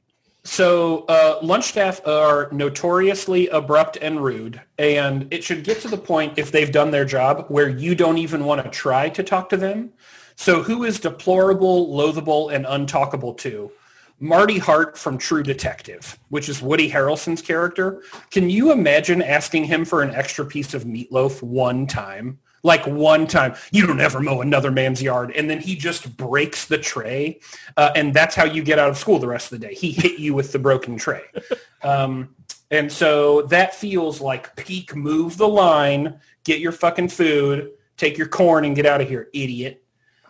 [0.44, 5.98] So uh, lunch staff are notoriously abrupt and rude, and it should get to the
[5.98, 9.50] point if they've done their job where you don't even want to try to talk
[9.50, 9.92] to them.
[10.40, 13.74] So who is deplorable, loathable, and untalkable to?
[14.22, 18.04] Marty Hart from True Detective, which is Woody Harrelson's character.
[18.32, 22.40] Can you imagine asking him for an extra piece of meatloaf one time?
[22.64, 26.64] Like one time, you don't ever mow another man's yard, and then he just breaks
[26.68, 27.42] the tray,
[27.76, 29.74] uh, and that's how you get out of school the rest of the day.
[29.74, 31.24] He hit you with the broken tray,
[31.84, 32.34] um,
[32.72, 34.96] and so that feels like peak.
[34.96, 39.28] Move the line, get your fucking food, Take your corn and get out of here,
[39.34, 39.79] idiot.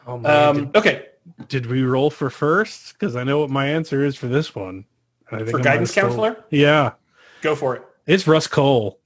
[0.09, 1.05] Oh man, Um, okay,
[1.37, 2.93] did, did we roll for first?
[2.93, 4.85] Because I know what my answer is for this one.
[5.31, 6.93] I think for I might guidance counselor, Yeah,
[7.41, 7.83] go for it.
[8.07, 8.99] it's Rust Cohle.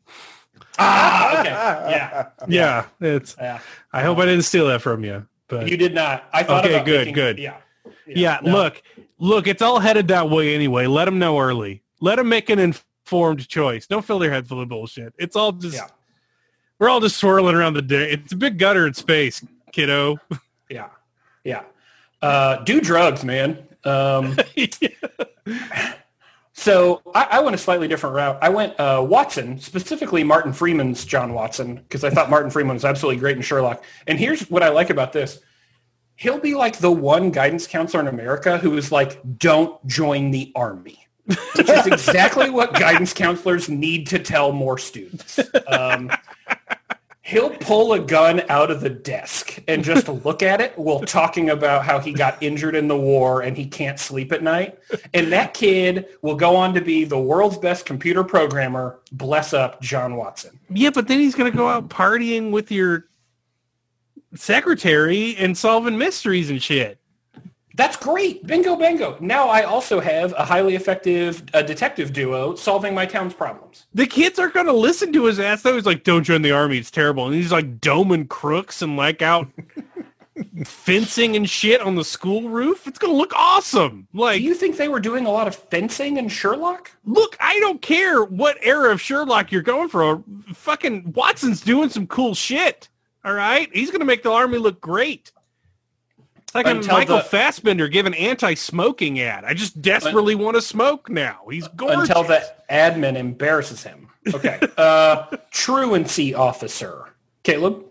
[0.79, 1.49] Ah, okay,
[1.91, 3.35] yeah, Yeah, it's.
[3.37, 3.59] yeah.
[3.91, 5.27] I hope I didn't steal that from you.
[5.49, 6.23] But You did not.
[6.33, 7.37] I thought Okay, good, making- good.
[7.37, 7.57] Yeah,
[8.07, 8.51] yeah, no.
[8.53, 8.81] look,
[9.19, 10.87] look, it's all headed that way anyway.
[10.87, 11.83] Let them know early.
[11.99, 13.85] Let them make an informed choice.
[13.87, 15.13] Don't fill their head full of bullshit.
[15.19, 15.75] It's all just.
[15.75, 15.87] Yeah.
[16.79, 18.11] We're all just swirling around the day.
[18.11, 20.17] It's a big gutter in space, kiddo.
[20.73, 20.89] Yeah,
[21.43, 21.63] yeah.
[22.19, 23.67] Uh, do drugs, man.
[23.83, 24.35] Um,
[26.53, 28.39] so I, I went a slightly different route.
[28.41, 32.85] I went uh, Watson, specifically Martin Freeman's John Watson, because I thought Martin Freeman was
[32.85, 33.83] absolutely great in Sherlock.
[34.07, 35.39] And here's what I like about this.
[36.15, 40.51] He'll be like the one guidance counselor in America who is like, don't join the
[40.55, 41.05] army.
[41.25, 45.39] Which is exactly what guidance counselors need to tell more students.
[45.67, 46.11] Um,
[47.33, 51.49] he'll pull a gun out of the desk and just look at it while talking
[51.49, 54.77] about how he got injured in the war and he can't sleep at night.
[55.13, 58.99] And that kid will go on to be the world's best computer programmer.
[59.11, 60.59] Bless up John Watson.
[60.69, 63.07] yeah, but then he's gonna go out partying with your
[64.35, 66.99] secretary and solving mysteries and shit.
[67.75, 68.45] That's great.
[68.45, 69.17] Bingo, bango.
[69.19, 73.87] Now I also have a highly effective uh, detective duo solving my town's problems.
[73.93, 75.63] The kids aren't going to listen to his ass.
[75.63, 78.95] Though he's like, "Don't join the army; it's terrible." And he's like doming crooks and
[78.95, 79.47] like out
[80.65, 82.87] fencing and shit on the school roof.
[82.87, 84.07] It's going to look awesome.
[84.13, 86.91] Like, Do you think they were doing a lot of fencing in Sherlock?
[87.05, 90.23] look, I don't care what era of Sherlock you're going for.
[90.53, 92.89] Fucking Watson's doing some cool shit.
[93.25, 95.31] All right, he's going to make the army look great.
[96.55, 99.43] It's like a Michael the- Fassbender giving anti-smoking ad.
[99.43, 101.41] I just desperately want to smoke now.
[101.49, 102.09] He's gorgeous.
[102.09, 104.09] Until the admin embarrasses him.
[104.31, 104.59] Okay.
[104.77, 107.09] uh, truancy officer.
[107.41, 107.85] Caleb?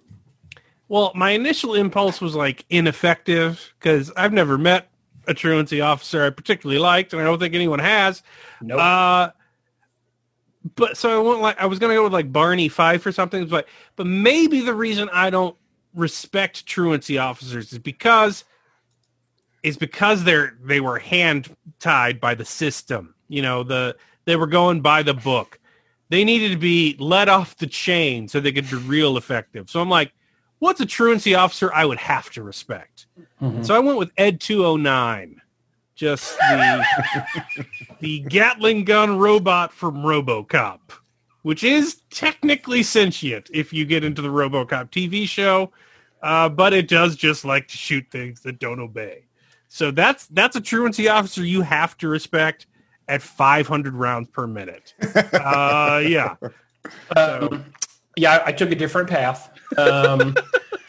[0.89, 4.91] Well, my initial impulse was like ineffective because I've never met
[5.27, 8.23] a truancy officer I particularly liked, and I don't think anyone has.
[8.61, 8.79] Nope.
[8.79, 9.31] Uh,
[10.77, 13.47] but so I went like I was gonna go with like Barney Fife or something,
[13.47, 13.67] but
[13.97, 15.57] but maybe the reason I don't
[15.95, 18.45] respect truancy officers is because
[19.63, 23.15] is because they're they were hand tied by the system.
[23.29, 25.59] You know, the they were going by the book.
[26.09, 29.71] They needed to be let off the chain so they could be real effective.
[29.71, 30.13] So I'm like,
[30.59, 33.07] what's a truancy officer I would have to respect?
[33.41, 33.65] Mhm.
[33.65, 35.41] So I went with Ed 209.
[35.95, 36.85] Just the
[38.01, 40.81] the Gatling gun robot from RoboCop,
[41.43, 45.71] which is technically sentient if you get into the RoboCop TV show,
[46.23, 49.25] uh, but it does just like to shoot things that don't obey.
[49.73, 52.67] So that's that's a truancy officer you have to respect
[53.09, 54.93] at 500 rounds per minute.
[55.17, 56.35] Uh, yeah.
[57.17, 57.65] Um,
[58.15, 59.51] yeah, I took a different path.
[59.79, 60.37] Um,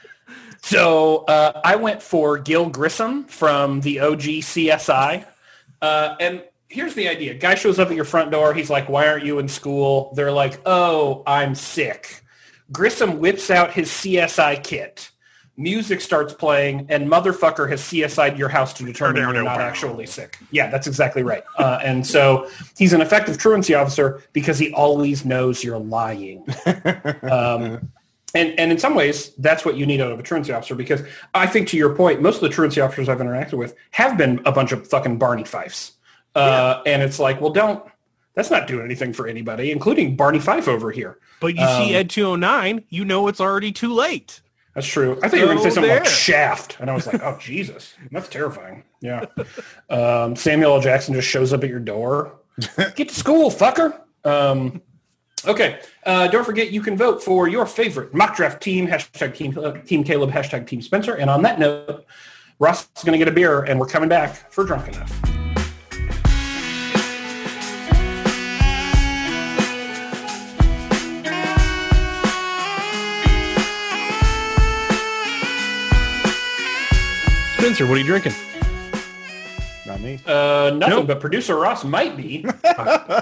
[0.62, 5.28] so uh, I went for Gil Grissom from the OG CSI.
[5.82, 7.36] Uh, and here's the idea.
[7.36, 8.54] Guy shows up at your front door.
[8.54, 10.12] He's like, why aren't you in school?
[10.14, 12.22] They're like, oh, I'm sick.
[12.70, 15.10] Grissom whips out his CSI kit.
[15.56, 20.40] Music starts playing, and motherfucker has CSI'd your house to determine you're not actually sick.
[20.50, 21.44] Yeah, that's exactly right.
[21.60, 26.46] Uh, and so he's an effective truancy officer because he always knows you're lying.
[27.24, 27.92] Um,
[28.36, 31.04] and, and in some ways, that's what you need out of a truancy officer because
[31.36, 34.42] I think to your point, most of the truancy officers I've interacted with have been
[34.46, 35.92] a bunch of fucking Barney Fifes.
[36.34, 37.84] Uh, And it's like, well, don't,
[38.34, 41.20] that's not doing anything for anybody, including Barney Fife over here.
[41.42, 44.42] But you see Um, Ed 209, you know it's already too late.
[44.74, 45.20] That's true.
[45.22, 46.06] I thought you were going to say So something like.
[46.06, 46.78] Shaft.
[46.80, 48.84] And I was like, oh, Jesus, that's terrifying.
[49.02, 49.26] Yeah.
[49.90, 50.82] Um, Samuel L.
[50.82, 52.40] Jackson just shows up at your door.
[52.96, 54.00] Get to school, fucker.
[54.24, 54.82] Um,
[55.46, 55.80] okay.
[56.06, 59.74] Uh, don't forget, you can vote for your favorite mock draft team, hashtag team, uh,
[59.74, 61.14] team Caleb, hashtag team Spencer.
[61.14, 62.06] And on that note,
[62.60, 65.43] Ross is going to get a beer and we're coming back for Drunk Enough.
[77.64, 78.34] Spencer, what are you drinking?
[79.86, 80.20] Not me.
[80.26, 81.08] Uh, nothing, Nope.
[81.08, 82.46] but producer Ross might be.
[82.66, 83.22] uh,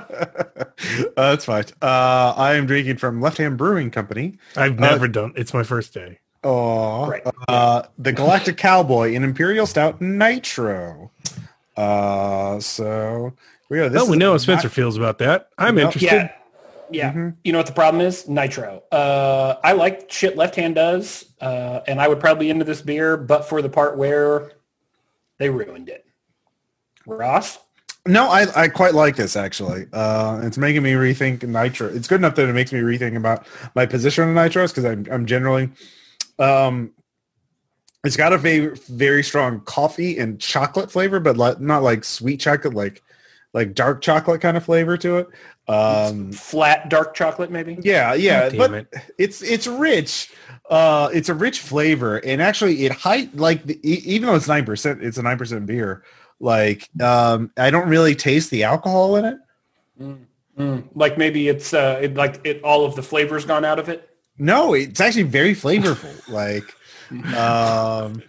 [1.15, 1.65] that's fine.
[1.79, 4.39] Uh, I am drinking from Left Hand Brewing Company.
[4.55, 5.33] I've never done.
[5.35, 6.17] It's my first day.
[6.43, 7.21] Oh, Right.
[7.49, 11.11] uh, the Galactic Cowboy in Imperial Stout Nitro.
[11.77, 13.33] Uh, so
[13.69, 15.49] yeah, this Well, we know how not- Spencer feels about that.
[15.59, 15.85] I'm Yep.
[15.85, 16.15] interested.
[16.15, 16.31] Yeah.
[16.91, 17.13] Yeah.
[17.13, 17.35] Mhm.
[17.43, 18.27] You know what the problem is?
[18.27, 18.83] Nitro.
[18.91, 23.17] Uh, I like shit left hand does, uh, and I would probably into this beer,
[23.17, 24.51] but for the part where
[25.37, 26.05] they ruined it.
[27.05, 27.59] Ross?
[28.07, 29.85] No, I, I quite like this actually.
[29.93, 31.87] Uh, it's making me rethink nitro.
[31.87, 33.45] It's good enough that it makes me rethink about
[33.75, 35.69] my position on nitros because I'm I'm generally
[36.39, 36.91] Um,
[38.03, 42.73] it's got a very very strong coffee and chocolate flavor, but not like sweet chocolate,
[42.73, 43.03] like
[43.53, 45.29] like dark chocolate kind of flavor to it.
[45.71, 47.77] Um, Flat dark chocolate, maybe.
[47.81, 48.93] yeah, yeah, Damn but it.
[49.17, 50.31] it's it's rich.
[50.69, 54.47] Uh, it's a rich flavor, and actually, it height like the, e- even though it's
[54.47, 56.03] nine percent, it's a nine percent beer.
[56.39, 59.37] Like, um, I don't really taste the alcohol in it.
[60.57, 63.89] Mm, like maybe it's uh, it, like it all of the flavors gone out of
[63.89, 64.09] it.
[64.37, 66.27] No, it's actually very flavorful.
[66.27, 66.63] like,
[67.35, 68.21] um,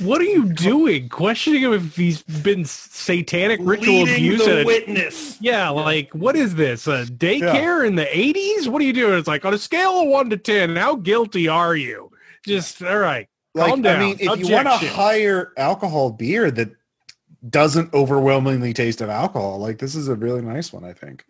[0.00, 1.08] What are you doing?
[1.08, 4.44] Questioning him if he's been satanic ritual Leading abuse?
[4.44, 5.40] the a- witness.
[5.40, 6.86] yeah, like what is this?
[6.86, 8.68] A daycare in the '80s?
[8.68, 9.18] What are you doing?
[9.18, 12.10] It's like on a scale of one to ten, how guilty are you?
[12.46, 13.28] Just all right.
[13.54, 13.96] like Calm down.
[13.96, 14.88] I mean, if you want a Objection.
[14.88, 16.70] higher alcohol beer that
[17.48, 21.24] doesn't overwhelmingly taste of alcohol, like this is a really nice one, I think.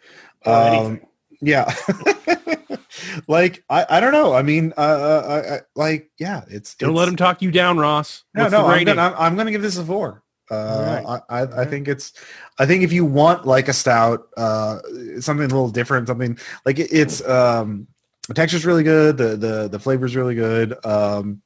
[0.46, 1.00] Um.
[1.42, 1.72] Yeah.
[3.28, 4.34] like I, I don't know.
[4.34, 7.50] I mean, uh, uh, I, I, like yeah, it's Don't it's, let him talk you
[7.50, 8.24] down, Ross.
[8.34, 10.22] No, What's no, I'm gonna, I'm, I'm gonna give this a four.
[10.50, 11.22] Uh, Alright.
[11.28, 12.12] I, I, I think it's,
[12.58, 14.80] I think if you want like a stout, uh,
[15.20, 17.86] something a little different, something like it, it's, um,
[18.26, 19.16] the texture's really good.
[19.16, 20.84] The, the, the flavor's really good.
[20.84, 21.42] Um,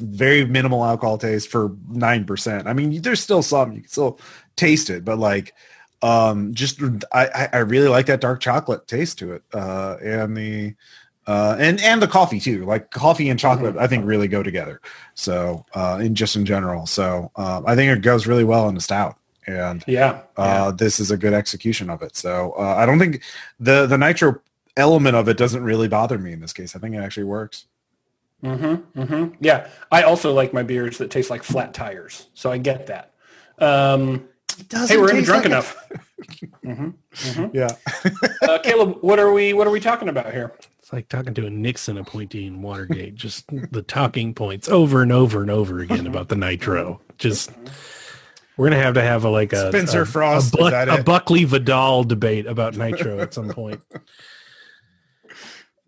[0.00, 2.66] very minimal alcohol taste for 9%.
[2.66, 4.20] I mean, there's still some, you can still
[4.56, 5.52] taste it, but like,
[6.02, 6.80] um, just,
[7.12, 9.42] I, I- really like that dark chocolate taste to it.
[9.52, 10.74] Uh, and the,
[11.26, 14.80] uh, and, and the coffee too, like coffee and chocolate, I think really go together.
[15.14, 16.86] So, uh, in just in general.
[16.86, 19.16] So, um, I think it goes really well in a stout
[19.46, 20.22] and, Yeah.
[20.36, 22.16] uh, this is a good execution of it.
[22.16, 23.22] So, uh, I don't think
[23.60, 24.40] the, the nitro
[24.76, 26.76] element of it doesn't really bother me in this case.
[26.76, 27.66] I think it actually works.
[28.44, 29.00] Mm-hmm.
[29.00, 29.34] Mm-hmm.
[29.40, 29.66] Yeah.
[29.90, 32.28] I also like my beers that taste like flat tires.
[32.34, 33.12] So I get that.
[33.58, 35.76] Um, It hey, we're in taste drunk like enough.
[36.64, 37.50] hmm it.
[37.54, 37.76] Yeah.
[38.42, 40.52] uh, Caleb, what are we what are we talking about here?
[40.78, 43.14] It's like talking to a Nixon appointee in Watergate.
[43.14, 47.00] Just the talking points over and over and over again about the nitro.
[47.18, 47.50] Just
[48.56, 51.02] we're gonna have to have a like a Spencer a, Frost, a, is that a?
[51.02, 53.80] Buckley Vidal debate about nitro at some point.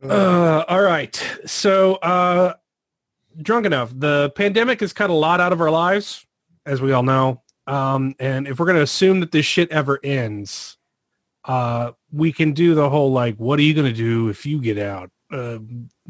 [0.03, 1.23] Uh, all right.
[1.45, 2.55] So, uh,
[3.43, 3.93] drunk enough.
[3.95, 6.25] The pandemic has cut a lot out of our lives,
[6.65, 7.43] as we all know.
[7.71, 10.77] Um, and if we're going to assume that this shit ever ends,
[11.45, 14.61] uh, we can do the whole like, what are you going to do if you
[14.61, 15.11] get out?
[15.33, 15.59] Uh,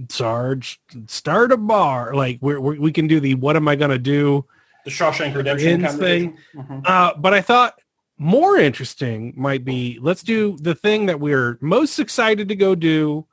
[0.09, 2.15] Sarge, start a bar.
[2.15, 4.47] Like we're, we we can do the what am I going to do?
[4.87, 6.39] The Shawshank Redemption Ends conversation.
[6.57, 6.83] Mhm.
[6.87, 7.75] Uh, but I thought
[8.17, 13.27] more interesting might be let's do the thing that we're most excited to go do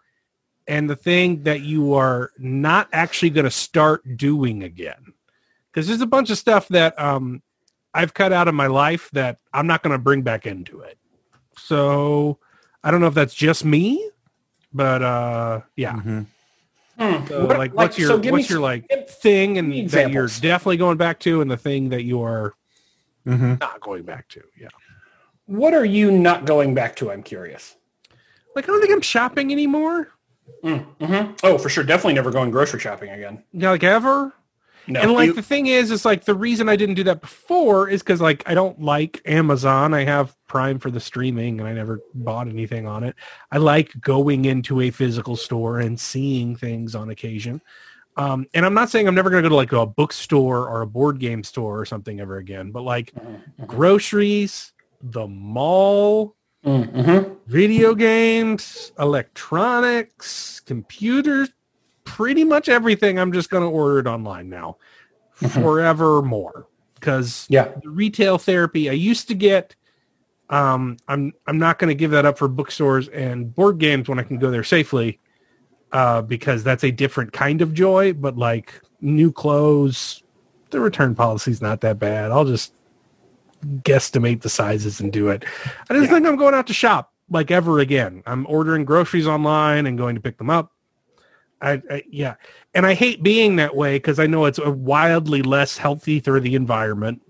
[0.67, 5.13] and the thing that you are not actually going to start doing again.
[5.71, 7.41] Because there's a bunch of stuff that um,
[7.97, 10.97] I've cut out of my life that I'm not going to bring back into it.
[11.57, 12.37] So
[12.83, 14.09] I don't know if that's just me,
[14.71, 15.93] but uh, yeah.
[15.93, 16.25] Mhm.
[16.99, 17.25] Hmm.
[17.27, 20.11] So, What- like, what's your so give me what's your like thing and me that
[20.11, 22.53] you're definitely going back to, and the thing that you are
[23.27, 23.59] Mhm.
[23.59, 24.41] not going back to?
[24.59, 24.67] Yeah.
[25.45, 27.11] What are you not going back to?
[27.11, 27.75] I'm curious.
[28.55, 30.09] Like I don't think I'm shopping anymore.
[30.63, 31.33] Mm-hmm.
[31.43, 31.83] Oh, for sure.
[31.83, 33.43] Definitely never going grocery shopping again.
[33.51, 34.33] Yeah, like ever.
[34.87, 35.01] No.
[35.01, 37.89] and like you- the thing is, is like the reason I didn't do that before
[37.89, 39.93] is because like I don't like Amazon.
[39.93, 43.15] I have Prime for the streaming, and I never bought anything on it.
[43.51, 47.61] I like going into a physical store and seeing things on occasion.
[48.15, 50.81] Um, and I'm not saying I'm never going to go to like a bookstore or
[50.81, 53.67] a board game store or something ever again, but like Mhm.
[53.67, 54.73] groceries,
[55.03, 56.35] the mall,
[56.65, 57.35] Mhm.
[57.45, 61.49] video games, electronics, computers,
[62.07, 63.19] pretty much everything.
[63.19, 64.77] I'm just going to order it online now
[65.41, 65.61] Mhm.
[65.61, 66.65] forevermore
[66.95, 67.67] because Yeah.
[67.83, 69.75] the retail therapy I used to get.
[70.49, 74.17] Um, I'm I'm not going to give that up for bookstores and board games when
[74.17, 75.19] I can go there safely,
[75.91, 78.13] uh, because that's a different kind of joy.
[78.13, 80.23] But like new clothes,
[80.71, 82.31] the return policy is not that bad.
[82.31, 82.73] I'll just
[83.83, 85.43] guesstimate the sizes and do it.
[85.89, 86.09] I don't Yeah.
[86.11, 88.23] think I'm going out to shop like ever again.
[88.25, 90.71] I'm ordering groceries online and going to pick them up.
[91.61, 92.35] I, I yeah,
[92.73, 96.39] and I hate being that way because I know it's a wildly less healthy for
[96.39, 97.21] the environment,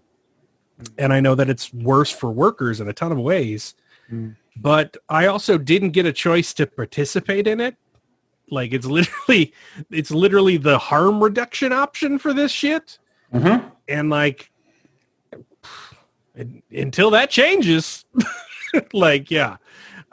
[0.97, 3.75] and I know that it's worse for workers in a ton of ways.
[4.11, 4.35] Mm.
[4.57, 7.75] But I also didn't get a choice to participate in it.
[8.49, 9.53] Like it's literally,
[9.91, 12.97] it's literally the harm reduction option for this shit
[13.33, 13.69] Mhm.
[13.89, 14.49] and like
[16.71, 18.05] until that changes
[18.93, 19.57] like yeah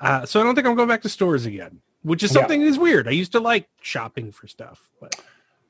[0.00, 2.42] uh, so i don't think i'm going back to stores again which is Yeah.
[2.42, 5.20] something that is weird i used to like shopping for stuff but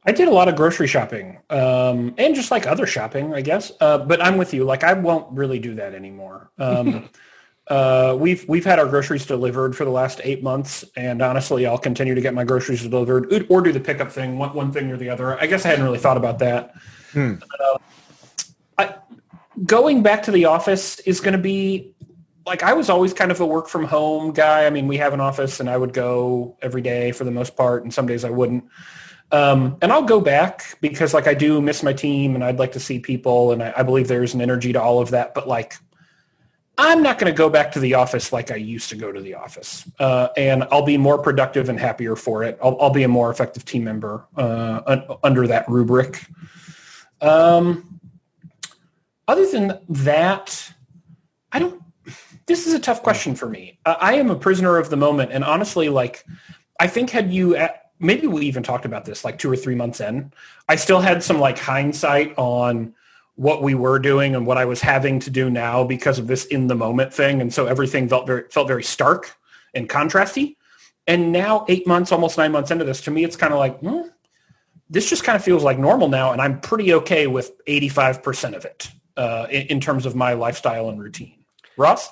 [0.06, 3.72] I did a lot of grocery shopping, um, and just like other shopping, I guess.
[3.80, 4.64] Uh, but I'm with you.
[4.64, 6.50] Like I won't really do that anymore.
[6.58, 7.08] Um,
[7.66, 11.78] Uh, we've we've had our groceries delivered for the last eight months, and honestly, I'll
[11.78, 14.98] continue to get my groceries delivered or do the pickup thing, one, one thing or
[14.98, 15.40] the other.
[15.40, 16.74] I guess I hadn't really thought about that.
[17.12, 17.36] Hmm.
[17.58, 17.78] Uh,
[18.76, 18.94] I,
[19.64, 21.94] going back to the office is going to be
[22.46, 24.66] like I was always kind of a work from home guy.
[24.66, 27.56] I mean, we have an office, and I would go every day for the most
[27.56, 28.64] part, and some days I wouldn't.
[29.32, 32.72] Um, and I'll go back because like I do miss my team, and I'd like
[32.72, 35.34] to see people, and I, I believe there's an energy to all of that.
[35.34, 35.74] But like
[36.76, 39.20] I'm not going to go back to the office like I used to go to
[39.20, 42.58] the office, uh, and I'll be more productive and happier for it.
[42.62, 46.24] I'll, I'll be a more effective team member uh, un- under that rubric.
[47.20, 48.00] Um,
[49.28, 50.72] other than that,
[51.52, 51.80] I don't.
[52.46, 53.78] This is a tough question for me.
[53.86, 56.24] I, am a prisoner of the moment, and honestly, like
[56.78, 57.56] I think had you
[57.98, 60.32] maybe we even talked about this like two or three months in,
[60.68, 62.94] I still had some like hindsight on
[63.36, 66.44] what we were doing and what I was having to do now because of this
[66.46, 67.40] in the moment thing.
[67.40, 69.36] And so everything felt very, felt very stark
[69.74, 70.56] and contrasty.
[71.06, 73.78] And now eight months, almost nine months into this, to me, it's kind of like,
[73.80, 74.02] hmm,
[74.88, 76.32] this just kind of feels like normal now.
[76.32, 80.88] And I'm pretty okay with 85% of it uh, in, in terms of my lifestyle
[80.88, 81.44] and routine.
[81.76, 82.08] Ross?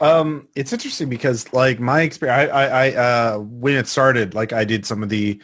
[0.00, 4.52] Um, it's interesting because like my experience, I, I, I, uh, when it started, like
[4.52, 5.40] I did some of the,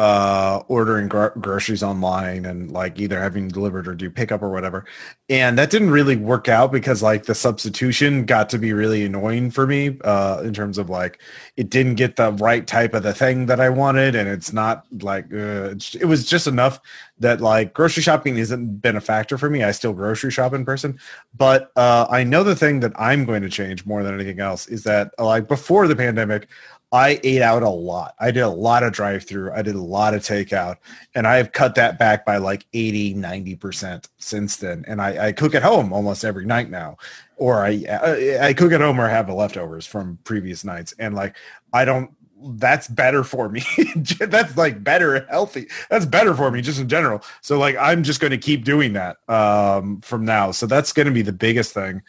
[0.00, 4.86] uh, ordering gro- groceries online and like either having delivered or do pickup or whatever.
[5.28, 9.50] And that didn't really work out because like the substitution got to be really annoying
[9.50, 11.20] for me, uh, in terms of like,
[11.58, 14.14] it didn't get the right type of the thing that I wanted.
[14.14, 16.80] And it's not like, uh, it was just enough
[17.18, 19.64] that like grocery shopping hasn't been a factor for me.
[19.64, 20.98] I still grocery shop in person,
[21.36, 24.66] but uh, I know the thing that I'm going to change more than anything else
[24.66, 26.48] is that like before the pandemic,
[26.92, 28.14] I ate out a lot.
[28.18, 29.52] I did a lot of drive through.
[29.52, 30.76] I did a lot of takeout
[31.14, 34.84] and I have cut that back by like 80, 90% since then.
[34.88, 36.96] And I, I cook at home almost every night now,
[37.36, 40.92] or I, I cook at home or have the leftovers from previous nights.
[40.98, 41.36] And like,
[41.72, 42.10] I don't,
[42.42, 43.62] that's better for me.
[44.18, 45.68] that's like better healthy.
[45.90, 47.22] That's better for me just in general.
[47.40, 50.50] So like, I'm just going to keep doing that um, from now.
[50.50, 52.02] So that's going to be the biggest thing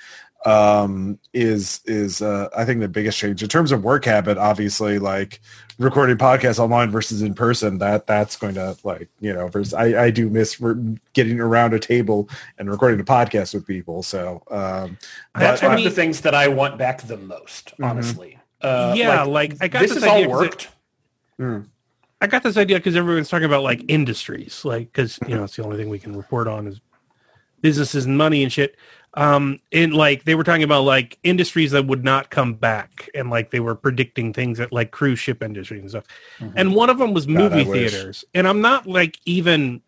[0.46, 4.98] um is is uh i think the biggest change in terms of work habit obviously
[4.98, 5.40] like
[5.78, 10.06] recording podcasts online versus in person that that's going to like you know versus i
[10.06, 10.60] i do miss
[11.14, 12.28] getting around a table
[12.58, 14.98] and recording a podcast with people so um
[15.36, 17.84] that's but, one of the things that i want back the most mm-hmm.
[17.84, 20.72] honestly uh yeah like, like i got this, this all worked
[21.38, 21.66] it, mm.
[22.20, 25.56] i got this idea because everyone's talking about like industries like because you know it's
[25.56, 26.82] the only thing we can report on is
[27.62, 28.76] businesses and money and shit
[29.16, 33.30] um in like they were talking about like industries that would not come back and
[33.30, 36.06] like they were predicting things that like cruise ship industries and stuff
[36.40, 36.58] mm-hmm.
[36.58, 39.82] and one of them was God, movie theaters and i'm not like even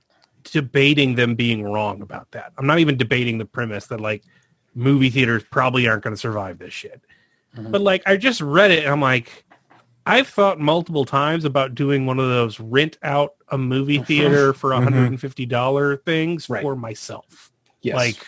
[0.43, 4.23] debating them being wrong about that i'm not even debating the premise that like
[4.75, 7.01] movie theaters probably aren't going to survive this shit
[7.55, 7.71] mm-hmm.
[7.71, 9.45] but like i just read it and i'm like
[10.05, 14.71] i've thought multiple times about doing one of those rent out a movie theater for
[14.71, 15.17] $150
[15.47, 16.03] mm-hmm.
[16.03, 16.61] things right.
[16.61, 17.52] for myself
[17.83, 17.95] yes.
[17.95, 18.25] like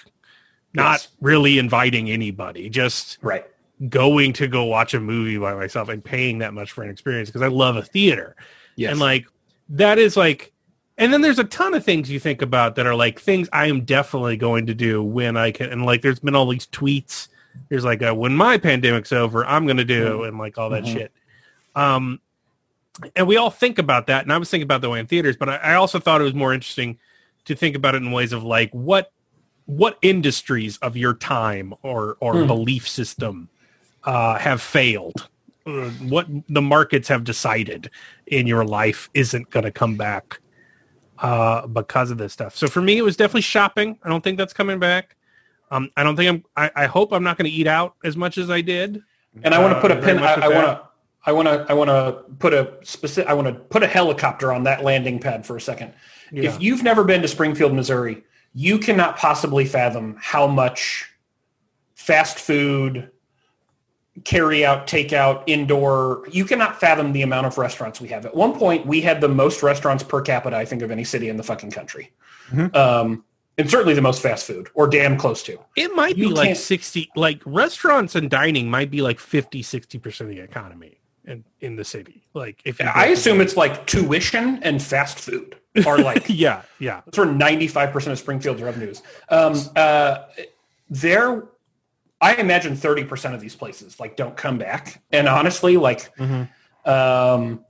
[0.74, 1.08] not yes.
[1.22, 3.46] really inviting anybody, just right
[3.90, 7.30] going to go watch a movie by myself and paying that much for an experience
[7.30, 8.36] because I love a theater.
[8.76, 8.92] Yes.
[8.92, 9.28] And like
[9.70, 10.54] that is like
[10.98, 13.68] and then there's a ton of things you think about that are like things I
[13.68, 17.28] am definitely going to do when I can and like there's been all these tweets.
[17.70, 20.24] There's like a when my pandemic's over, I'm gonna do mm-hmm.
[20.26, 20.94] and like all that mm-hmm.
[20.94, 21.12] shit.
[21.76, 22.22] Um
[23.16, 25.36] and we all think about that and I was thinking about the way in theaters,
[25.36, 26.98] but I, I also thought it was more interesting
[27.44, 29.12] to think about it in ways of like what
[29.66, 32.48] what industries of your time or or hmm.
[32.48, 33.50] belief system
[34.04, 35.28] uh, have failed?
[35.66, 37.90] Uh, what the markets have decided
[38.28, 40.40] in your life isn't going to come back
[41.20, 42.56] uh, because of this stuff.
[42.56, 43.98] So for me, it was definitely shopping.
[44.04, 45.16] I don't think that's coming back.
[45.72, 46.44] Um, I don't think I'm.
[46.56, 49.02] I, I hope I'm not going to eat out as much as I did.
[49.44, 50.20] And I want to put a uh, pin.
[50.20, 50.82] I want to.
[51.26, 51.66] I want to.
[51.68, 53.30] I want to put a specific.
[53.30, 55.94] I want to put a helicopter on that landing pad for a second.
[56.32, 56.50] Yeah.
[56.50, 58.24] If you've never been to Springfield, Missouri,
[58.56, 61.12] you cannot possibly fathom how much
[61.94, 63.12] fast food,
[64.24, 68.26] carry out, take out, indoor, you cannot fathom the amount of restaurants we have.
[68.26, 71.28] At one point, we had the most restaurants per capita, I think, of any city
[71.28, 72.14] in the fucking country.
[72.50, 72.74] Mm-hmm.
[72.76, 73.26] Um,
[73.58, 75.60] and certainly the most fast food or damn close to.
[75.76, 80.22] It might you be like 60, like restaurants and dining might be like 50, 60%
[80.22, 82.24] of the economy in, in the city.
[82.34, 87.02] Like if I assume it's like tuition and fast food are like yeah yeah.
[87.06, 89.02] that's where 95% of springfield's revenues.
[89.30, 90.24] Um uh
[90.90, 91.46] there
[92.22, 95.02] i imagine 30% of these places like don't come back.
[95.12, 96.90] And honestly like mm-hmm.
[96.90, 97.66] um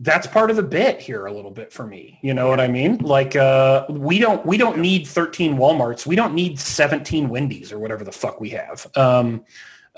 [0.00, 2.18] that's part of the bit here a little bit for me.
[2.22, 2.98] You know what i mean?
[2.98, 6.06] Like uh we don't we don't need 13 walmarts.
[6.06, 8.86] We don't need 17 wendy's or whatever the fuck we have.
[8.96, 9.44] Um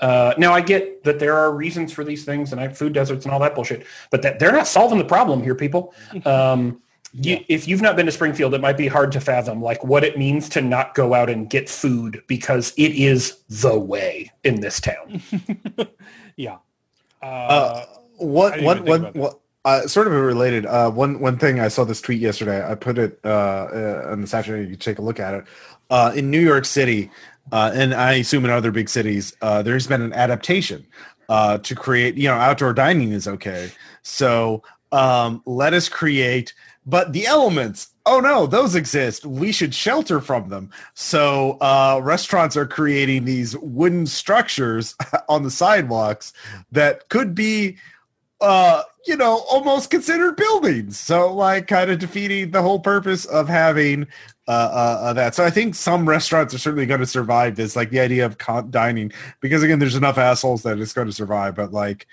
[0.01, 2.91] Uh, now I get that there are reasons for these things and I have food
[2.91, 5.93] deserts and all that bullshit, but that they're not solving the problem here, people.
[6.25, 6.81] Um,
[7.13, 10.03] you, if you've not been to Springfield, it might be hard to fathom like what
[10.03, 14.61] it means to not go out and get food because it is the way in
[14.61, 15.21] this town.
[16.37, 16.57] Yeah.
[17.21, 17.85] Uh, Uh,
[18.47, 19.19] I what didn't one even think one about that.
[19.19, 20.65] what uh, sort of related.
[20.65, 22.65] Uh, one one thing I saw this tweet yesterday.
[22.67, 24.63] I put it uh, uh, on the Saturday.
[24.63, 25.45] You can take a look at it.
[25.89, 27.11] Uh, in New York City,
[27.51, 30.87] uh, and I assume in other big cities, uh, there's been an adaptation
[31.29, 32.15] uh, to create.
[32.15, 33.71] You know, outdoor dining is okay.
[34.03, 36.53] So um, let us create.
[36.85, 39.25] But the elements, oh no, those exist.
[39.25, 40.71] We should shelter from them.
[40.95, 44.95] So uh, restaurants are creating these wooden structures
[45.29, 46.33] on the sidewalks
[46.71, 47.77] that could be
[48.41, 53.47] uh you know almost considered buildings so like kind of defeating the whole purpose of
[53.47, 54.07] having
[54.47, 57.75] uh, uh, uh that so i think some restaurants are certainly going to survive this
[57.75, 58.35] like the idea of
[58.71, 62.07] dining because again there's enough assholes that it's going to survive but like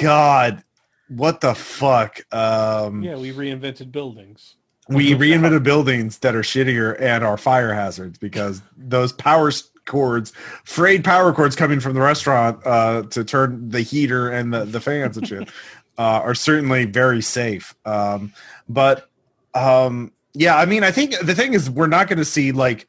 [0.00, 0.63] god
[1.08, 4.56] what the fuck um yeah, we reinvented buildings.
[4.88, 9.50] we reinvented buildings that are shittier and are fire hazards because those power
[9.84, 10.32] cords,
[10.64, 14.80] frayed power cords coming from the restaurant uh, to turn the heater and the, the
[14.80, 15.48] fans and shit
[15.98, 17.74] uh, are certainly very safe.
[17.84, 18.32] Um,
[18.68, 19.08] but
[19.54, 22.88] um, yeah, I mean, I think the thing is we're not going to see like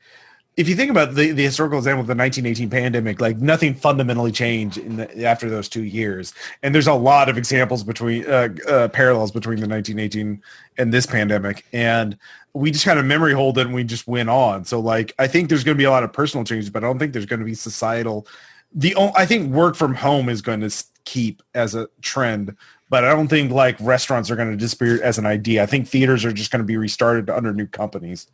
[0.58, 4.32] if you think about the, the historical example of the 1918 pandemic, like nothing fundamentally
[4.32, 6.34] changed in the, after those two years.
[6.64, 10.42] And there's a lot of examples between uh, uh, parallels between the 1918
[10.78, 11.66] and this pandemic.
[11.74, 12.18] And
[12.54, 14.64] we just kind of memory hold it and we just went on.
[14.64, 16.88] So like, I think there's going to be a lot of personal changes, but I
[16.88, 18.26] don't think there's going to be societal.
[18.74, 22.56] The only, I think work from home is going to keep as a trend,
[22.90, 25.64] but I don't think like restaurants are going to disappear as an idea.
[25.64, 28.28] I think theaters are just going to be restarted under new companies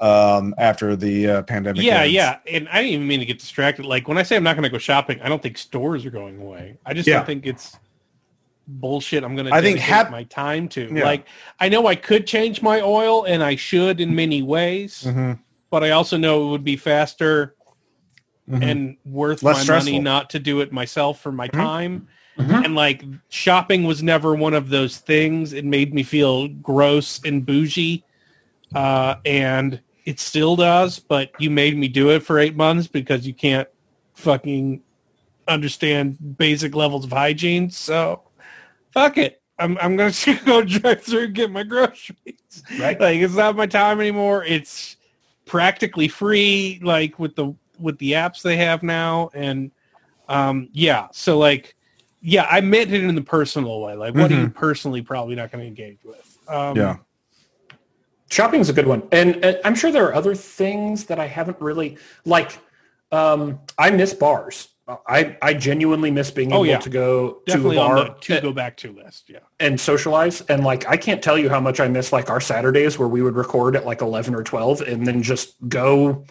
[0.00, 1.82] um, after the uh, pandemic.
[1.82, 2.14] Yeah, ends.
[2.14, 2.38] yeah.
[2.50, 3.84] And I didn't even mean to get distracted.
[3.84, 6.10] Like when I say I'm not going to go shopping, I don't think stores are
[6.10, 6.78] going away.
[6.86, 7.16] I just Yeah.
[7.18, 7.76] don't think it's
[8.66, 9.24] bullshit.
[9.24, 10.90] I'm going to I think hap- my time to.
[10.92, 11.04] Yeah.
[11.04, 11.26] Like
[11.60, 15.38] I know I could change my oil, and I should in many ways, Mhm.
[15.70, 17.54] but I also know it would be faster
[18.50, 18.62] Mhm.
[18.62, 19.92] and worth Less my stressful.
[19.92, 21.52] money not to do it myself for my Mhm.
[21.52, 22.08] time.
[22.38, 22.64] Mhm.
[22.64, 25.52] And like shopping was never one of those things.
[25.52, 28.04] It made me feel gross and bougie.
[28.74, 33.26] Uh, and it still does, but you made me do it for eight months because
[33.26, 33.68] you can't
[34.14, 34.82] fucking
[35.48, 37.70] understand basic levels of hygiene.
[37.70, 38.22] So
[38.92, 39.42] fuck it.
[39.58, 42.62] I'm, I'm going to go drive through and get my groceries.
[42.78, 43.00] Right.
[43.00, 44.44] Like it's not my time anymore.
[44.44, 44.96] It's
[45.44, 49.30] practically free, like with the, with the apps they have now.
[49.34, 49.72] And,
[50.28, 51.74] um, yeah, so like,
[52.28, 53.94] yeah, I meant it in the personal way.
[53.96, 56.38] Like, what are you personally probably not going to engage with?
[56.46, 56.96] Um, Yeah.
[58.30, 61.26] Shopping is a good one, and, and I'm sure there are other things that I
[61.26, 61.96] haven't really
[62.26, 62.58] like.
[63.10, 64.68] Um, I miss bars.
[65.06, 66.78] I I genuinely miss being Oh, able yeah.
[66.78, 69.30] to go definitely to a bar to and, go back to list.
[69.30, 69.38] Yeah.
[69.60, 70.42] and socialize.
[70.42, 73.22] And like, I can't tell you how much I miss like our Saturdays where we
[73.22, 76.24] would record at like 11 or 12, and then just go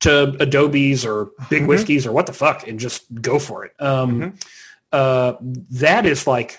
[0.00, 1.66] to Adobe's or Big Mhm.
[1.68, 3.72] Whiskeys or what the fuck, and just go for it.
[3.78, 4.44] Um, Mhm.
[4.92, 6.58] Uh, that is like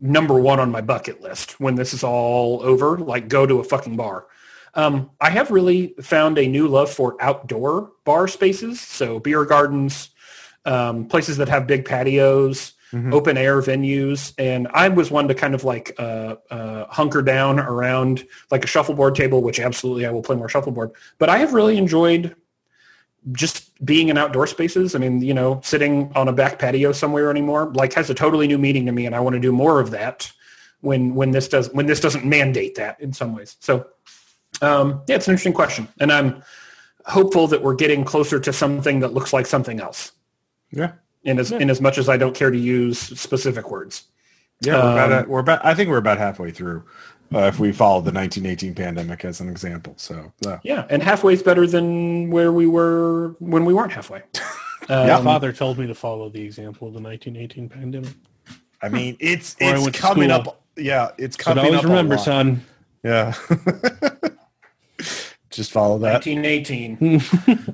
[0.00, 3.64] number one on my bucket list when this is all over, like go to a
[3.64, 4.26] fucking bar.
[4.74, 8.80] Um, I have really found a new love for outdoor bar spaces.
[8.80, 10.10] So beer gardens,
[10.64, 13.14] um, places that have big patios, Mhm.
[13.14, 14.34] open air venues.
[14.36, 18.66] And I was one to kind of like uh, uh, hunker down around like a
[18.66, 20.90] shuffleboard table, which absolutely I will play more shuffleboard.
[21.18, 22.34] But I have really enjoyed
[23.30, 24.94] just being in outdoor spaces.
[24.96, 28.48] I mean, you know, sitting on a back patio somewhere anymore, like has a totally
[28.48, 29.06] new meaning to me.
[29.06, 30.30] And I want to do more of that
[30.80, 33.56] when, when this does, when this doesn't mandate that in some ways.
[33.60, 33.86] So
[34.60, 35.86] um, yeah, it's an interesting question.
[36.00, 36.42] And I'm
[37.06, 40.12] hopeful that we're getting closer to something that looks like something else
[40.70, 40.92] Yeah.
[41.22, 44.04] in as, in as much as I don't care to use specific words.
[44.60, 45.64] Yeah, we're about, Um, we're about.
[45.66, 46.84] I think we're about halfway through.
[47.34, 50.86] Uh, if we follow the 1918 pandemic as an example, so uh, Yeah.
[50.90, 54.22] And halfway is better than where we were when we weren't halfway.
[54.88, 58.14] My Um, father told me to follow the example of the 1918 pandemic.
[58.82, 60.60] I mean, it's it's coming up.
[60.76, 61.84] Yeah, it's But coming always up.
[61.84, 62.24] a remember, lot.
[62.24, 62.64] son.
[63.04, 63.34] Yeah.
[65.50, 66.24] Just follow that.
[66.24, 67.22] 1918.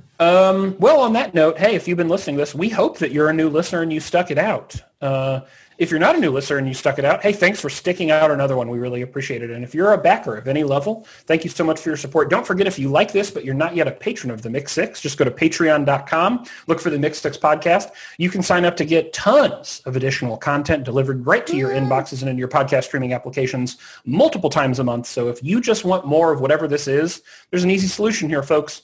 [0.21, 3.13] um, well, on that note, hey, if you've been listening to this, we hope that
[3.13, 4.75] you're a new listener and you stuck it out.
[5.01, 5.41] Uh,
[5.79, 8.11] if you're not a new listener and you stuck it out, hey, thanks for sticking
[8.11, 8.69] out another one.
[8.69, 9.51] We really appreciate it.
[9.51, 12.31] And if you're a backer of any level, thank you so much for your support.
[12.31, 14.75] Don't forget, if you like this, but you're not yet a patron of the Mixed
[14.75, 17.91] Six, just go to patreon.com, look for the Mixed Six podcast.
[18.19, 21.87] You can sign up to get tons of additional content delivered right to your mm.
[21.87, 25.07] inboxes and in your podcast streaming applications multiple times a month.
[25.07, 28.43] So if you just want more of whatever this is, there's an easy solution here,
[28.43, 28.83] folks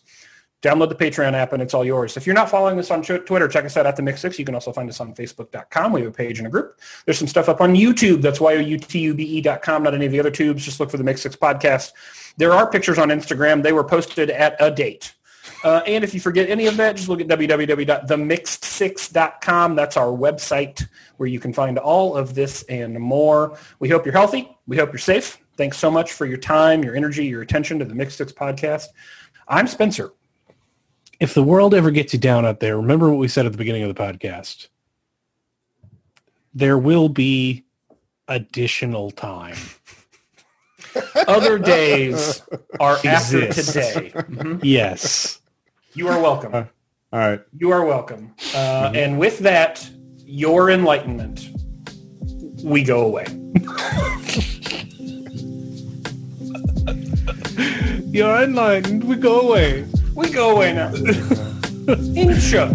[0.65, 2.17] download the Patreon app and it's all yours.
[2.17, 4.39] If you're not following us on Twitter, check us out at the Mixed Six.
[4.39, 5.93] You can also find us on Facebook.com.
[5.93, 6.81] We have a page and a group.
[7.05, 8.23] There's some stuff up on YouTube.
[8.23, 10.65] That's y-o-u-t-u-b-e.com, not any of the other tubes.
[10.65, 11.93] Just look for the Mixed Six podcast.
[12.39, 13.63] There are pictures on Instagram.
[13.63, 15.13] They were posted at a date.
[15.63, 19.77] Uh, and if you forget any of that, just look at www.themixed6.com.
[19.77, 20.89] That's our website
[21.19, 23.59] where you can find all of this and more.
[23.79, 24.57] We hope you're healthy.
[24.67, 25.39] We hope you're safe.
[25.57, 28.87] Thanks so much for your time, your energy, your attention to the Mixed Six podcast.
[29.47, 30.13] I'm Spencer.
[31.21, 33.59] If the world ever gets you down out there, remember what we said at the
[33.59, 34.69] beginning of the podcast.
[36.53, 37.65] There will be
[38.29, 39.57] additional time.
[41.29, 42.43] Other days
[42.81, 43.73] are after Exist.
[43.73, 44.13] today.
[44.15, 44.61] Mhm.
[44.63, 45.41] Yes.
[45.95, 46.55] You are welcome.
[46.55, 46.65] All
[47.13, 47.41] right.
[47.57, 48.35] You are welcome.
[48.55, 49.89] Uh, And with that,
[50.25, 51.51] your enlightenment,
[52.63, 53.27] we go away.
[58.11, 59.05] You're enlightened.
[59.05, 59.87] We go away.
[60.15, 60.93] We go away now.
[62.39, 62.73] Show.